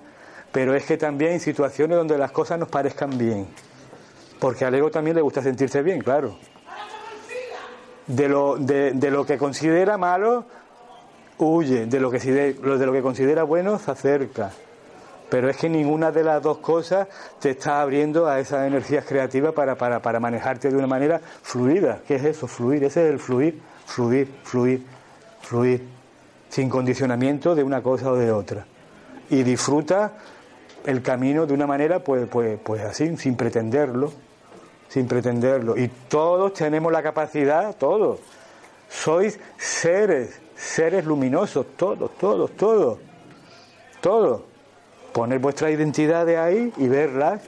pero 0.51 0.75
es 0.75 0.83
que 0.85 0.97
también 0.97 1.31
en 1.31 1.39
situaciones 1.39 1.97
donde 1.97 2.17
las 2.17 2.31
cosas 2.31 2.59
nos 2.59 2.67
parezcan 2.67 3.17
bien. 3.17 3.47
Porque 4.39 4.65
al 4.65 4.75
ego 4.75 4.91
también 4.91 5.15
le 5.15 5.21
gusta 5.21 5.41
sentirse 5.41 5.81
bien, 5.83 6.01
claro. 6.01 6.37
De 8.07 8.27
lo, 8.27 8.57
de, 8.57 8.91
de 8.91 9.09
lo 9.09 9.25
que 9.25 9.37
considera 9.37 9.97
malo, 9.97 10.45
huye, 11.39 11.85
de 11.85 11.99
lo 11.99 12.11
que, 12.11 12.19
de 12.19 12.85
lo 12.85 12.93
que 12.93 13.01
considera 13.01 13.43
bueno 13.43 13.79
se 13.79 13.91
acerca. 13.91 14.51
Pero 15.29 15.49
es 15.49 15.57
que 15.57 15.69
ninguna 15.69 16.11
de 16.11 16.23
las 16.23 16.41
dos 16.41 16.57
cosas 16.57 17.07
te 17.39 17.51
está 17.51 17.81
abriendo 17.81 18.27
a 18.27 18.39
esas 18.39 18.67
energías 18.67 19.05
creativas 19.05 19.53
para, 19.53 19.75
para, 19.75 20.01
para 20.01 20.19
manejarte 20.19 20.69
de 20.69 20.75
una 20.75 20.87
manera 20.87 21.21
fluida. 21.43 22.01
¿Qué 22.07 22.15
es 22.15 22.25
eso? 22.25 22.47
Fluir. 22.47 22.83
Ese 22.83 23.05
es 23.05 23.11
el 23.11 23.19
fluir, 23.19 23.61
fluir, 23.85 24.27
fluir, 24.43 24.83
fluir. 25.41 25.83
Sin 26.49 26.67
condicionamiento 26.67 27.53
de 27.53 27.63
una 27.63 27.83
cosa 27.83 28.11
o 28.11 28.15
de 28.15 28.31
otra. 28.31 28.65
Y 29.29 29.43
disfruta 29.43 30.13
el 30.83 31.03
camino 31.03 31.45
de 31.45 31.53
una 31.53 31.67
manera, 31.67 31.99
pues, 31.99 32.27
pues, 32.27 32.59
pues 32.63 32.81
así, 32.81 33.15
sin 33.17 33.35
pretenderlo. 33.35 34.11
Sin 34.87 35.07
pretenderlo. 35.07 35.77
Y 35.77 35.89
todos 36.07 36.53
tenemos 36.53 36.91
la 36.91 37.03
capacidad, 37.03 37.75
todos. 37.75 38.19
Sois 38.89 39.39
seres 39.57 40.41
seres 40.59 41.05
luminosos, 41.05 41.65
todos, 41.77 42.11
todos, 42.17 42.51
todos, 42.51 42.99
todos. 44.01 44.41
Poner 45.13 45.39
vuestra 45.39 45.71
identidad 45.71 46.25
de 46.25 46.37
ahí 46.37 46.73
y 46.77 46.87
verlas, 46.87 47.41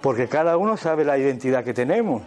porque 0.00 0.28
cada 0.28 0.56
uno 0.56 0.76
sabe 0.76 1.04
la 1.04 1.18
identidad 1.18 1.64
que 1.64 1.74
tenemos 1.74 2.22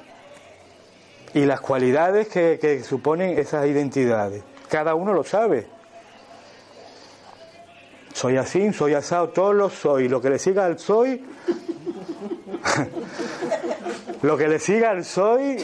y 1.33 1.45
las 1.45 1.61
cualidades 1.61 2.27
que, 2.27 2.83
suponen 2.83 3.39
esas 3.39 3.65
identidades. 3.65 4.43
Cada 4.69 4.93
uno 4.93 5.13
lo 5.13 5.23
sabe. 5.23 5.67
Soy 8.13 8.37
así, 8.37 8.71
soy 8.73 8.93
asado, 8.93 9.29
todos 9.29 9.55
lo 9.55 9.69
soy. 9.69 10.07
Lo 10.07 10.21
que 10.21 10.29
le 10.29 10.39
siga 10.39 10.65
al 10.65 10.79
soy, 10.79 11.25
lo 14.21 14.37
que 14.37 14.47
le 14.47 14.59
siga 14.59 14.91
al 14.91 15.03
soy, 15.03 15.57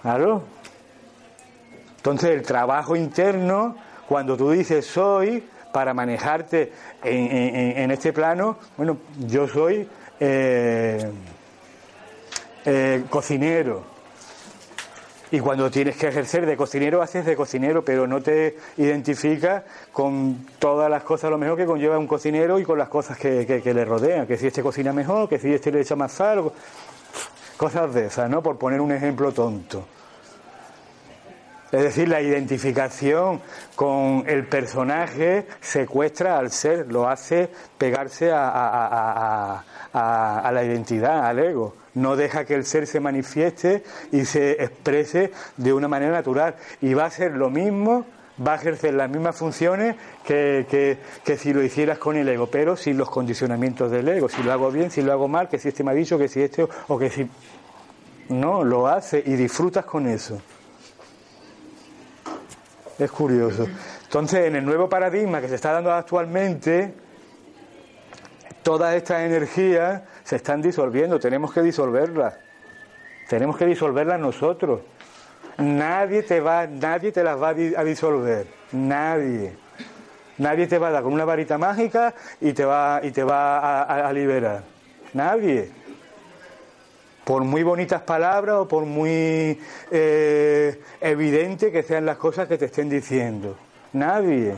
claro, 0.00 0.42
entonces 1.98 2.30
el 2.30 2.42
trabajo 2.42 2.96
interno, 2.96 3.76
cuando 4.08 4.36
tú 4.36 4.52
dices 4.52 4.86
soy, 4.86 5.44
para 5.72 5.92
manejarte 5.94 6.72
en, 7.04 7.90
este 7.90 8.12
plano, 8.12 8.56
bueno, 8.76 8.98
yo 9.26 9.46
soy 9.46 9.86
eh, 10.18 11.10
eh, 12.64 13.04
cocinero. 13.10 13.98
Y 15.30 15.40
cuando 15.40 15.70
tienes 15.70 15.96
que 15.96 16.08
ejercer 16.08 16.46
de 16.46 16.56
cocinero, 16.56 17.02
haces 17.02 17.26
de 17.26 17.36
cocinero, 17.36 17.84
pero 17.84 18.06
no 18.06 18.22
te 18.22 18.56
identificas 18.78 19.64
con 19.92 20.46
todas 20.58 20.90
las 20.90 21.02
cosas, 21.02 21.30
lo 21.30 21.36
mejor 21.36 21.58
que 21.58 21.66
conlleva 21.66 21.98
un 21.98 22.06
cocinero 22.06 22.58
y 22.58 22.64
con 22.64 22.78
las 22.78 22.88
cosas 22.88 23.18
que, 23.18 23.44
que 23.62 23.74
le 23.74 23.84
rodean. 23.84 24.26
Que 24.26 24.38
si 24.38 24.46
este 24.46 24.62
cocina 24.62 24.92
mejor, 24.94 25.28
que 25.28 25.38
si 25.38 25.52
este 25.52 25.70
le 25.70 25.82
echa 25.82 25.96
más 25.96 26.12
sal, 26.12 26.50
cosas 27.58 27.92
de 27.92 28.06
esas, 28.06 28.30
¿no? 28.30 28.42
Por 28.42 28.56
poner 28.56 28.80
un 28.80 28.92
ejemplo 28.92 29.32
tonto. 29.32 29.84
Es 31.70 31.82
decir, 31.82 32.08
la 32.08 32.22
identificación 32.22 33.42
con 33.76 34.24
el 34.26 34.46
personaje 34.46 35.46
secuestra 35.60 36.38
al 36.38 36.50
ser, 36.50 36.90
lo 36.90 37.08
hace 37.08 37.50
pegarse 37.76 38.30
a, 38.32 39.62
la 39.92 40.64
identidad, 40.64 41.26
al 41.26 41.38
ego. 41.40 41.74
No 41.92 42.16
deja 42.16 42.46
que 42.46 42.54
el 42.54 42.64
ser 42.64 42.86
se 42.86 43.00
manifieste 43.00 43.82
y 44.12 44.24
se 44.24 44.52
exprese 44.52 45.30
de 45.58 45.72
una 45.74 45.88
manera 45.88 46.12
natural. 46.12 46.54
Y 46.80 46.94
va 46.94 47.04
a 47.04 47.10
ser 47.10 47.32
lo 47.32 47.50
mismo, 47.50 48.06
va 48.46 48.52
a 48.52 48.56
ejercer 48.56 48.94
las 48.94 49.10
mismas 49.10 49.36
funciones 49.36 49.96
que, 50.24 50.98
que, 51.22 51.36
si 51.36 51.52
lo 51.52 51.62
hicieras 51.62 51.98
con 51.98 52.16
el 52.16 52.30
ego, 52.30 52.46
pero 52.46 52.78
sin 52.78 52.96
los 52.96 53.10
condicionamientos 53.10 53.90
del 53.90 54.08
ego. 54.08 54.30
Si 54.30 54.42
lo 54.42 54.52
hago 54.52 54.70
bien, 54.70 54.90
si 54.90 55.02
lo 55.02 55.12
hago 55.12 55.28
mal, 55.28 55.50
que 55.50 55.58
si 55.58 55.68
este 55.68 55.84
me 55.84 55.90
ha 55.90 55.94
dicho, 55.94 56.16
que 56.16 56.28
si 56.28 56.40
este 56.40 56.66
o 56.86 56.98
que 56.98 57.10
si... 57.10 57.28
No, 58.30 58.64
lo 58.64 58.86
hace 58.86 59.22
y 59.24 59.34
disfrutas 59.34 59.84
con 59.84 60.06
eso. 60.06 60.40
Es 62.98 63.10
curioso. 63.10 63.66
Entonces, 64.04 64.46
en 64.46 64.56
el 64.56 64.64
nuevo 64.64 64.88
paradigma 64.88 65.40
que 65.40 65.48
se 65.48 65.54
está 65.54 65.72
dando 65.72 65.92
actualmente, 65.92 66.94
todas 68.62 68.94
estas 68.94 69.20
energías 69.20 70.02
se 70.24 70.36
están 70.36 70.60
disolviendo, 70.60 71.18
tenemos 71.18 71.52
que 71.52 71.62
disolverlas. 71.62 72.34
Tenemos 73.28 73.56
que 73.56 73.66
disolverlas 73.66 74.18
nosotros. 74.18 74.80
Nadie 75.58 76.22
te 76.22 76.40
va, 76.40 76.66
nadie 76.66 77.12
te 77.12 77.22
las 77.22 77.40
va 77.40 77.48
a 77.50 77.84
disolver, 77.84 78.46
nadie. 78.72 79.56
Nadie 80.38 80.66
te 80.68 80.78
va 80.78 80.88
a 80.88 80.90
dar 80.92 81.02
con 81.02 81.12
una 81.12 81.24
varita 81.24 81.58
mágica 81.58 82.14
y 82.40 82.52
te 82.52 82.64
va, 82.64 83.00
y 83.02 83.10
te 83.10 83.24
va 83.24 83.82
a, 83.82 84.12
liberar. 84.12 84.62
Nadie. 85.12 85.70
Por 87.28 87.44
muy 87.44 87.62
bonitas 87.62 88.00
palabras 88.00 88.56
o 88.56 88.66
por 88.66 88.86
muy 88.86 89.60
eh, 89.90 90.80
evidente 90.98 91.70
que 91.70 91.82
sean 91.82 92.06
las 92.06 92.16
cosas 92.16 92.48
que 92.48 92.56
te 92.56 92.64
estén 92.64 92.88
diciendo. 92.88 93.54
Nadie. 93.92 94.56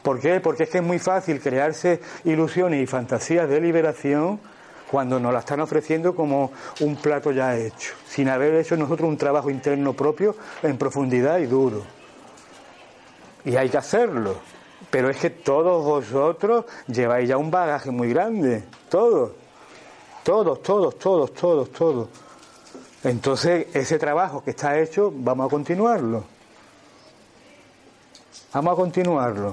¿Por 0.00 0.20
qué? 0.20 0.38
Porque 0.38 0.62
es 0.62 0.68
que 0.68 0.78
es 0.78 0.84
muy 0.84 1.00
fácil 1.00 1.40
crearse 1.40 2.00
ilusiones 2.22 2.80
y 2.80 2.86
fantasías 2.86 3.48
de 3.48 3.60
liberación 3.60 4.38
cuando 4.88 5.18
nos 5.18 5.32
la 5.32 5.40
están 5.40 5.58
ofreciendo 5.58 6.14
como 6.14 6.52
un 6.78 6.94
plato 6.94 7.32
ya 7.32 7.58
hecho, 7.58 7.94
sin 8.06 8.28
haber 8.28 8.54
hecho 8.54 8.76
nosotros 8.76 9.08
un 9.08 9.16
trabajo 9.16 9.50
interno 9.50 9.92
propio 9.92 10.36
en 10.62 10.78
profundidad 10.78 11.38
y 11.38 11.46
duro. 11.46 11.82
Y 13.44 13.56
hay 13.56 13.68
que 13.68 13.78
hacerlo. 13.78 14.36
Pero 14.88 15.10
es 15.10 15.16
que 15.16 15.30
todos 15.30 15.84
vosotros 15.84 16.64
lleváis 16.86 17.28
ya 17.28 17.38
un 17.38 17.50
bagaje 17.50 17.90
muy 17.90 18.08
grande, 18.10 18.62
todos, 18.88 19.32
todos, 20.22 20.62
todos, 20.62 20.98
todos, 20.98 21.32
todos, 21.32 21.70
todos. 21.70 22.08
Entonces, 23.04 23.66
ese 23.74 23.98
trabajo 23.98 24.42
que 24.44 24.50
está 24.50 24.78
hecho, 24.78 25.12
vamos 25.14 25.46
a 25.46 25.50
continuarlo. 25.50 26.24
Vamos 28.52 28.72
a 28.72 28.76
continuarlo. 28.76 29.52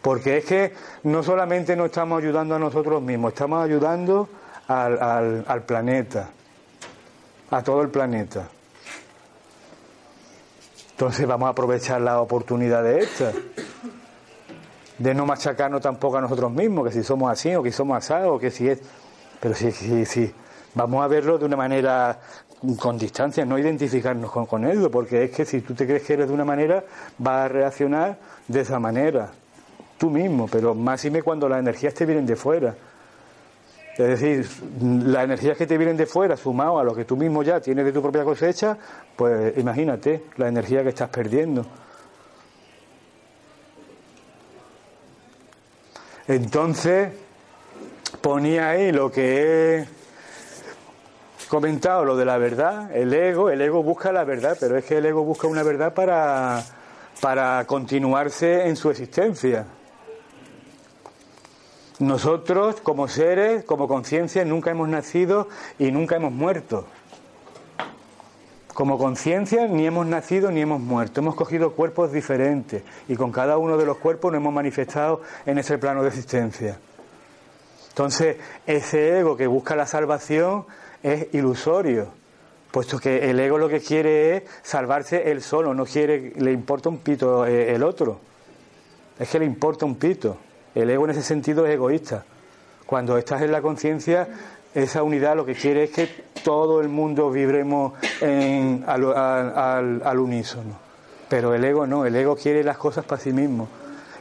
Porque 0.00 0.38
es 0.38 0.44
que 0.44 0.74
no 1.04 1.22
solamente 1.22 1.76
nos 1.76 1.86
estamos 1.86 2.22
ayudando 2.22 2.54
a 2.54 2.58
nosotros 2.58 3.02
mismos, 3.02 3.32
estamos 3.32 3.64
ayudando 3.64 4.28
al, 4.68 5.44
al, 5.46 5.62
planeta, 5.62 6.30
a 7.50 7.62
todo 7.62 7.82
el 7.82 7.88
planeta. 7.88 8.48
Entonces 10.90 11.26
vamos 11.26 11.46
a 11.46 11.50
aprovechar 11.50 12.00
la 12.00 12.20
oportunidad 12.20 12.84
de 12.84 13.00
esta, 13.00 13.32
de 14.98 15.14
no 15.14 15.26
machacarnos 15.26 15.80
tampoco 15.80 16.18
a 16.18 16.20
nosotros 16.20 16.52
mismos, 16.52 16.86
que 16.88 16.92
si 16.92 17.02
somos 17.02 17.32
así 17.32 17.54
o 17.54 17.62
que 17.62 17.72
somos 17.72 17.98
asados 17.98 18.36
o 18.36 18.38
que 18.38 18.50
si 18.50 18.68
es... 18.68 18.80
Pero 19.44 19.54
sí, 19.54 19.70
sí, 19.72 20.06
sí, 20.06 20.32
vamos 20.72 21.04
a 21.04 21.06
verlo 21.06 21.36
de 21.36 21.44
una 21.44 21.54
manera 21.54 22.18
con 22.78 22.96
distancia, 22.96 23.44
no 23.44 23.58
identificarnos 23.58 24.30
con, 24.30 24.46
con 24.46 24.64
ello, 24.64 24.90
porque 24.90 25.24
es 25.24 25.32
que 25.32 25.44
si 25.44 25.60
tú 25.60 25.74
te 25.74 25.84
crees 25.84 26.02
que 26.04 26.14
eres 26.14 26.28
de 26.28 26.32
una 26.32 26.46
manera, 26.46 26.82
vas 27.18 27.44
a 27.44 27.48
reaccionar 27.48 28.16
de 28.48 28.60
esa 28.62 28.80
manera 28.80 29.32
tú 29.98 30.08
mismo, 30.08 30.48
pero 30.50 30.74
más 30.74 31.04
y 31.04 31.10
me 31.10 31.20
cuando 31.20 31.46
las 31.46 31.58
energías 31.58 31.92
te 31.92 32.06
vienen 32.06 32.24
de 32.24 32.36
fuera. 32.36 32.74
Es 33.98 34.18
decir, 34.18 34.48
las 34.80 35.24
energías 35.24 35.58
que 35.58 35.66
te 35.66 35.76
vienen 35.76 35.98
de 35.98 36.06
fuera, 36.06 36.38
sumado 36.38 36.78
a 36.78 36.82
lo 36.82 36.94
que 36.94 37.04
tú 37.04 37.14
mismo 37.14 37.42
ya 37.42 37.60
tienes 37.60 37.84
de 37.84 37.92
tu 37.92 38.00
propia 38.00 38.24
cosecha, 38.24 38.78
pues 39.14 39.58
imagínate 39.58 40.24
la 40.38 40.48
energía 40.48 40.82
que 40.82 40.88
estás 40.88 41.10
perdiendo. 41.10 41.66
Entonces, 46.26 47.10
ponía 48.24 48.70
ahí 48.70 48.90
lo 48.90 49.12
que 49.12 49.80
he 49.80 49.86
comentado, 51.48 52.06
lo 52.06 52.16
de 52.16 52.24
la 52.24 52.38
verdad, 52.38 52.90
el 52.96 53.12
ego, 53.12 53.50
el 53.50 53.60
ego 53.60 53.82
busca 53.82 54.12
la 54.12 54.24
verdad, 54.24 54.56
pero 54.58 54.78
es 54.78 54.86
que 54.86 54.96
el 54.96 55.04
ego 55.04 55.24
busca 55.24 55.46
una 55.46 55.62
verdad 55.62 55.92
para, 55.92 56.64
para 57.20 57.66
continuarse 57.66 58.66
en 58.66 58.76
su 58.76 58.88
existencia. 58.88 59.66
Nosotros, 61.98 62.76
como 62.80 63.08
seres, 63.08 63.62
como 63.64 63.88
conciencia, 63.88 64.42
nunca 64.46 64.70
hemos 64.70 64.88
nacido 64.88 65.48
y 65.78 65.92
nunca 65.92 66.16
hemos 66.16 66.32
muerto. 66.32 66.86
Como 68.72 68.96
conciencia, 68.96 69.68
ni 69.68 69.86
hemos 69.86 70.06
nacido 70.06 70.50
ni 70.50 70.62
hemos 70.62 70.80
muerto. 70.80 71.20
Hemos 71.20 71.34
cogido 71.34 71.74
cuerpos 71.74 72.10
diferentes 72.10 72.84
y 73.06 73.16
con 73.16 73.32
cada 73.32 73.58
uno 73.58 73.76
de 73.76 73.84
los 73.84 73.98
cuerpos 73.98 74.32
nos 74.32 74.40
hemos 74.40 74.54
manifestado 74.54 75.20
en 75.44 75.58
ese 75.58 75.76
plano 75.76 76.02
de 76.02 76.08
existencia. 76.08 76.78
Entonces, 77.94 78.38
ese 78.66 79.20
ego 79.20 79.36
que 79.36 79.46
busca 79.46 79.76
la 79.76 79.86
salvación 79.86 80.66
es 81.00 81.32
ilusorio, 81.32 82.08
puesto 82.72 82.98
que 82.98 83.30
el 83.30 83.38
ego 83.38 83.56
lo 83.56 83.68
que 83.68 83.78
quiere 83.78 84.36
es 84.36 84.42
salvarse 84.64 85.30
él 85.30 85.40
solo, 85.40 85.74
no 85.74 85.84
quiere, 85.84 86.32
le 86.34 86.50
importa 86.50 86.88
un 86.88 86.98
pito 86.98 87.46
eh, 87.46 87.72
el 87.72 87.84
otro. 87.84 88.18
Es 89.16 89.28
que 89.28 89.38
le 89.38 89.44
importa 89.44 89.86
un 89.86 89.94
pito. 89.94 90.36
El 90.74 90.90
ego 90.90 91.04
en 91.04 91.12
ese 91.12 91.22
sentido 91.22 91.64
es 91.66 91.74
egoísta. 91.74 92.24
Cuando 92.84 93.16
estás 93.16 93.42
en 93.42 93.52
la 93.52 93.62
conciencia, 93.62 94.26
esa 94.74 95.04
unidad 95.04 95.36
lo 95.36 95.46
que 95.46 95.54
quiere 95.54 95.84
es 95.84 95.90
que 95.90 96.08
todo 96.42 96.80
el 96.80 96.88
mundo 96.88 97.30
vibremos 97.30 97.92
al, 98.88 100.18
unísono. 100.18 100.80
Pero 101.28 101.54
el 101.54 101.62
ego 101.62 101.86
no, 101.86 102.06
el 102.06 102.16
ego 102.16 102.34
quiere 102.34 102.64
las 102.64 102.76
cosas 102.76 103.04
para 103.04 103.22
sí 103.22 103.32
mismo 103.32 103.68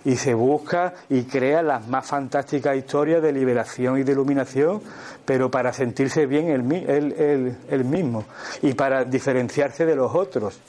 y 0.06 0.16
se 0.16 0.34
busca 0.34 0.94
y 1.10 1.24
crea 1.24 1.62
las 1.62 1.88
más 1.88 2.06
fantásticas 2.06 2.76
historias 2.76 3.22
de 3.22 3.32
liberación 3.32 4.00
y 4.00 4.04
de 4.04 4.12
iluminación, 4.12 4.82
pero 5.26 5.50
para 5.50 5.74
sentirse 5.74 6.26
bien 6.26 6.50
el, 6.50 7.84
mismo 7.86 8.26
y 8.62 8.74
para 8.74 9.06
diferenciarse 9.06 9.86
de 9.86 9.96
los 9.96 10.14
otros. 10.14 10.60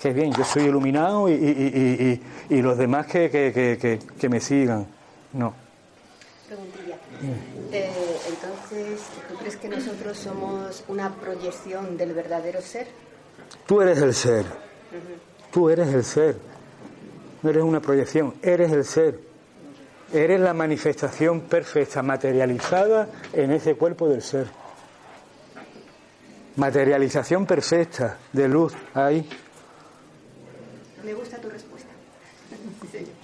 Que 0.00 0.12
bien, 0.12 0.32
yo 0.32 0.44
soy 0.44 0.64
iluminado 0.64 1.28
y, 1.28 2.20
los 2.48 2.78
demás 2.78 3.06
que 3.06 4.28
me 4.30 4.40
sigan. 4.40 4.86
No. 5.32 5.54
Preguntilla. 6.48 6.96
Eh, 7.70 7.90
entonces, 8.28 9.00
¿tú 9.28 9.36
crees 9.36 9.56
que 9.56 9.68
nosotros 9.68 10.18
somos 10.18 10.82
una 10.88 11.14
proyección 11.14 11.96
del 11.96 12.12
verdadero 12.12 12.60
ser? 12.60 12.88
Tú 13.66 13.80
eres 13.80 14.02
el 14.02 14.14
ser. 14.14 14.46
Tú 15.52 15.70
eres 15.70 15.94
el 15.94 16.02
ser. 16.02 16.36
No 17.42 17.50
eres 17.50 17.62
una 17.62 17.80
proyección, 17.80 18.34
eres 18.42 18.72
el 18.72 18.84
ser. 18.84 19.20
Eres 20.12 20.40
la 20.40 20.52
manifestación 20.52 21.42
perfecta, 21.42 22.02
materializada 22.02 23.08
en 23.32 23.52
ese 23.52 23.76
cuerpo 23.76 24.08
del 24.08 24.22
ser. 24.22 24.48
Materialización 26.56 27.46
perfecta 27.46 28.18
de 28.32 28.48
luz 28.48 28.74
ahí. 28.92 29.28
Me 31.04 31.14
gusta 31.14 31.38
tu 31.38 31.48
respuesta. 31.48 31.88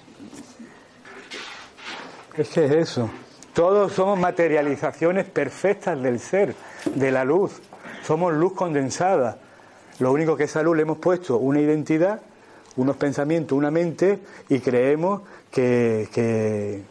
Es 2.37 2.51
que 2.51 2.67
es 2.67 2.73
eso. 2.73 3.09
Todos 3.55 3.95
somos 3.95 4.19
materializaciones 4.19 5.25
perfectas 5.25 6.01
del 6.03 6.21
ser, 6.21 6.55
de 6.95 7.11
la 7.11 7.25
luz. 7.25 7.53
Somos 8.05 8.35
luz 8.35 8.53
condensada. 8.53 9.39
Lo 9.99 10.13
único 10.13 10.37
que 10.37 10.45
esa 10.45 10.63
luz 10.63 10.77
le 10.77 10.83
hemos 10.83 10.99
puesto 10.99 11.39
una 11.39 11.61
identidad, 11.61 12.21
unos 12.77 12.97
pensamientos, 12.97 13.57
una 13.57 13.71
mente 13.71 14.19
y 14.49 14.61
creemos 14.61 15.23
que, 15.51 16.09
que, 16.13 16.83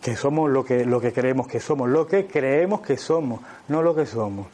que, 0.00 0.16
somos 0.16 0.50
lo 0.50 0.64
que, 0.64 0.84
lo 0.84 1.00
que 1.00 1.12
creemos 1.12 1.46
que 1.46 1.60
somos, 1.60 1.88
lo 1.88 2.06
que 2.06 2.26
creemos 2.26 2.80
que 2.80 2.96
somos, 2.96 3.40
no 3.68 3.82
lo 3.82 3.94
que 3.94 4.06
somos. 4.06 4.46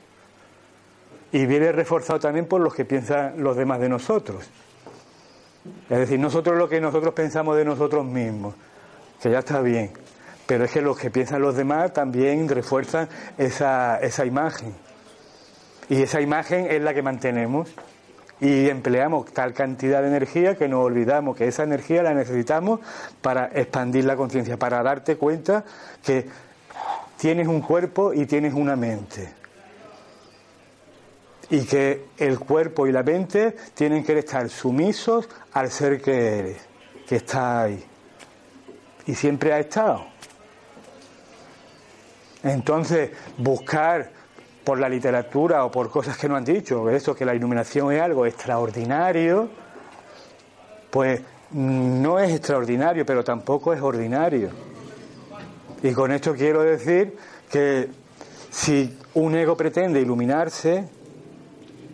Y 1.33 1.47
viene 1.47 1.73
reforzado 1.73 2.19
también 2.19 2.47
por 2.47 2.61
lo 2.61 2.71
que 2.71 2.85
piensan 2.85 3.43
los 3.43 3.57
demás 3.57 3.81
de 3.81 3.89
nosotros. 3.89 4.49
Es 5.89 5.99
decir, 5.99 6.19
nosotros 6.19 6.57
lo 6.57 6.69
que 6.69 6.81
nosotros 6.81 7.15
pensamos 7.15 7.57
de 7.57 7.65
nosotros 7.65 8.05
mismos 8.05 8.55
que 9.21 9.31
ya 9.31 9.41
está 9.41 9.61
bien. 9.61 9.93
Pero 10.47 10.65
es 10.65 10.73
que 10.73 10.81
los 10.81 10.99
que 10.99 11.11
piensan 11.11 11.43
los 11.43 11.55
demás 11.55 11.93
también 11.93 12.49
refuerzan 12.49 13.09
esa, 13.39 13.99
esa 14.01 14.25
imagen. 14.25 14.75
Y 15.89 16.03
esa 16.03 16.21
imagen 16.21 16.67
es 16.71 16.83
la 16.83 16.95
que 16.95 17.03
mantenemos. 17.03 17.69
Y 18.41 18.69
empleamos 18.69 19.33
tal 19.33 19.53
cantidad 19.53 20.01
de 20.01 20.09
energía 20.09 20.57
que 20.57 20.69
nos 20.69 20.85
olvidamos 20.85 21.37
que 21.37 21.47
esa 21.47 21.63
energía 21.63 22.03
la 22.03 22.15
necesitamos 22.15 22.81
para 23.21 23.47
expandir 23.47 24.05
la 24.05 24.17
conciencia, 24.17 24.57
para 24.57 24.83
darte 24.83 25.17
cuenta 25.17 25.65
que 26.03 26.27
tienes 27.19 27.47
un 27.49 27.61
cuerpo 27.61 28.15
y 28.15 28.27
tienes 28.27 28.55
una 28.55 28.77
mente. 28.77 29.35
Y 31.51 31.67
que 31.67 32.07
el 32.17 32.39
cuerpo 32.39 32.87
y 32.87 32.93
la 32.93 33.03
mente 33.03 33.57
tienen 33.75 34.05
que 34.05 34.19
estar 34.19 34.49
sumisos 34.49 35.29
al 35.53 35.71
ser 35.71 36.01
que 36.01 36.39
eres, 36.39 36.57
que 37.07 37.17
está 37.17 37.63
ahí 37.63 37.85
y 39.07 39.15
siempre 39.15 39.53
ha 39.53 39.59
estado. 39.59 40.07
Entonces, 42.43 43.11
buscar 43.37 44.11
por 44.65 44.79
la 44.79 44.89
literatura 44.89 45.65
o 45.65 45.71
por 45.71 45.91
cosas 45.91 46.17
que 46.17 46.29
no 46.29 46.37
han 46.37 46.45
dicho, 46.45 46.89
eso, 46.91 47.15
que 47.15 47.25
la 47.25 47.35
iluminación 47.35 47.93
es 47.93 48.01
algo 48.01 48.27
extraordinario, 48.27 49.49
pues 50.91 51.21
no 51.53 52.19
es 52.19 52.33
extraordinario, 52.33 53.05
pero 53.05 53.25
tampoco 53.25 53.73
es 53.73 53.81
ordinario. 53.81 54.51
Y 55.83 55.93
con 55.93 56.13
esto 56.13 56.35
quiero 56.35 56.63
decir 56.63 57.17
que 57.51 57.89
si 58.51 58.99
un 59.15 59.35
ego 59.35 59.57
pretende 59.57 60.01
iluminarse, 60.01 60.89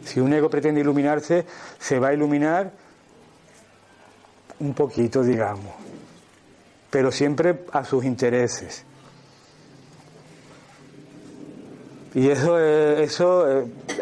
si 0.04 0.20
un 0.20 0.32
ego 0.32 0.50
pretende 0.50 0.80
iluminarse, 0.80 1.46
se 1.78 1.98
va 1.98 2.08
a 2.08 2.14
iluminar 2.14 2.72
un 4.58 4.74
poquito, 4.74 5.22
digamos 5.22 5.86
pero 6.96 7.12
siempre 7.12 7.66
a 7.72 7.84
sus 7.84 8.06
intereses. 8.06 8.85
Y 12.14 12.28
eso 12.28 12.58
es, 12.58 13.00
eso 13.00 13.46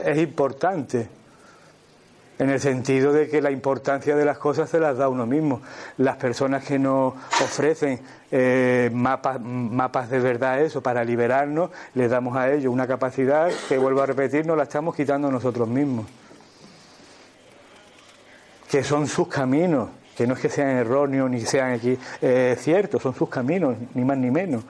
es 0.05 0.19
importante. 0.19 1.09
en 2.39 2.51
el 2.51 2.61
sentido 2.61 3.13
de 3.13 3.29
que 3.29 3.41
la 3.41 3.51
importancia 3.51 4.17
de 4.17 4.25
las 4.25 4.39
cosas 4.39 4.69
se 4.69 4.81
las 4.81 4.99
da 4.99 5.09
uno 5.09 5.27
mismo. 5.27 5.63
Las 5.99 6.17
personas 6.17 6.65
que 6.65 6.79
nos 6.79 7.15
ofrecen 7.43 8.01
eh, 8.31 8.91
mapas, 8.93 9.41
mapas 9.41 10.11
de 10.11 10.19
verdad, 10.19 10.61
eso, 10.61 10.83
para 10.83 11.05
liberarnos, 11.05 11.71
les 11.95 12.11
damos 12.11 12.37
a 12.37 12.53
ellos 12.53 12.73
una 12.73 12.87
capacidad 12.87 13.51
que, 13.69 13.79
vuelvo 13.79 14.03
a 14.03 14.07
repetir, 14.07 14.47
nos 14.47 14.57
la 14.57 14.65
estamos 14.65 14.97
quitando 14.97 15.31
nosotros 15.31 15.69
mismos. 15.69 16.07
Que 18.69 18.83
son 18.83 19.07
sus 19.07 19.29
caminos, 19.29 19.91
que 20.17 20.27
no 20.27 20.35
es 20.35 20.41
que 20.41 20.49
sean 20.49 20.71
erróneos 20.71 21.31
ni 21.31 21.41
sean 21.41 21.73
aquí, 21.73 21.97
eh, 22.21 22.57
ciertos, 22.59 23.03
son 23.03 23.15
sus 23.15 23.29
caminos, 23.29 23.77
ni 23.95 24.05
más 24.05 24.19
ni 24.19 24.33
menos. 24.33 24.65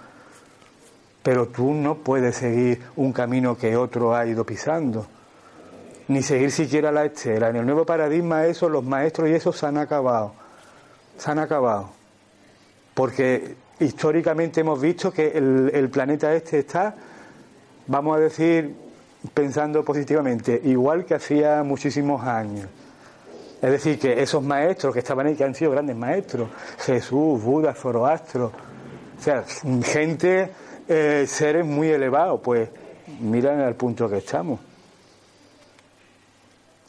Pero 1.25 1.49
tú 1.49 1.75
no 1.75 1.97
puedes 1.97 2.37
seguir 2.37 2.81
un 2.95 3.13
camino 3.13 3.59
que 3.59 3.77
otro 3.77 4.15
ha 4.15 4.25
ido 4.25 4.45
pisando 4.45 5.09
ni 6.09 6.23
seguir 6.23 6.51
siquiera 6.51 6.93
la 6.93 7.05
estela. 7.05 7.49
En 7.49 7.57
el 7.57 7.67
nuevo 7.67 7.85
paradigma 7.85 8.47
eso, 8.47 8.69
los 8.69 8.85
maestros 8.85 9.29
y 9.29 9.33
eso 9.33 9.53
se 9.53 9.67
han 9.67 9.79
acabado. 9.79 10.35
Se 11.17 11.31
han 11.31 11.39
acabado. 11.39 11.91
Porque 12.95 13.57
históricamente 13.81 14.61
hemos 14.61 14.81
visto 14.81 15.13
que 15.13 15.29
el, 15.29 15.71
el 15.73 15.89
planeta 15.89 16.35
este 16.35 16.61
está, 16.61 16.95
vamos 17.87 18.17
a 18.17 18.21
decir, 18.21 18.75
pensando 19.33 19.85
positivamente, 19.85 20.61
igual 20.65 21.05
que 21.05 21.15
hacía 21.15 21.63
muchísimos 21.63 22.23
años. 22.25 22.69
Es 23.63 23.71
decir, 23.71 23.99
que 23.99 24.23
esos 24.23 24.43
maestros 24.43 24.93
que 24.93 24.99
estaban 24.99 25.27
ahí, 25.27 25.35
que 25.35 25.45
han 25.45 25.55
sido 25.55 25.71
grandes 25.71 25.97
maestros, 25.97 26.51
Jesús, 26.81 27.43
Buda, 27.43 27.73
Zoroastro, 27.73 28.53
o 29.19 29.23
sea, 29.23 29.43
gente, 29.85 30.51
eh, 30.89 31.25
seres 31.27 31.65
muy 31.65 31.89
elevados, 31.89 32.41
pues 32.43 32.69
miran 33.21 33.61
al 33.61 33.75
punto 33.75 34.09
que 34.09 34.19
estamos. 34.19 34.61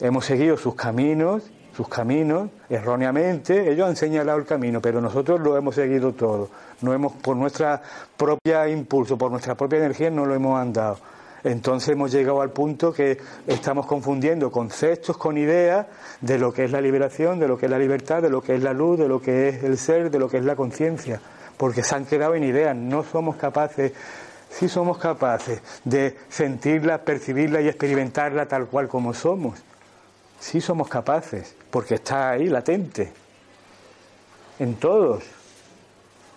Hemos 0.00 0.24
seguido 0.26 0.56
sus 0.56 0.74
caminos, 0.74 1.50
sus 1.74 1.88
caminos, 1.88 2.50
erróneamente, 2.68 3.70
ellos 3.70 3.88
han 3.88 3.96
señalado 3.96 4.38
el 4.38 4.46
camino, 4.46 4.80
pero 4.80 5.00
nosotros 5.00 5.40
lo 5.40 5.56
hemos 5.56 5.74
seguido 5.74 6.12
todo. 6.12 6.48
No 6.80 6.92
hemos, 6.92 7.12
por 7.12 7.36
nuestra 7.36 7.82
propia 8.16 8.68
impulso, 8.68 9.18
por 9.18 9.30
nuestra 9.30 9.54
propia 9.54 9.78
energía, 9.78 10.10
no 10.10 10.26
lo 10.26 10.34
hemos 10.34 10.58
andado. 10.58 10.98
Entonces 11.44 11.90
hemos 11.90 12.10
llegado 12.10 12.40
al 12.40 12.50
punto 12.50 12.92
que 12.92 13.18
estamos 13.46 13.86
confundiendo 13.86 14.50
conceptos 14.50 15.16
con 15.16 15.38
ideas 15.38 15.86
de 16.20 16.38
lo 16.38 16.52
que 16.52 16.64
es 16.64 16.72
la 16.72 16.80
liberación, 16.80 17.38
de 17.38 17.46
lo 17.46 17.56
que 17.56 17.66
es 17.66 17.70
la 17.70 17.78
libertad, 17.78 18.20
de 18.20 18.30
lo 18.30 18.42
que 18.42 18.56
es 18.56 18.62
la 18.62 18.72
luz, 18.72 18.98
de 18.98 19.06
lo 19.06 19.20
que 19.20 19.50
es 19.50 19.62
el 19.62 19.78
ser, 19.78 20.10
de 20.10 20.18
lo 20.18 20.28
que 20.28 20.38
es 20.38 20.44
la 20.44 20.56
conciencia, 20.56 21.20
porque 21.56 21.82
se 21.82 21.94
han 21.94 22.04
quedado 22.06 22.34
en 22.34 22.44
ideas, 22.44 22.76
no 22.76 23.02
somos 23.04 23.36
capaces, 23.36 23.92
sí 24.50 24.68
somos 24.68 24.98
capaces 24.98 25.60
de 25.84 26.16
sentirla, 26.28 26.98
percibirla 26.98 27.60
y 27.60 27.68
experimentarla 27.68 28.46
tal 28.46 28.66
cual 28.66 28.88
como 28.88 29.14
somos. 29.14 29.58
Sí 30.38 30.60
somos 30.60 30.88
capaces, 30.88 31.54
porque 31.70 31.94
está 31.94 32.30
ahí 32.30 32.48
latente. 32.48 33.12
En 34.58 34.76
todos. 34.76 35.24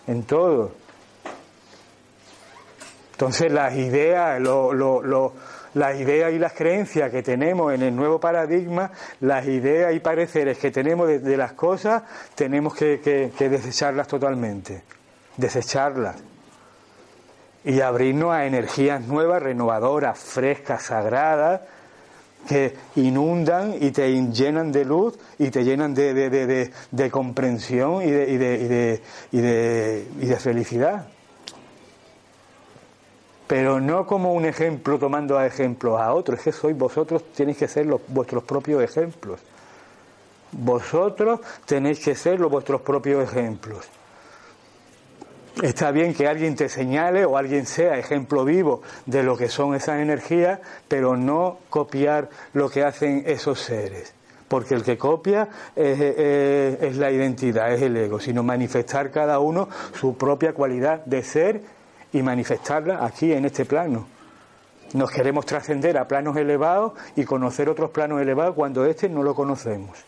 En 0.07 0.23
todos. 0.23 0.71
Entonces 3.11 3.51
las 3.51 3.75
ideas, 3.75 4.41
las 5.73 5.99
ideas 5.99 6.31
y 6.31 6.39
las 6.39 6.53
creencias 6.53 7.11
que 7.11 7.21
tenemos 7.21 7.73
en 7.73 7.81
el 7.81 7.93
nuevo 7.93 8.17
paradigma, 8.17 8.91
las 9.19 9.45
ideas 9.45 9.93
y 9.93 9.99
pareceres 9.99 10.57
que 10.57 10.71
tenemos 10.71 11.07
de, 11.09 11.37
las 11.37 11.51
cosas, 11.51 12.03
tenemos 12.35 12.73
que, 12.73 13.01
que 13.37 13.49
desecharlas 13.49 14.07
totalmente. 14.07 14.83
Desecharlas. 15.39 16.17
Y 17.63 17.81
abrirnos 17.81 18.31
a 18.31 18.45
energías 18.45 19.01
nuevas, 19.01 19.41
renovadoras, 19.41 20.19
frescas, 20.19 20.83
sagradas, 20.83 21.61
que 22.47 22.75
inundan 22.95 23.75
y 23.79 23.91
te 23.91 24.09
llenan 24.31 24.71
de 24.71 24.85
luz 24.85 25.17
y 25.37 25.49
te 25.49 25.63
llenan 25.63 25.93
de, 25.93 26.13
de, 26.13 26.71
de, 26.91 27.11
comprensión 27.11 28.01
y 28.01 28.09
de, 28.11 29.01
y 29.31 30.25
de 30.27 30.35
felicidad. 30.37 31.07
Pero 33.49 33.79
no 33.79 34.05
como 34.05 34.33
un 34.35 34.45
ejemplo 34.45 34.99
tomando 34.99 35.35
a 35.35 35.47
ejemplos 35.47 35.99
a 35.99 36.13
otros, 36.13 36.37
es 36.37 36.43
que 36.43 36.51
sois 36.51 36.77
vosotros, 36.77 37.33
tenéis 37.33 37.57
que 37.57 37.67
ser 37.67 37.87
los, 37.87 37.99
vuestros 38.07 38.43
propios 38.43 38.83
ejemplos. 38.83 39.39
Vosotros 40.51 41.39
tenéis 41.65 41.99
que 41.99 42.13
ser 42.13 42.39
los 42.39 42.51
vuestros 42.51 42.81
propios 42.81 43.23
ejemplos. 43.23 43.87
Está 45.61 45.91
bien 45.91 46.13
que 46.13 46.25
alguien 46.25 46.55
te 46.55 46.69
señale 46.69 47.25
o 47.25 47.37
alguien 47.37 47.65
sea 47.65 47.97
ejemplo 47.97 48.45
vivo 48.45 48.81
de 49.05 49.23
lo 49.23 49.35
que 49.35 49.49
son 49.49 49.75
esas 49.75 49.99
energías, 49.99 50.59
pero 50.87 51.17
no 51.17 51.57
copiar 51.69 52.29
lo 52.53 52.69
que 52.69 52.83
hacen 52.83 53.23
esos 53.25 53.59
seres. 53.59 54.13
Porque 54.47 54.73
el 54.73 54.83
que 54.83 54.97
copia 54.97 55.49
es, 55.75 56.95
la 56.95 57.11
identidad, 57.11 57.73
es 57.73 57.81
el 57.81 57.97
ego, 57.97 58.21
sino 58.21 58.41
manifestar 58.41 59.11
cada 59.11 59.39
uno 59.39 59.67
su 59.99 60.17
propia 60.17 60.53
cualidad 60.53 61.03
de 61.05 61.23
ser 61.23 61.61
y 62.13 62.21
manifestarla 62.21 63.05
aquí 63.05 63.33
en 63.33 63.43
este 63.43 63.65
plano. 63.65 64.07
Nos 64.93 65.11
queremos 65.11 65.45
trascender 65.45 65.97
a 65.97 66.07
planos 66.07 66.37
elevados 66.37 66.93
y 67.17 67.25
conocer 67.25 67.69
otros 67.69 67.91
planos 67.91 68.21
elevados 68.21 68.55
cuando 68.55 68.85
este 68.85 69.09
no 69.09 69.23
lo 69.23 69.35
conocemos. 69.35 69.99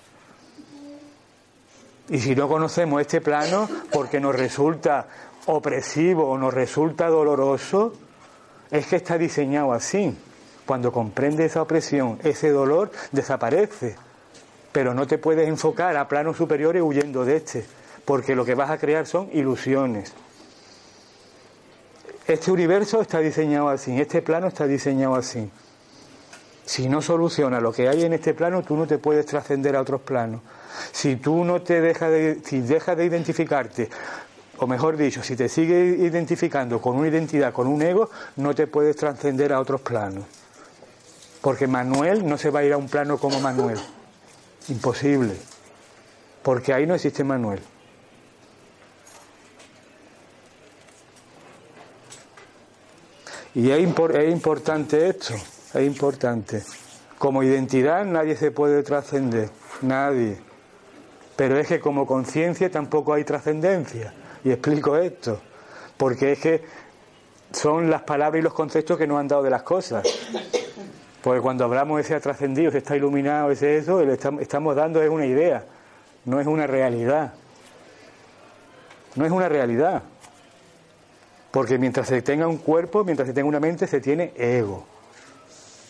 Y 2.09 2.19
si 2.19 2.35
no 2.35 2.47
conocemos 2.47 2.99
este 2.99 3.21
plano, 3.21 3.69
porque 3.91 4.19
nos 4.19 4.35
resulta 4.35 5.07
opresivo 5.45 6.29
o 6.29 6.37
nos 6.37 6.53
resulta 6.53 7.07
doloroso, 7.07 7.93
es 8.69 8.87
que 8.87 8.97
está 8.97 9.17
diseñado 9.17 9.73
así. 9.73 10.15
Cuando 10.65 10.91
comprende 10.91 11.45
esa 11.45 11.61
opresión, 11.61 12.19
ese 12.23 12.49
dolor 12.49 12.91
desaparece. 13.11 13.95
Pero 14.71 14.93
no 14.93 15.05
te 15.05 15.17
puedes 15.17 15.47
enfocar 15.47 15.97
a 15.97 16.07
planos 16.07 16.37
superiores 16.37 16.81
huyendo 16.81 17.25
de 17.25 17.37
este, 17.37 17.65
porque 18.05 18.35
lo 18.35 18.45
que 18.45 18.55
vas 18.55 18.69
a 18.69 18.77
crear 18.77 19.05
son 19.05 19.29
ilusiones. 19.33 20.13
Este 22.25 22.51
universo 22.51 23.01
está 23.01 23.19
diseñado 23.19 23.67
así, 23.67 23.99
este 23.99 24.21
plano 24.21 24.47
está 24.47 24.65
diseñado 24.65 25.15
así. 25.15 25.49
Si 26.63 26.87
no 26.87 27.01
soluciona 27.01 27.59
lo 27.59 27.73
que 27.73 27.89
hay 27.89 28.03
en 28.03 28.13
este 28.13 28.33
plano, 28.33 28.61
tú 28.61 28.77
no 28.77 28.87
te 28.87 28.97
puedes 28.97 29.25
trascender 29.25 29.75
a 29.75 29.81
otros 29.81 30.01
planos. 30.01 30.39
Si 30.93 31.17
tú 31.17 31.43
no 31.43 31.61
te 31.61 31.81
dejas 31.81 32.11
de, 32.11 32.39
si 32.45 32.61
dejas 32.61 32.95
de 32.95 33.05
identificarte 33.05 33.89
o 34.61 34.67
mejor 34.67 34.95
dicho, 34.95 35.23
si 35.23 35.35
te 35.35 35.49
sigues 35.49 35.97
identificando 35.97 36.79
con 36.79 36.95
una 36.95 37.07
identidad, 37.07 37.51
con 37.51 37.65
un 37.65 37.81
ego, 37.81 38.11
no 38.35 38.53
te 38.53 38.67
puedes 38.67 38.95
trascender 38.95 39.51
a 39.53 39.59
otros 39.59 39.81
planos. 39.81 40.23
Porque 41.41 41.65
Manuel 41.65 42.27
no 42.27 42.37
se 42.37 42.51
va 42.51 42.59
a 42.59 42.63
ir 42.63 42.73
a 42.73 42.77
un 42.77 42.87
plano 42.87 43.17
como 43.17 43.39
Manuel. 43.39 43.79
Imposible. 44.67 45.33
Porque 46.43 46.75
ahí 46.75 46.85
no 46.85 46.93
existe 46.93 47.23
Manuel. 47.23 47.59
Y 53.55 53.71
es, 53.71 53.79
es 53.79 54.31
importante 54.31 55.09
esto, 55.09 55.33
es 55.73 55.87
importante. 55.87 56.61
Como 57.17 57.41
identidad 57.41 58.05
nadie 58.05 58.35
se 58.35 58.51
puede 58.51 58.83
trascender, 58.83 59.49
nadie. 59.81 60.37
Pero 61.35 61.57
es 61.57 61.67
que 61.67 61.79
como 61.79 62.05
conciencia 62.05 62.69
tampoco 62.69 63.15
hay 63.15 63.23
trascendencia. 63.23 64.13
Y 64.43 64.51
explico 64.51 64.97
esto, 64.97 65.39
porque 65.97 66.33
es 66.33 66.39
que 66.39 66.63
son 67.51 67.89
las 67.89 68.01
palabras 68.03 68.39
y 68.39 68.43
los 68.43 68.53
conceptos 68.53 68.97
que 68.97 69.05
nos 69.07 69.19
han 69.19 69.27
dado 69.27 69.43
de 69.43 69.49
las 69.49 69.63
cosas. 69.63 70.03
Porque 71.21 71.41
cuando 71.41 71.65
hablamos 71.65 71.97
de 71.97 72.01
ese 72.01 72.19
trascendido, 72.19 72.69
ese 72.69 72.79
está 72.79 72.95
iluminado, 72.95 73.51
ese 73.51 73.77
eso, 73.77 74.01
estamos 74.01 74.75
dando 74.75 75.01
es 75.03 75.09
una 75.09 75.25
idea, 75.25 75.63
no 76.25 76.39
es 76.39 76.47
una 76.47 76.65
realidad. 76.65 77.33
No 79.15 79.25
es 79.25 79.31
una 79.31 79.49
realidad. 79.49 80.03
Porque 81.51 81.77
mientras 81.77 82.07
se 82.07 82.21
tenga 82.21 82.47
un 82.47 82.57
cuerpo, 82.57 83.03
mientras 83.03 83.27
se 83.27 83.33
tenga 83.33 83.47
una 83.47 83.59
mente, 83.59 83.85
se 83.85 83.99
tiene 83.99 84.31
ego. 84.37 84.85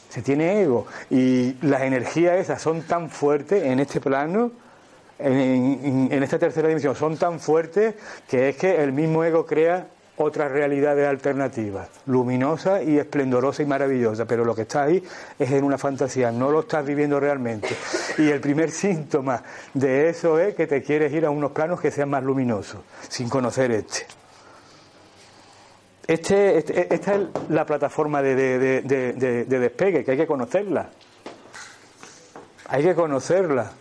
Se 0.10 0.22
tiene 0.22 0.62
ego. 0.62 0.88
Y 1.10 1.54
las 1.66 1.82
energías 1.82 2.40
esas 2.40 2.62
son 2.62 2.82
tan 2.82 3.10
fuertes 3.10 3.64
en 3.64 3.80
este 3.80 4.02
plano 4.02 4.52
en, 5.24 6.24
esta 6.24 6.40
tercera 6.40 6.68
dimensión 6.68 6.96
son 6.96 7.18
tan 7.18 7.40
fuertes 7.40 7.96
que 8.28 8.50
es 8.50 8.58
que 8.58 8.84
el 8.84 8.92
mismo 8.92 9.24
ego 9.24 9.46
crea 9.46 9.88
otras 10.18 10.52
realidades 10.52 11.08
alternativas, 11.08 11.90
luminosa 12.06 12.84
y 12.84 12.98
esplendorosa 12.98 13.64
y 13.64 13.66
maravillosa, 13.66 14.26
pero 14.26 14.46
lo 14.46 14.54
que 14.54 14.64
está 14.64 14.84
ahí 14.84 15.04
es 15.40 15.52
en 15.52 15.64
una 15.64 15.78
fantasía, 15.78 16.32
no 16.32 16.52
lo 16.52 16.62
estás 16.62 16.86
viviendo 16.86 17.20
realmente. 17.20 17.70
Y 18.18 18.30
el 18.30 18.40
primer 18.40 18.70
síntoma 18.72 19.42
de 19.74 20.10
eso 20.10 20.40
es 20.40 20.54
que 20.54 20.68
te 20.68 20.84
quieres 20.84 21.12
ir 21.14 21.26
a 21.26 21.30
unos 21.30 21.52
planos 21.52 21.82
que 21.82 21.92
sean 21.92 22.10
más 22.10 22.24
luminosos, 22.24 22.82
sin 23.10 23.30
conocer 23.30 23.72
este. 23.72 24.06
Este, 26.08 26.58
este 26.58 26.94
esta 26.94 27.16
es 27.16 27.22
la 27.50 27.66
plataforma 27.66 28.22
de 28.22 28.82
despegue, 29.48 30.04
que 30.04 30.12
hay 30.12 30.18
que 30.18 30.28
conocerla. 30.28 30.90
Hay 32.68 32.84
que 32.84 32.96
conocerla. 32.96 33.72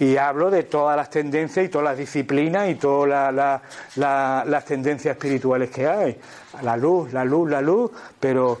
Y 0.00 0.16
hablo 0.16 0.50
de 0.50 0.64
todas 0.64 0.96
las 0.96 1.10
tendencias 1.10 1.66
y 1.66 1.68
todas 1.68 1.84
las 1.84 1.98
disciplinas 1.98 2.68
y 2.68 2.74
todas 2.74 3.60
las 3.96 4.64
tendencias 4.64 5.14
espirituales 5.14 5.70
que 5.70 5.86
hay. 5.86 6.18
La 6.62 6.76
luz, 6.76 7.12
la 7.12 7.24
luz, 7.24 7.48
la 7.48 7.60
luz, 7.60 7.90
pero 8.18 8.58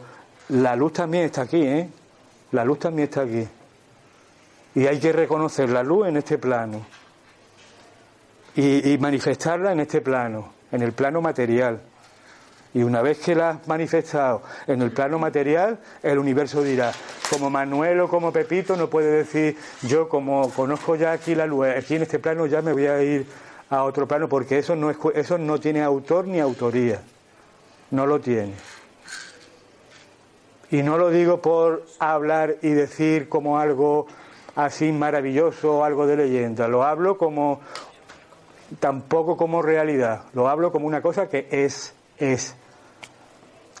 la 0.50 0.76
luz 0.76 0.92
también 0.92 1.24
está 1.24 1.42
aquí, 1.42 1.62
¿eh? 1.62 1.88
La 2.52 2.64
luz 2.64 2.78
también 2.78 3.08
está 3.08 3.22
aquí. 3.22 3.46
Y 4.74 4.86
hay 4.86 5.00
que 5.00 5.12
reconocer 5.12 5.70
la 5.70 5.82
luz 5.82 6.08
en 6.08 6.18
este 6.18 6.38
plano 6.38 6.84
y, 8.56 8.98
manifestarla 8.98 9.72
en 9.72 9.80
este 9.80 10.00
plano, 10.00 10.52
en 10.70 10.82
el 10.82 10.92
plano 10.92 11.20
material. 11.20 11.80
Y 12.72 12.82
una 12.82 13.02
vez 13.02 13.18
que 13.18 13.34
la 13.34 13.50
has 13.50 13.68
manifestado 13.68 14.42
en 14.66 14.80
el 14.82 14.92
plano 14.92 15.18
material, 15.18 15.78
el 16.02 16.18
universo 16.18 16.62
dirá, 16.62 16.92
como 17.28 17.50
Manuel 17.50 18.00
o 18.00 18.08
como 18.08 18.32
Pepito 18.32 18.76
no 18.76 18.88
puede 18.88 19.10
decir, 19.10 19.56
yo 19.82 20.08
como 20.08 20.50
conozco 20.50 20.94
ya 20.94 21.12
aquí 21.12 21.34
la 21.34 21.46
luz, 21.46 21.66
aquí 21.66 21.96
en 21.96 22.02
este 22.02 22.20
plano 22.20 22.46
ya 22.46 22.62
me 22.62 22.72
voy 22.72 22.86
a 22.86 23.02
ir 23.02 23.26
a 23.70 23.84
otro 23.84 24.06
plano, 24.06 24.28
porque 24.28 24.58
eso 24.58 24.76
no, 24.76 24.90
es, 24.90 24.96
eso 25.14 25.38
no 25.38 25.58
tiene 25.58 25.82
autor 25.82 26.26
ni 26.26 26.40
autoría, 26.40 27.00
no 27.90 28.06
lo 28.06 28.20
tiene. 28.20 28.54
Y 30.70 30.82
no 30.82 30.98
lo 30.98 31.10
digo 31.10 31.40
por 31.40 31.84
hablar 31.98 32.56
y 32.62 32.70
decir 32.70 33.28
como 33.28 33.58
algo 33.58 34.06
así 34.54 34.92
maravilloso 34.92 35.78
o 35.78 35.84
algo 35.84 36.06
de 36.06 36.16
leyenda, 36.16 36.68
lo 36.68 36.84
hablo 36.84 37.18
como 37.18 37.60
tampoco 38.78 39.36
como 39.36 39.62
realidad, 39.62 40.22
lo 40.32 40.48
hablo 40.48 40.70
como 40.70 40.86
una 40.86 41.02
cosa 41.02 41.28
que 41.28 41.48
es, 41.50 41.94
es, 42.18 42.54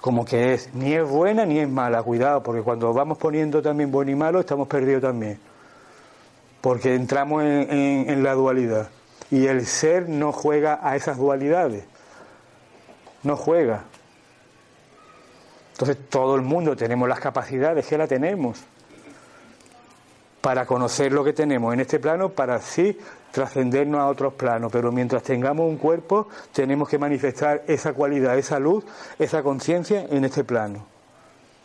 como 0.00 0.24
que 0.24 0.54
es, 0.54 0.72
ni 0.74 0.94
es 0.94 1.06
buena 1.06 1.44
ni 1.44 1.58
es 1.58 1.68
mala, 1.68 2.02
cuidado, 2.02 2.42
porque 2.42 2.62
cuando 2.62 2.92
vamos 2.92 3.18
poniendo 3.18 3.60
también 3.60 3.90
bueno 3.92 4.10
y 4.10 4.14
malo 4.14 4.40
estamos 4.40 4.66
perdidos 4.66 5.02
también, 5.02 5.38
porque 6.60 6.94
entramos 6.94 7.42
en, 7.44 8.22
la 8.22 8.34
dualidad. 8.34 8.88
Y 9.30 9.46
el 9.46 9.66
ser 9.66 10.08
no 10.08 10.32
juega 10.32 10.80
a 10.82 10.96
esas 10.96 11.18
dualidades, 11.18 11.84
no 13.22 13.36
juega. 13.36 13.84
Entonces 15.72 15.98
todo 16.08 16.34
el 16.34 16.42
mundo 16.42 16.76
tenemos 16.76 17.08
las 17.08 17.20
capacidades 17.20 17.86
que 17.86 17.96
la 17.96 18.06
tenemos 18.06 18.62
para 20.40 20.64
conocer 20.64 21.12
lo 21.12 21.22
que 21.22 21.32
tenemos 21.32 21.72
en 21.74 21.80
este 21.80 21.98
plano, 21.98 22.30
para 22.30 22.56
así 22.56 22.98
trascendernos 23.32 24.00
a 24.00 24.06
otros 24.06 24.34
planos, 24.34 24.70
pero 24.72 24.92
mientras 24.92 25.22
tengamos 25.22 25.68
un 25.68 25.76
cuerpo 25.76 26.28
tenemos 26.52 26.88
que 26.88 26.98
manifestar 26.98 27.62
esa 27.66 27.92
cualidad, 27.92 28.38
esa 28.38 28.58
luz, 28.58 28.84
esa 29.18 29.42
conciencia 29.42 30.06
en 30.10 30.24
este 30.24 30.44
plano. 30.44 30.84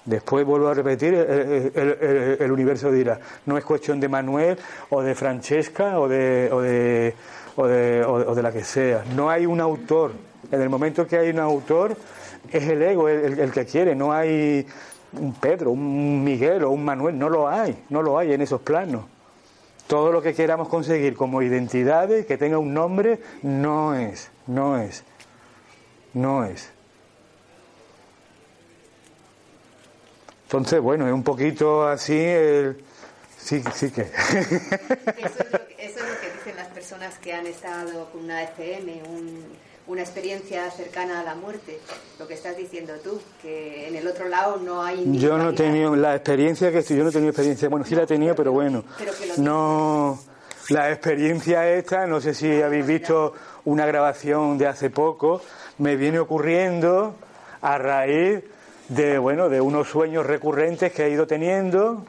Después 0.05 0.45
vuelvo 0.45 0.67
a 0.67 0.73
repetir, 0.75 1.15
el, 1.15 2.51
universo 2.51 2.91
dirá, 2.91 3.19
no 3.47 3.57
es 3.57 3.65
cuestión 3.65 3.99
de 3.99 4.07
Manuel 4.07 4.57
o 4.91 5.01
de 5.01 5.15
Francesca 5.15 5.99
o 5.99 6.07
de, 6.07 6.49
o 6.51 6.61
de, 6.61 7.15
o 7.55 7.65
de, 7.65 8.05
o 8.05 8.35
de 8.35 8.43
la 8.43 8.51
que 8.51 8.63
sea. 8.63 9.03
No 9.15 9.31
hay 9.31 9.47
un 9.47 9.59
autor. 9.59 10.11
En 10.51 10.61
el 10.61 10.69
momento 10.69 11.07
que 11.07 11.17
hay 11.17 11.29
un 11.29 11.39
autor, 11.39 11.97
es 12.51 12.67
el 12.67 12.81
ego 12.83 13.09
el, 13.09 13.51
que 13.51 13.65
quiere, 13.65 13.95
no 13.95 14.13
hay 14.13 14.65
un 15.13 15.33
Pedro, 15.33 15.71
un 15.71 16.23
Miguel 16.23 16.63
o 16.63 16.71
un 16.71 16.83
Manuel, 16.83 17.17
no 17.17 17.29
lo 17.29 17.47
hay, 17.47 17.83
no 17.89 18.01
lo 18.01 18.19
hay 18.19 18.33
en 18.33 18.41
esos 18.41 18.61
planos. 18.61 19.05
Todo 19.87 20.11
lo 20.11 20.21
que 20.21 20.33
queramos 20.33 20.67
conseguir 20.67 21.15
como 21.15 21.41
identidades, 21.41 22.25
que 22.25 22.37
tenga 22.37 22.57
un 22.57 22.73
nombre, 22.73 23.19
no 23.43 23.93
es, 23.93 24.31
no 24.47 24.79
es, 24.79 25.03
no 26.13 26.43
es. 26.43 26.71
Entonces, 30.45 30.79
bueno, 30.79 31.07
es 31.07 31.13
un 31.13 31.23
poquito 31.23 31.87
así 31.87 32.17
el... 32.17 32.83
Sí, 33.37 33.63
sí 33.73 33.91
que... 33.91 34.01
Eso 34.01 35.43
es, 35.43 35.51
lo 35.51 35.67
que, 35.67 35.75
eso 35.77 35.99
es 35.99 36.09
lo 36.09 36.19
que 36.19 36.31
dicen 36.33 36.55
las 36.55 36.67
personas 36.69 37.19
que 37.19 37.33
han 37.33 37.45
estado 37.45 38.09
con 38.11 38.23
una 38.23 38.41
FM, 38.43 39.03
un 39.07 39.43
una 39.87 40.01
experiencia 40.01 40.69
cercana 40.71 41.19
a 41.19 41.23
la 41.23 41.35
muerte, 41.35 41.79
lo 42.19 42.27
que 42.27 42.33
estás 42.33 42.57
diciendo 42.57 42.93
tú, 43.03 43.21
que 43.41 43.87
en 43.87 43.95
el 43.95 44.07
otro 44.07 44.27
lado 44.27 44.57
no 44.57 44.81
hay... 44.81 45.03
Yo 45.19 45.37
no 45.37 45.51
he 45.51 45.53
tenido 45.53 45.95
la 45.95 46.15
experiencia 46.15 46.71
que 46.71 46.81
yo 46.81 47.03
no 47.03 47.09
he 47.09 47.13
tenido 47.13 47.29
experiencia, 47.29 47.69
bueno, 47.69 47.85
sí 47.85 47.95
la 47.95 48.03
he 48.03 48.07
tenido, 48.07 48.35
pero 48.35 48.51
bueno, 48.51 48.83
no... 49.37 50.19
La 50.69 50.91
experiencia 50.91 51.69
esta, 51.69 52.07
no 52.07 52.19
sé 52.19 52.33
si 52.33 52.59
habéis 52.59 52.87
visto 52.87 53.33
una 53.65 53.85
grabación 53.85 54.57
de 54.57 54.65
hace 54.65 54.89
poco, 54.89 55.41
me 55.77 55.95
viene 55.95 56.17
ocurriendo 56.17 57.13
a 57.61 57.77
raíz 57.77 58.43
de, 58.89 59.19
bueno, 59.19 59.47
de 59.47 59.61
unos 59.61 59.87
sueños 59.87 60.25
recurrentes 60.25 60.91
que 60.91 61.05
he 61.05 61.09
ido 61.11 61.27
teniendo, 61.27 62.03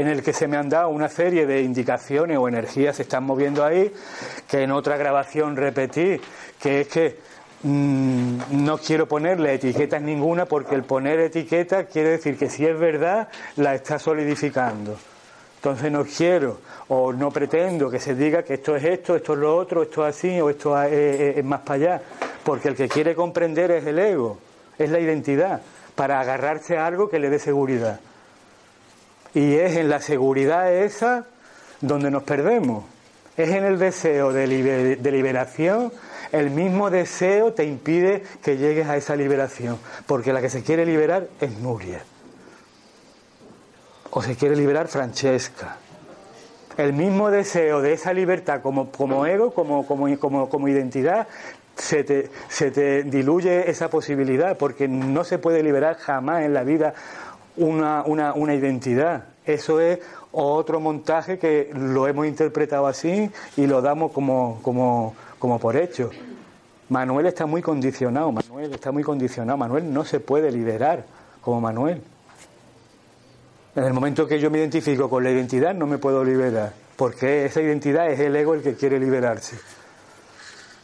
en 0.00 0.08
el 0.08 0.22
que 0.22 0.32
se 0.32 0.46
me 0.46 0.56
han 0.56 0.68
dado 0.68 0.90
una 0.90 1.08
serie 1.08 1.46
de 1.46 1.62
indicaciones 1.62 2.36
o 2.36 2.48
energías 2.48 2.96
se 2.96 3.02
están 3.02 3.24
moviendo 3.24 3.64
ahí, 3.64 3.92
que 4.46 4.62
en 4.62 4.70
otra 4.70 4.96
grabación 4.96 5.56
repetí, 5.56 6.20
que 6.60 6.82
es 6.82 6.88
que 6.88 7.18
mm, 7.62 8.64
no 8.64 8.78
quiero 8.78 9.08
ponerle 9.08 9.54
etiquetas 9.54 10.02
ninguna 10.02 10.44
porque 10.44 10.74
el 10.74 10.84
poner 10.84 11.20
etiquetas 11.20 11.86
quiere 11.86 12.10
decir 12.10 12.36
que 12.36 12.50
si 12.50 12.66
es 12.66 12.78
verdad 12.78 13.28
la 13.56 13.74
está 13.74 13.98
solidificando. 13.98 14.96
Entonces 15.56 15.90
no 15.90 16.04
quiero 16.04 16.60
o 16.88 17.12
no 17.12 17.30
pretendo 17.30 17.90
que 17.90 17.98
se 17.98 18.14
diga 18.14 18.42
que 18.42 18.54
esto 18.54 18.76
es 18.76 18.84
esto, 18.84 19.16
esto 19.16 19.32
es 19.32 19.38
lo 19.38 19.56
otro, 19.56 19.82
esto 19.82 20.06
es 20.06 20.14
así 20.14 20.40
o 20.40 20.50
esto 20.50 20.80
es, 20.82 21.38
es 21.38 21.44
más 21.44 21.60
para 21.60 21.74
allá, 21.74 22.02
porque 22.44 22.68
el 22.68 22.76
que 22.76 22.88
quiere 22.88 23.14
comprender 23.14 23.70
es 23.70 23.86
el 23.86 23.98
ego, 23.98 24.38
es 24.78 24.90
la 24.90 25.00
identidad, 25.00 25.62
para 25.94 26.20
agarrarse 26.20 26.76
a 26.76 26.86
algo 26.86 27.08
que 27.08 27.18
le 27.18 27.30
dé 27.30 27.38
seguridad. 27.38 27.98
Y 29.36 29.56
es 29.56 29.76
en 29.76 29.90
la 29.90 30.00
seguridad 30.00 30.72
esa 30.72 31.26
donde 31.82 32.10
nos 32.10 32.22
perdemos. 32.22 32.86
Es 33.36 33.50
en 33.50 33.64
el 33.64 33.78
deseo 33.78 34.32
de, 34.32 34.46
liberación, 34.46 35.92
el 36.32 36.48
mismo 36.48 36.88
deseo 36.88 37.52
te 37.52 37.66
impide 37.66 38.22
que 38.42 38.56
llegues 38.56 38.88
a 38.88 38.96
esa 38.96 39.14
liberación, 39.14 39.78
porque 40.06 40.32
la 40.32 40.40
que 40.40 40.48
se 40.48 40.62
quiere 40.62 40.86
liberar 40.86 41.28
es 41.38 41.58
Nuria. 41.58 42.02
O 44.08 44.22
se 44.22 44.36
quiere 44.36 44.56
liberar 44.56 44.88
Francesca. 44.88 45.76
El 46.78 46.94
mismo 46.94 47.30
deseo 47.30 47.82
de 47.82 47.92
esa 47.92 48.14
libertad 48.14 48.62
como, 48.62 48.90
como 48.90 49.26
ego, 49.26 49.52
como, 49.52 49.86
como, 49.86 50.18
como, 50.18 50.48
como 50.48 50.66
identidad, 50.66 51.28
se 51.76 52.04
te, 52.04 52.30
se 52.48 52.70
te 52.70 53.02
diluye 53.02 53.70
esa 53.70 53.90
posibilidad, 53.90 54.56
porque 54.56 54.88
no 54.88 55.24
se 55.24 55.36
puede 55.36 55.62
liberar 55.62 55.98
jamás 55.98 56.42
en 56.44 56.54
la 56.54 56.64
vida 56.64 56.94
una, 57.56 58.02
una, 58.04 58.32
una 58.34 58.54
identidad. 58.54 59.24
Eso 59.44 59.80
es 59.80 60.00
otro 60.32 60.80
montaje 60.80 61.38
que 61.38 61.70
lo 61.72 62.06
hemos 62.08 62.26
interpretado 62.26 62.86
así 62.86 63.30
y 63.56 63.66
lo 63.66 63.80
damos 63.80 64.12
como, 64.12 64.60
como, 64.62 65.14
como 65.38 65.58
por 65.58 65.76
hecho. 65.76 66.10
Manuel 66.88 67.26
está 67.26 67.46
muy 67.46 67.62
condicionado, 67.62 68.30
Manuel 68.30 68.72
está 68.72 68.92
muy 68.92 69.02
condicionado, 69.02 69.56
Manuel 69.58 69.92
no 69.92 70.04
se 70.04 70.20
puede 70.20 70.52
liberar 70.52 71.04
como 71.40 71.60
Manuel. 71.60 72.02
En 73.74 73.84
el 73.84 73.92
momento 73.92 74.26
que 74.26 74.38
yo 74.38 74.50
me 74.50 74.58
identifico 74.58 75.10
con 75.10 75.24
la 75.24 75.30
identidad 75.30 75.74
no 75.74 75.86
me 75.86 75.98
puedo 75.98 76.24
liberar, 76.24 76.72
porque 76.96 77.44
esa 77.44 77.60
identidad 77.60 78.10
es 78.10 78.20
el 78.20 78.34
ego 78.36 78.54
el 78.54 78.62
que 78.62 78.74
quiere 78.74 79.00
liberarse. 79.00 79.58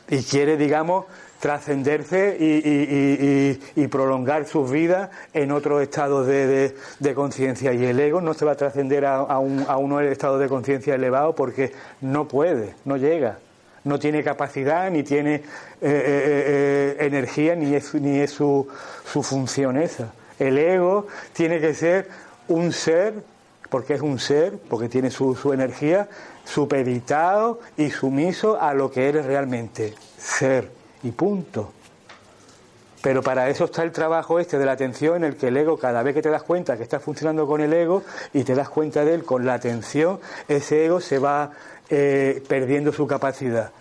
Y 0.08 0.22
quiere, 0.24 0.56
digamos, 0.56 1.06
trascenderse 1.42 2.36
y, 2.38 3.86
prolongar 3.88 4.46
sus 4.46 4.70
vidas 4.70 5.10
en 5.34 5.50
otros 5.50 5.82
estados 5.82 6.28
de, 6.28 6.72
conciencia. 7.16 7.72
Y 7.72 7.84
el 7.84 7.98
ego 7.98 8.20
no 8.20 8.32
se 8.32 8.44
va 8.44 8.52
a 8.52 8.54
trascender 8.54 9.04
a, 9.04 9.38
un, 9.40 9.66
a 9.66 10.04
estado 10.04 10.38
de 10.38 10.48
conciencia 10.48 10.94
elevado 10.94 11.34
porque 11.34 11.72
no 12.00 12.28
puede, 12.28 12.76
no 12.84 12.96
llega. 12.96 13.40
No 13.82 13.98
tiene 13.98 14.22
capacidad, 14.22 14.88
ni 14.92 15.02
tiene 15.02 15.34
eh, 15.34 15.42
eh, 15.80 15.82
eh, 15.82 16.96
energía, 17.00 17.56
ni 17.56 17.74
es, 17.74 17.92
ni 17.94 18.20
es 18.20 18.30
su, 18.30 18.68
su 19.04 19.24
función 19.24 19.76
esa. 19.76 20.12
El 20.38 20.56
ego 20.56 21.08
tiene 21.32 21.58
que 21.58 21.74
ser 21.74 22.08
un 22.46 22.72
ser, 22.72 23.14
porque 23.68 23.94
es 23.94 24.00
un 24.00 24.20
ser, 24.20 24.58
porque 24.70 24.88
tiene 24.88 25.10
su, 25.10 25.34
su 25.34 25.52
energía, 25.52 26.08
supeditado 26.44 27.58
y 27.76 27.90
sumiso 27.90 28.62
a 28.62 28.74
lo 28.74 28.92
que 28.92 29.08
eres 29.08 29.26
realmente, 29.26 29.94
ser 30.16 30.81
y 31.02 31.10
punto. 31.10 31.72
Pero 33.02 33.20
para 33.20 33.50
eso 33.50 33.64
está 33.64 33.82
el 33.82 33.90
trabajo 33.90 34.38
este 34.38 34.58
de 34.58 34.64
la 34.64 34.72
atención 34.72 35.16
en 35.16 35.24
el 35.24 35.36
que 35.36 35.48
el 35.48 35.56
ego, 35.56 35.76
cada 35.76 36.02
vez 36.04 36.14
que 36.14 36.22
te 36.22 36.30
das 36.30 36.44
cuenta 36.44 36.76
que 36.76 36.84
estás 36.84 37.02
funcionando 37.02 37.46
con 37.48 37.60
el 37.60 37.72
ego 37.72 38.04
y 38.32 38.44
te 38.44 38.54
das 38.54 38.68
cuenta 38.68 39.04
de 39.04 39.14
él 39.14 39.24
con 39.24 39.44
la 39.44 39.54
atención, 39.54 40.20
ese 40.46 40.86
ego 40.86 41.00
se 41.00 41.18
va 41.18 41.50
eh, 41.90 42.42
perdiendo 42.46 42.92
su 42.92 43.06
capacidad. 43.08 43.72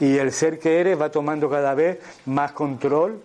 Y 0.00 0.16
el 0.16 0.32
ser 0.32 0.58
que 0.58 0.80
eres 0.80 0.98
va 0.98 1.10
tomando 1.10 1.50
cada 1.50 1.74
vez 1.74 1.98
más 2.24 2.52
control 2.52 3.22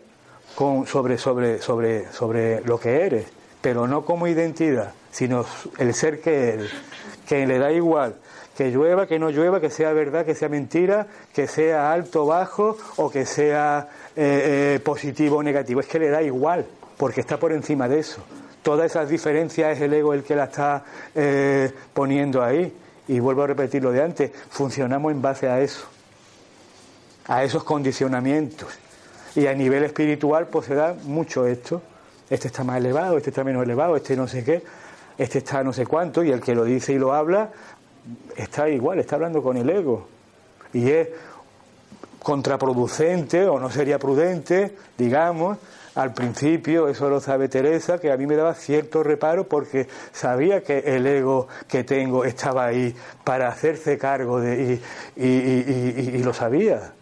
con, 0.54 0.86
sobre, 0.86 1.18
sobre, 1.18 1.62
sobre, 1.62 2.12
sobre 2.12 2.62
lo 2.66 2.78
que 2.78 3.06
eres, 3.06 3.28
pero 3.62 3.88
no 3.88 4.04
como 4.04 4.28
identidad, 4.28 4.92
sino 5.12 5.46
el 5.78 5.94
ser 5.94 6.20
que 6.20 6.50
eres, 6.50 6.72
que 7.26 7.48
le 7.48 7.58
da 7.58 7.72
igual 7.72 8.16
que 8.58 8.72
llueva, 8.72 9.06
que 9.06 9.20
no 9.20 9.30
llueva, 9.30 9.62
que 9.62 9.70
sea 9.70 9.94
verdad, 9.94 10.26
que 10.26 10.34
sea 10.34 10.50
mentira, 10.50 11.06
que 11.32 11.48
sea 11.48 11.94
alto, 11.94 12.26
bajo 12.26 12.76
o 12.96 13.12
que 13.12 13.24
sea 13.24 13.88
eh, 14.16 14.76
eh, 14.76 14.80
positivo 14.80 15.38
o 15.38 15.44
negativo. 15.44 15.80
Es 15.80 15.86
que 15.86 16.00
le 16.00 16.10
da 16.10 16.24
igual, 16.24 16.66
porque 16.98 17.22
está 17.22 17.38
por 17.38 17.52
encima 17.54 17.88
de 17.88 18.00
eso. 18.00 18.20
Todas 18.64 18.88
esas 18.88 19.10
diferencias 19.10 19.78
es 19.78 19.84
el 19.84 19.94
ego 19.94 20.12
el 20.12 20.24
que 20.24 20.36
la 20.36 20.46
está 20.46 20.84
eh, 21.14 21.72
poniendo 21.94 22.44
ahí. 22.44 22.74
Y 23.08 23.20
vuelvo 23.20 23.44
a 23.44 23.48
repetir 23.48 23.84
lo 23.84 23.92
de 23.92 24.02
antes, 24.02 24.32
funcionamos 24.50 25.12
en 25.12 25.22
base 25.22 25.48
a 25.48 25.62
eso, 25.62 25.86
a 27.28 27.44
esos 27.44 27.64
condicionamientos. 27.64 28.70
Y 29.36 29.46
a 29.46 29.54
nivel 29.54 29.84
espiritual 29.84 30.48
pues 30.48 30.66
se 30.66 30.74
da 30.74 30.96
mucho 31.04 31.46
esto. 31.46 31.84
Este 32.28 32.48
está 32.48 32.64
más 32.64 32.78
elevado, 32.78 33.18
este 33.18 33.30
está 33.30 33.44
menos 33.44 33.64
elevado, 33.64 33.96
este 33.96 34.16
no 34.18 34.28
sé 34.28 34.44
qué. 34.44 34.64
este 35.18 35.38
está 35.38 35.64
no 35.64 35.74
sé 35.74 35.86
cuánto, 35.86 36.24
y 36.24 36.32
el 36.32 36.42
que 36.42 36.54
lo 36.54 36.64
dice 36.64 36.94
y 36.94 36.98
lo 36.98 37.14
habla 37.14 37.52
está 38.36 38.70
igual, 38.70 39.00
está 39.00 39.16
hablando 39.16 39.42
con 39.42 39.58
el 39.58 39.70
ego. 39.70 40.08
Y 40.74 40.90
es 40.90 41.10
contraproducente 42.20 43.48
o 43.48 43.60
no 43.60 43.70
sería 43.70 44.00
prudente, 44.00 44.76
digamos, 44.98 45.58
al 45.96 46.14
principio, 46.14 46.90
eso 46.90 47.10
lo 47.10 47.20
sabe 47.20 47.50
Teresa, 47.50 48.00
que 48.00 48.12
a 48.12 48.18
mí 48.18 48.28
me 48.28 48.36
daba 48.36 48.54
cierto 48.54 49.02
reparo 49.02 49.48
porque 49.48 49.88
sabía 50.12 50.62
que 50.62 50.78
el 50.80 51.08
ego 51.08 51.48
que 51.68 51.84
tengo 51.84 52.24
estaba 52.24 52.66
ahí 52.66 52.94
para 53.24 53.48
hacerse 53.48 53.98
cargo 53.98 54.40
de 54.40 54.80
y, 55.16 56.22
lo 56.22 56.34
sabía. 56.34 56.94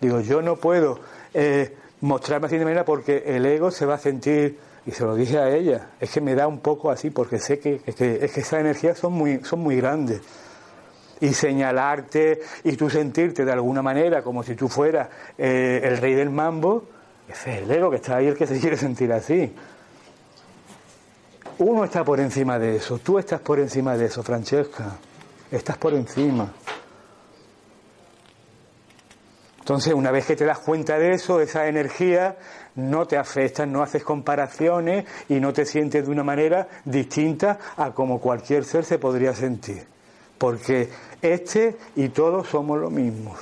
Digo, 0.00 0.20
yo 0.20 0.42
no 0.42 0.56
puedo 0.56 1.00
eh, 1.34 1.74
mostrarme 2.02 2.46
así 2.46 2.56
de 2.56 2.64
manera 2.64 2.84
porque 2.84 3.24
el 3.26 3.44
ego 3.46 3.72
se 3.72 3.84
va 3.84 3.94
a 3.94 3.98
sentir 3.98 4.58
y 4.86 4.92
se 4.92 5.04
lo 5.04 5.16
dije 5.16 5.38
a 5.38 5.50
ella, 5.50 5.88
es 5.98 6.10
que 6.12 6.20
me 6.20 6.36
da 6.36 6.46
un 6.46 6.60
poco 6.60 6.92
así 6.92 7.10
porque 7.10 7.40
sé 7.40 7.58
que, 7.58 7.80
es 7.84 7.96
que, 7.96 8.24
es 8.24 8.30
que 8.30 8.40
esas 8.40 8.60
energías 8.60 8.96
son 8.96 9.14
muy, 9.14 9.40
son 9.42 9.58
muy 9.58 9.76
grandes 9.76 10.20
y 11.20 11.32
señalarte 11.32 12.40
y 12.64 12.76
tú 12.76 12.90
sentirte 12.90 13.44
de 13.44 13.52
alguna 13.52 13.82
manera 13.82 14.22
como 14.22 14.42
si 14.42 14.54
tú 14.54 14.68
fueras 14.68 15.08
eh, 15.38 15.80
el 15.82 15.98
rey 15.98 16.14
del 16.14 16.30
mambo, 16.30 16.84
es 17.28 17.46
el 17.46 17.70
ego 17.70 17.90
que 17.90 17.96
está 17.96 18.16
ahí 18.16 18.26
el 18.28 18.36
que 18.36 18.46
se 18.46 18.60
quiere 18.60 18.76
sentir 18.76 19.12
así. 19.12 19.52
Uno 21.58 21.84
está 21.84 22.04
por 22.04 22.20
encima 22.20 22.58
de 22.58 22.76
eso, 22.76 22.98
tú 22.98 23.18
estás 23.18 23.40
por 23.40 23.58
encima 23.58 23.96
de 23.96 24.06
eso, 24.06 24.22
Francesca, 24.22 24.98
estás 25.50 25.78
por 25.78 25.94
encima. 25.94 26.52
Entonces, 29.66 29.94
una 29.94 30.12
vez 30.12 30.26
que 30.26 30.36
te 30.36 30.44
das 30.44 30.60
cuenta 30.60 30.96
de 30.96 31.14
eso, 31.14 31.40
esa 31.40 31.66
energía 31.66 32.36
no 32.76 33.06
te 33.06 33.16
afecta, 33.16 33.66
no 33.66 33.82
haces 33.82 34.04
comparaciones 34.04 35.06
y 35.28 35.40
no 35.40 35.52
te 35.52 35.64
sientes 35.64 36.06
de 36.06 36.12
una 36.12 36.22
manera 36.22 36.68
distinta 36.84 37.58
a 37.76 37.92
como 37.92 38.20
cualquier 38.20 38.64
ser 38.64 38.84
se 38.84 38.98
podría 38.98 39.34
sentir. 39.34 39.95
Porque 40.38 40.88
este 41.22 41.76
y 41.96 42.08
todos 42.10 42.48
somos 42.48 42.78
lo 42.78 42.90
mismo. 42.90 43.34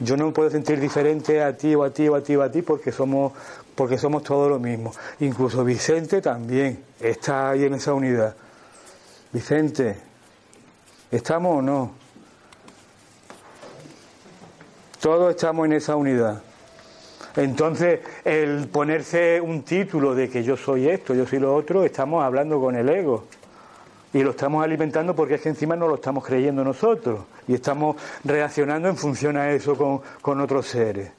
Yo 0.00 0.16
no 0.16 0.26
me 0.26 0.32
puedo 0.32 0.48
sentir 0.48 0.78
diferente 0.78 1.42
a 1.42 1.56
ti 1.56 1.74
o 1.74 1.82
a 1.82 1.90
ti 1.90 2.08
o 2.08 2.14
a 2.14 2.22
ti 2.22 2.36
o 2.36 2.42
a 2.42 2.50
ti 2.50 2.62
porque 2.62 2.92
somos, 2.92 3.32
porque 3.74 3.98
somos 3.98 4.22
todos 4.22 4.48
lo 4.48 4.58
mismo. 4.58 4.92
Incluso 5.20 5.64
Vicente 5.64 6.22
también 6.22 6.84
está 7.00 7.50
ahí 7.50 7.64
en 7.64 7.74
esa 7.74 7.94
unidad. 7.94 8.36
Vicente, 9.32 9.96
¿estamos 11.10 11.58
o 11.58 11.62
no? 11.62 11.92
Todos 15.00 15.30
estamos 15.30 15.66
en 15.66 15.72
esa 15.72 15.96
unidad. 15.96 16.42
Entonces, 17.36 18.00
el 18.24 18.68
ponerse 18.68 19.40
un 19.40 19.62
título 19.62 20.14
de 20.14 20.28
que 20.28 20.42
yo 20.42 20.56
soy 20.56 20.88
esto, 20.88 21.14
yo 21.14 21.26
soy 21.26 21.38
lo 21.38 21.54
otro, 21.54 21.84
estamos 21.84 22.24
hablando 22.24 22.60
con 22.60 22.74
el 22.74 22.88
ego. 22.88 23.26
Y 24.12 24.22
lo 24.22 24.30
estamos 24.30 24.64
alimentando 24.64 25.14
porque 25.14 25.34
es 25.34 25.42
que 25.42 25.50
encima 25.50 25.76
no 25.76 25.86
lo 25.86 25.96
estamos 25.96 26.24
creyendo 26.24 26.64
nosotros. 26.64 27.20
Y 27.46 27.54
estamos 27.54 27.96
reaccionando 28.24 28.88
en 28.88 28.96
función 28.96 29.36
a 29.36 29.50
eso 29.50 29.76
con, 29.76 30.00
con 30.22 30.40
otros 30.40 30.66
seres. 30.66 31.10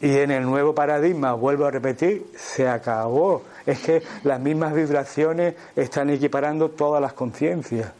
Y 0.00 0.14
en 0.18 0.30
el 0.30 0.42
nuevo 0.42 0.74
paradigma, 0.74 1.32
vuelvo 1.32 1.64
a 1.64 1.70
repetir, 1.70 2.26
se 2.36 2.68
acabó. 2.68 3.42
Es 3.64 3.80
que 3.80 4.02
las 4.24 4.38
mismas 4.40 4.74
vibraciones 4.74 5.54
están 5.74 6.10
equiparando 6.10 6.70
todas 6.70 7.00
las 7.00 7.14
conciencias. 7.14 7.92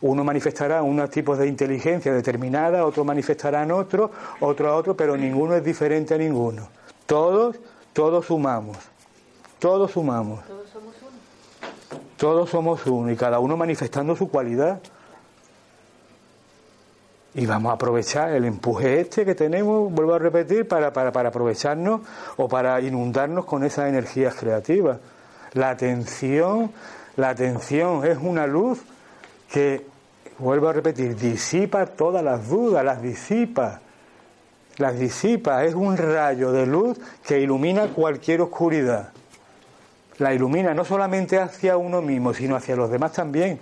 Uno 0.00 0.22
manifestará 0.22 0.82
unos 0.82 1.10
tipos 1.10 1.38
de 1.38 1.48
inteligencia 1.48 2.12
determinada, 2.12 2.84
otro 2.84 3.04
manifestará 3.04 3.64
en 3.64 3.72
otro, 3.72 4.12
otro 4.38 4.68
a 4.68 4.76
otro, 4.76 4.96
pero 4.96 5.16
ninguno 5.16 5.56
es 5.56 5.64
diferente 5.64 6.14
a 6.14 6.18
ninguno. 6.18 6.68
Todos, 7.04 7.56
todos 7.92 8.26
sumamos. 8.26 8.78
Todos 9.58 9.90
sumamos. 9.90 10.38
Todos 12.18 12.50
somos 12.50 12.84
uno. 12.86 13.10
Y 13.10 13.16
cada 13.16 13.38
uno 13.38 13.56
manifestando 13.56 14.14
su 14.16 14.28
cualidad. 14.28 14.80
Y 17.34 17.46
vamos 17.46 17.70
a 17.70 17.74
aprovechar 17.76 18.32
el 18.32 18.44
empuje 18.44 19.00
este 19.00 19.24
que 19.24 19.36
tenemos, 19.36 19.92
vuelvo 19.92 20.14
a 20.14 20.18
repetir, 20.18 20.66
para, 20.66 20.92
para, 20.92 21.12
para 21.12 21.28
aprovecharnos 21.28 22.00
o 22.36 22.48
para 22.48 22.80
inundarnos 22.80 23.44
con 23.44 23.62
esas 23.62 23.88
energías 23.88 24.34
creativas. 24.34 24.98
La 25.52 25.70
atención, 25.70 26.72
la 27.16 27.30
atención 27.30 28.04
es 28.04 28.18
una 28.20 28.46
luz 28.46 28.80
que, 29.52 29.86
vuelvo 30.38 30.68
a 30.68 30.72
repetir, 30.72 31.14
disipa 31.14 31.86
todas 31.86 32.24
las 32.24 32.48
dudas, 32.48 32.84
las 32.84 33.00
disipa. 33.00 33.80
Las 34.78 34.98
disipa, 34.98 35.64
es 35.64 35.74
un 35.74 35.96
rayo 35.96 36.50
de 36.50 36.66
luz 36.66 36.98
que 37.24 37.40
ilumina 37.40 37.88
cualquier 37.88 38.40
oscuridad. 38.40 39.12
La 40.18 40.34
ilumina 40.34 40.74
no 40.74 40.84
solamente 40.84 41.38
hacia 41.38 41.76
uno 41.76 42.02
mismo, 42.02 42.34
sino 42.34 42.56
hacia 42.56 42.74
los 42.74 42.90
demás 42.90 43.12
también. 43.12 43.60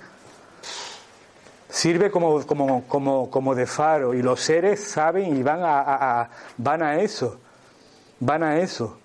Sirve 1.68 2.10
como, 2.10 2.46
como, 2.46 2.84
como, 2.84 3.30
como 3.30 3.54
de 3.54 3.66
faro 3.66 4.14
y 4.14 4.22
los 4.22 4.40
seres 4.40 4.82
saben 4.82 5.36
y 5.36 5.42
van 5.42 5.62
a, 5.62 6.20
a, 6.22 6.30
van 6.56 6.82
a 6.82 6.96
eso. 7.00 7.38
Van 8.20 8.42
a 8.42 8.58
eso. 8.58 8.98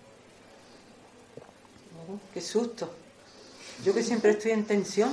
qué 2.34 2.40
susto. 2.40 2.90
Yo 3.84 3.94
que 3.94 4.04
siempre 4.04 4.32
estoy 4.32 4.52
en 4.52 4.64
tensión. 4.64 5.12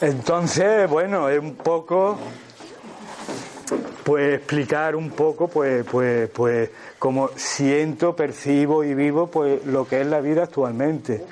Entonces, 0.00 0.88
bueno, 0.88 1.28
es 1.28 1.40
un 1.40 1.54
poco 1.56 2.18
pues 4.04 4.34
explicar 4.36 4.96
un 4.96 5.10
poco 5.10 5.48
pues 5.48 5.84
pues 5.90 6.28
pues 6.30 6.70
como 6.98 7.28
siento, 7.36 8.14
percibo 8.16 8.84
y 8.84 8.94
vivo 8.94 9.28
pues 9.28 9.64
lo 9.66 9.86
que 9.86 10.00
es 10.00 10.06
la 10.06 10.20
vida 10.20 10.44
actualmente. 10.44 11.24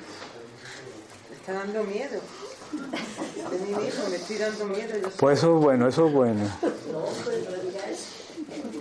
Me 1.29 1.35
está 1.35 1.53
dando 1.53 1.83
miedo. 1.83 2.19
De 3.51 3.57
mí 3.59 3.85
mismo 3.85 4.09
me 4.09 4.15
estoy 4.15 4.37
dando 4.37 4.65
miedo. 4.65 5.09
Pues 5.17 5.39
eso 5.39 5.57
es 5.57 5.63
bueno, 5.63 5.87
eso 5.87 6.07
es 6.07 6.13
bueno. 6.13 6.43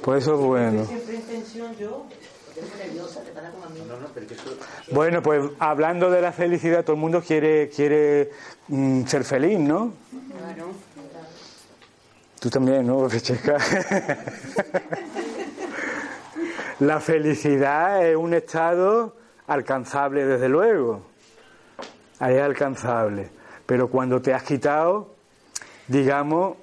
Pues 0.02 0.22
eso 0.22 0.34
es 0.34 0.40
bueno. 0.40 0.86
Bueno, 4.90 5.22
pues 5.22 5.42
hablando 5.58 6.10
de 6.10 6.20
la 6.22 6.32
felicidad, 6.32 6.84
todo 6.84 6.94
el 6.94 7.00
mundo 7.00 7.22
quiere, 7.22 7.68
quiere 7.68 8.30
mm, 8.68 9.04
ser 9.06 9.24
feliz, 9.24 9.58
¿no? 9.58 9.92
Claro. 10.38 10.85
Tú 12.46 12.50
también, 12.50 12.86
¿no, 12.86 13.08
la 16.78 17.00
felicidad 17.00 18.06
es 18.06 18.16
un 18.16 18.34
estado 18.34 19.16
alcanzable, 19.48 20.24
desde 20.24 20.48
luego. 20.48 21.02
Es 22.20 22.40
alcanzable. 22.40 23.30
Pero 23.66 23.88
cuando 23.88 24.22
te 24.22 24.32
has 24.32 24.44
quitado, 24.44 25.12
digamos, 25.88 26.56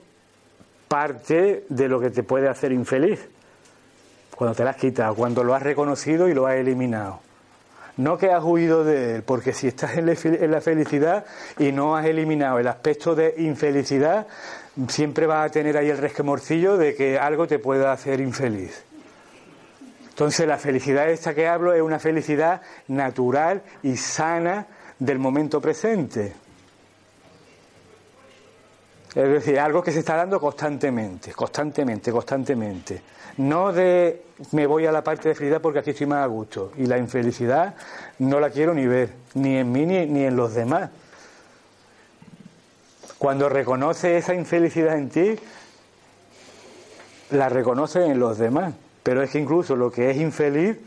parte 0.88 1.66
de 1.68 1.90
lo 1.90 2.00
que 2.00 2.12
te 2.12 2.24
puede 2.24 2.48
hacer 2.48 2.72
infeliz 2.72 3.20
cuando 4.38 4.56
te 4.56 4.64
la 4.64 4.70
has 4.70 4.78
quitado, 4.78 5.16
cuando 5.16 5.44
lo 5.44 5.54
has 5.54 5.64
reconocido 5.64 6.30
y 6.30 6.34
lo 6.34 6.48
has 6.48 6.56
eliminado. 6.56 7.20
No 7.98 8.18
que 8.18 8.32
has 8.32 8.44
huido 8.44 8.86
de 8.86 9.18
él, 9.18 9.24
porque 9.24 9.52
si 9.52 9.68
estás 9.68 9.98
en 9.98 10.52
la 10.52 10.62
felicidad 10.62 11.26
y 11.60 11.74
no 11.74 11.98
has 11.98 12.06
eliminado 12.06 12.58
el 12.58 12.70
aspecto 12.70 13.16
de 13.16 13.36
infelicidad, 13.38 14.28
siempre 14.88 15.28
vas 15.28 15.46
a 15.48 15.52
tener 15.52 15.78
ahí 15.78 15.90
el 15.90 15.98
resquemorcillo 15.98 16.78
de 16.78 16.96
que 16.96 17.20
algo 17.20 17.48
te 17.48 17.60
pueda 17.60 17.92
hacer 17.92 18.20
infeliz. 18.20 18.84
Entonces 20.10 20.48
la 20.48 20.58
felicidad 20.58 21.10
esta 21.10 21.34
que 21.34 21.48
hablo 21.48 21.74
es 21.74 21.82
una 21.82 22.00
felicidad 22.00 22.62
natural 22.88 23.64
y 23.82 23.98
sana 23.98 24.68
del 25.00 25.20
momento 25.20 25.60
presente. 25.60 26.34
Es 29.16 29.30
decir, 29.30 29.60
algo 29.60 29.84
que 29.84 29.92
se 29.92 30.00
está 30.00 30.16
dando 30.16 30.40
constantemente, 30.40 31.34
constantemente, 31.34 32.12
constantemente. 32.12 33.02
No 33.38 33.72
de 33.72 34.24
me 34.52 34.66
voy 34.66 34.86
a 34.88 34.92
la 34.92 35.04
parte 35.04 35.30
de 35.30 35.36
felicidad 35.36 35.62
porque 35.62 35.80
aquí 35.80 35.92
estoy 35.92 36.08
más 36.08 36.24
a 36.24 36.28
gusto. 36.28 36.72
Y 36.78 36.88
la 36.88 36.98
infelicidad 36.98 37.76
no 38.20 38.40
la 38.40 38.50
quiero 38.50 38.74
ni 38.74 38.88
ver, 38.88 39.14
ni 39.36 39.58
en 39.58 39.72
mí 39.72 39.86
ni, 39.86 40.26
en 40.26 40.36
los 40.36 40.56
demás. 40.56 40.90
Cuando 43.24 43.48
reconoce 43.48 44.18
esa 44.18 44.34
infelicidad 44.34 44.98
en 44.98 45.08
ti, 45.08 45.36
la 47.30 47.48
reconoce 47.48 48.06
en 48.06 48.20
los 48.20 48.38
demás. 48.38 48.74
Pero 49.02 49.24
es 49.24 49.30
que 49.30 49.40
incluso 49.40 49.78
lo 49.78 49.90
que 49.90 50.12
es 50.12 50.18
infeliz, 50.18 50.78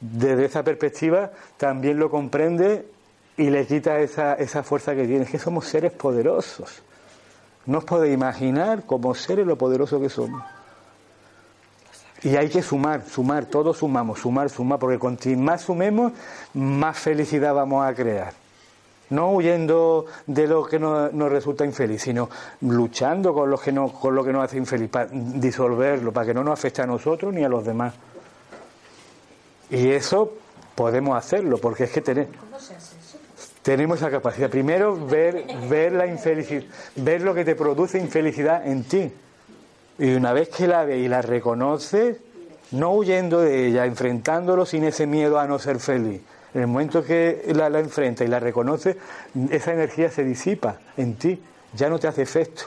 desde 0.00 0.46
esa 0.46 0.64
perspectiva, 0.64 1.30
también 1.56 2.00
lo 2.00 2.10
comprende 2.10 2.88
y 3.36 3.50
le 3.50 3.68
quita 3.68 4.00
esa, 4.00 4.34
esa 4.34 4.64
fuerza 4.64 4.96
que 4.96 5.06
tiene. 5.06 5.26
Es 5.26 5.30
que 5.30 5.38
somos 5.38 5.68
seres 5.68 5.92
poderosos. 5.92 6.82
No 7.66 7.78
os 7.78 7.84
podéis 7.84 8.14
imaginar 8.14 8.82
como 8.84 9.14
seres 9.14 9.46
lo 9.46 9.56
poderoso 9.56 10.00
que 10.00 10.08
somos. 10.08 10.42
Y 12.24 12.34
hay 12.34 12.48
que 12.48 12.62
sumar, 12.62 13.04
sumar, 13.08 13.46
todos 13.46 13.78
sumamos, 13.78 14.18
sumar, 14.18 14.50
sumar, 14.50 14.80
porque 14.80 14.98
cuanto 14.98 15.28
más 15.36 15.62
sumemos, 15.62 16.12
más 16.52 16.98
felicidad 16.98 17.54
vamos 17.54 17.86
a 17.86 17.94
crear. 17.94 18.45
No 19.10 19.32
huyendo 19.32 20.06
de 20.26 20.46
lo 20.46 20.64
que 20.64 20.78
nos, 20.78 21.12
resulta 21.12 21.64
infeliz, 21.64 22.02
sino 22.02 22.28
luchando 22.62 23.32
con 23.32 23.50
lo, 23.50 23.58
que 23.58 23.72
nos, 23.72 23.92
con 23.92 24.14
lo 24.14 24.24
que 24.24 24.32
nos 24.32 24.44
hace 24.44 24.56
infeliz, 24.56 24.90
para 24.90 25.08
disolverlo, 25.12 26.12
para 26.12 26.26
que 26.26 26.34
no 26.34 26.42
nos 26.42 26.54
afecte 26.58 26.82
a 26.82 26.86
nosotros 26.86 27.32
ni 27.32 27.44
a 27.44 27.48
los 27.48 27.64
demás. 27.64 27.94
Y 29.70 29.90
eso 29.90 30.32
podemos 30.74 31.16
hacerlo, 31.16 31.58
porque 31.58 31.84
es 31.84 31.90
que 31.90 32.00
tenemos... 32.00 32.34
Tenemos 33.62 33.98
esa 33.98 34.12
capacidad. 34.12 34.48
Primero, 34.48 34.96
ver, 35.08 35.44
ver 35.68 35.90
la 35.90 36.06
infelicidad, 36.06 36.62
ver 36.94 37.22
lo 37.22 37.34
que 37.34 37.44
te 37.44 37.56
produce 37.56 37.98
infelicidad 37.98 38.64
en 38.64 38.84
ti. 38.84 39.12
Y 39.98 40.14
una 40.14 40.32
vez 40.32 40.50
que 40.50 40.68
la 40.68 40.84
ves 40.84 41.04
y 41.04 41.08
la 41.08 41.20
reconoces, 41.20 42.18
no 42.70 42.92
huyendo 42.92 43.40
de 43.40 43.66
ella, 43.66 43.84
enfrentándolo 43.84 44.66
sin 44.66 44.84
ese 44.84 45.08
miedo 45.08 45.40
a 45.40 45.48
no 45.48 45.58
ser 45.58 45.80
feliz. 45.80 46.22
En 46.56 46.62
el 46.62 46.68
momento 46.68 47.04
que 47.04 47.42
la, 47.54 47.68
la 47.68 47.80
enfrenta 47.80 48.24
y 48.24 48.28
la 48.28 48.40
reconoce, 48.40 48.96
esa 49.50 49.74
energía 49.74 50.10
se 50.10 50.24
disipa 50.24 50.78
en 50.96 51.16
ti, 51.16 51.38
ya 51.74 51.90
no 51.90 51.98
te 51.98 52.08
hace 52.08 52.22
efecto, 52.22 52.62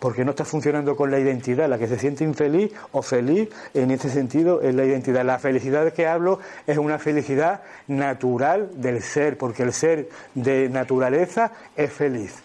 porque 0.00 0.24
no 0.24 0.32
está 0.32 0.44
funcionando 0.44 0.96
con 0.96 1.12
la 1.12 1.20
identidad. 1.20 1.68
La 1.68 1.78
que 1.78 1.86
se 1.86 1.96
siente 1.96 2.24
infeliz 2.24 2.72
o 2.90 3.02
feliz, 3.02 3.50
en 3.72 3.92
ese 3.92 4.10
sentido, 4.10 4.62
es 4.62 4.74
la 4.74 4.84
identidad. 4.84 5.24
La 5.24 5.38
felicidad 5.38 5.92
que 5.92 6.08
hablo 6.08 6.40
es 6.66 6.76
una 6.76 6.98
felicidad 6.98 7.62
natural 7.86 8.70
del 8.82 9.00
ser, 9.00 9.38
porque 9.38 9.62
el 9.62 9.72
ser 9.72 10.08
de 10.34 10.68
naturaleza 10.68 11.52
es 11.76 11.92
feliz. 11.92 12.43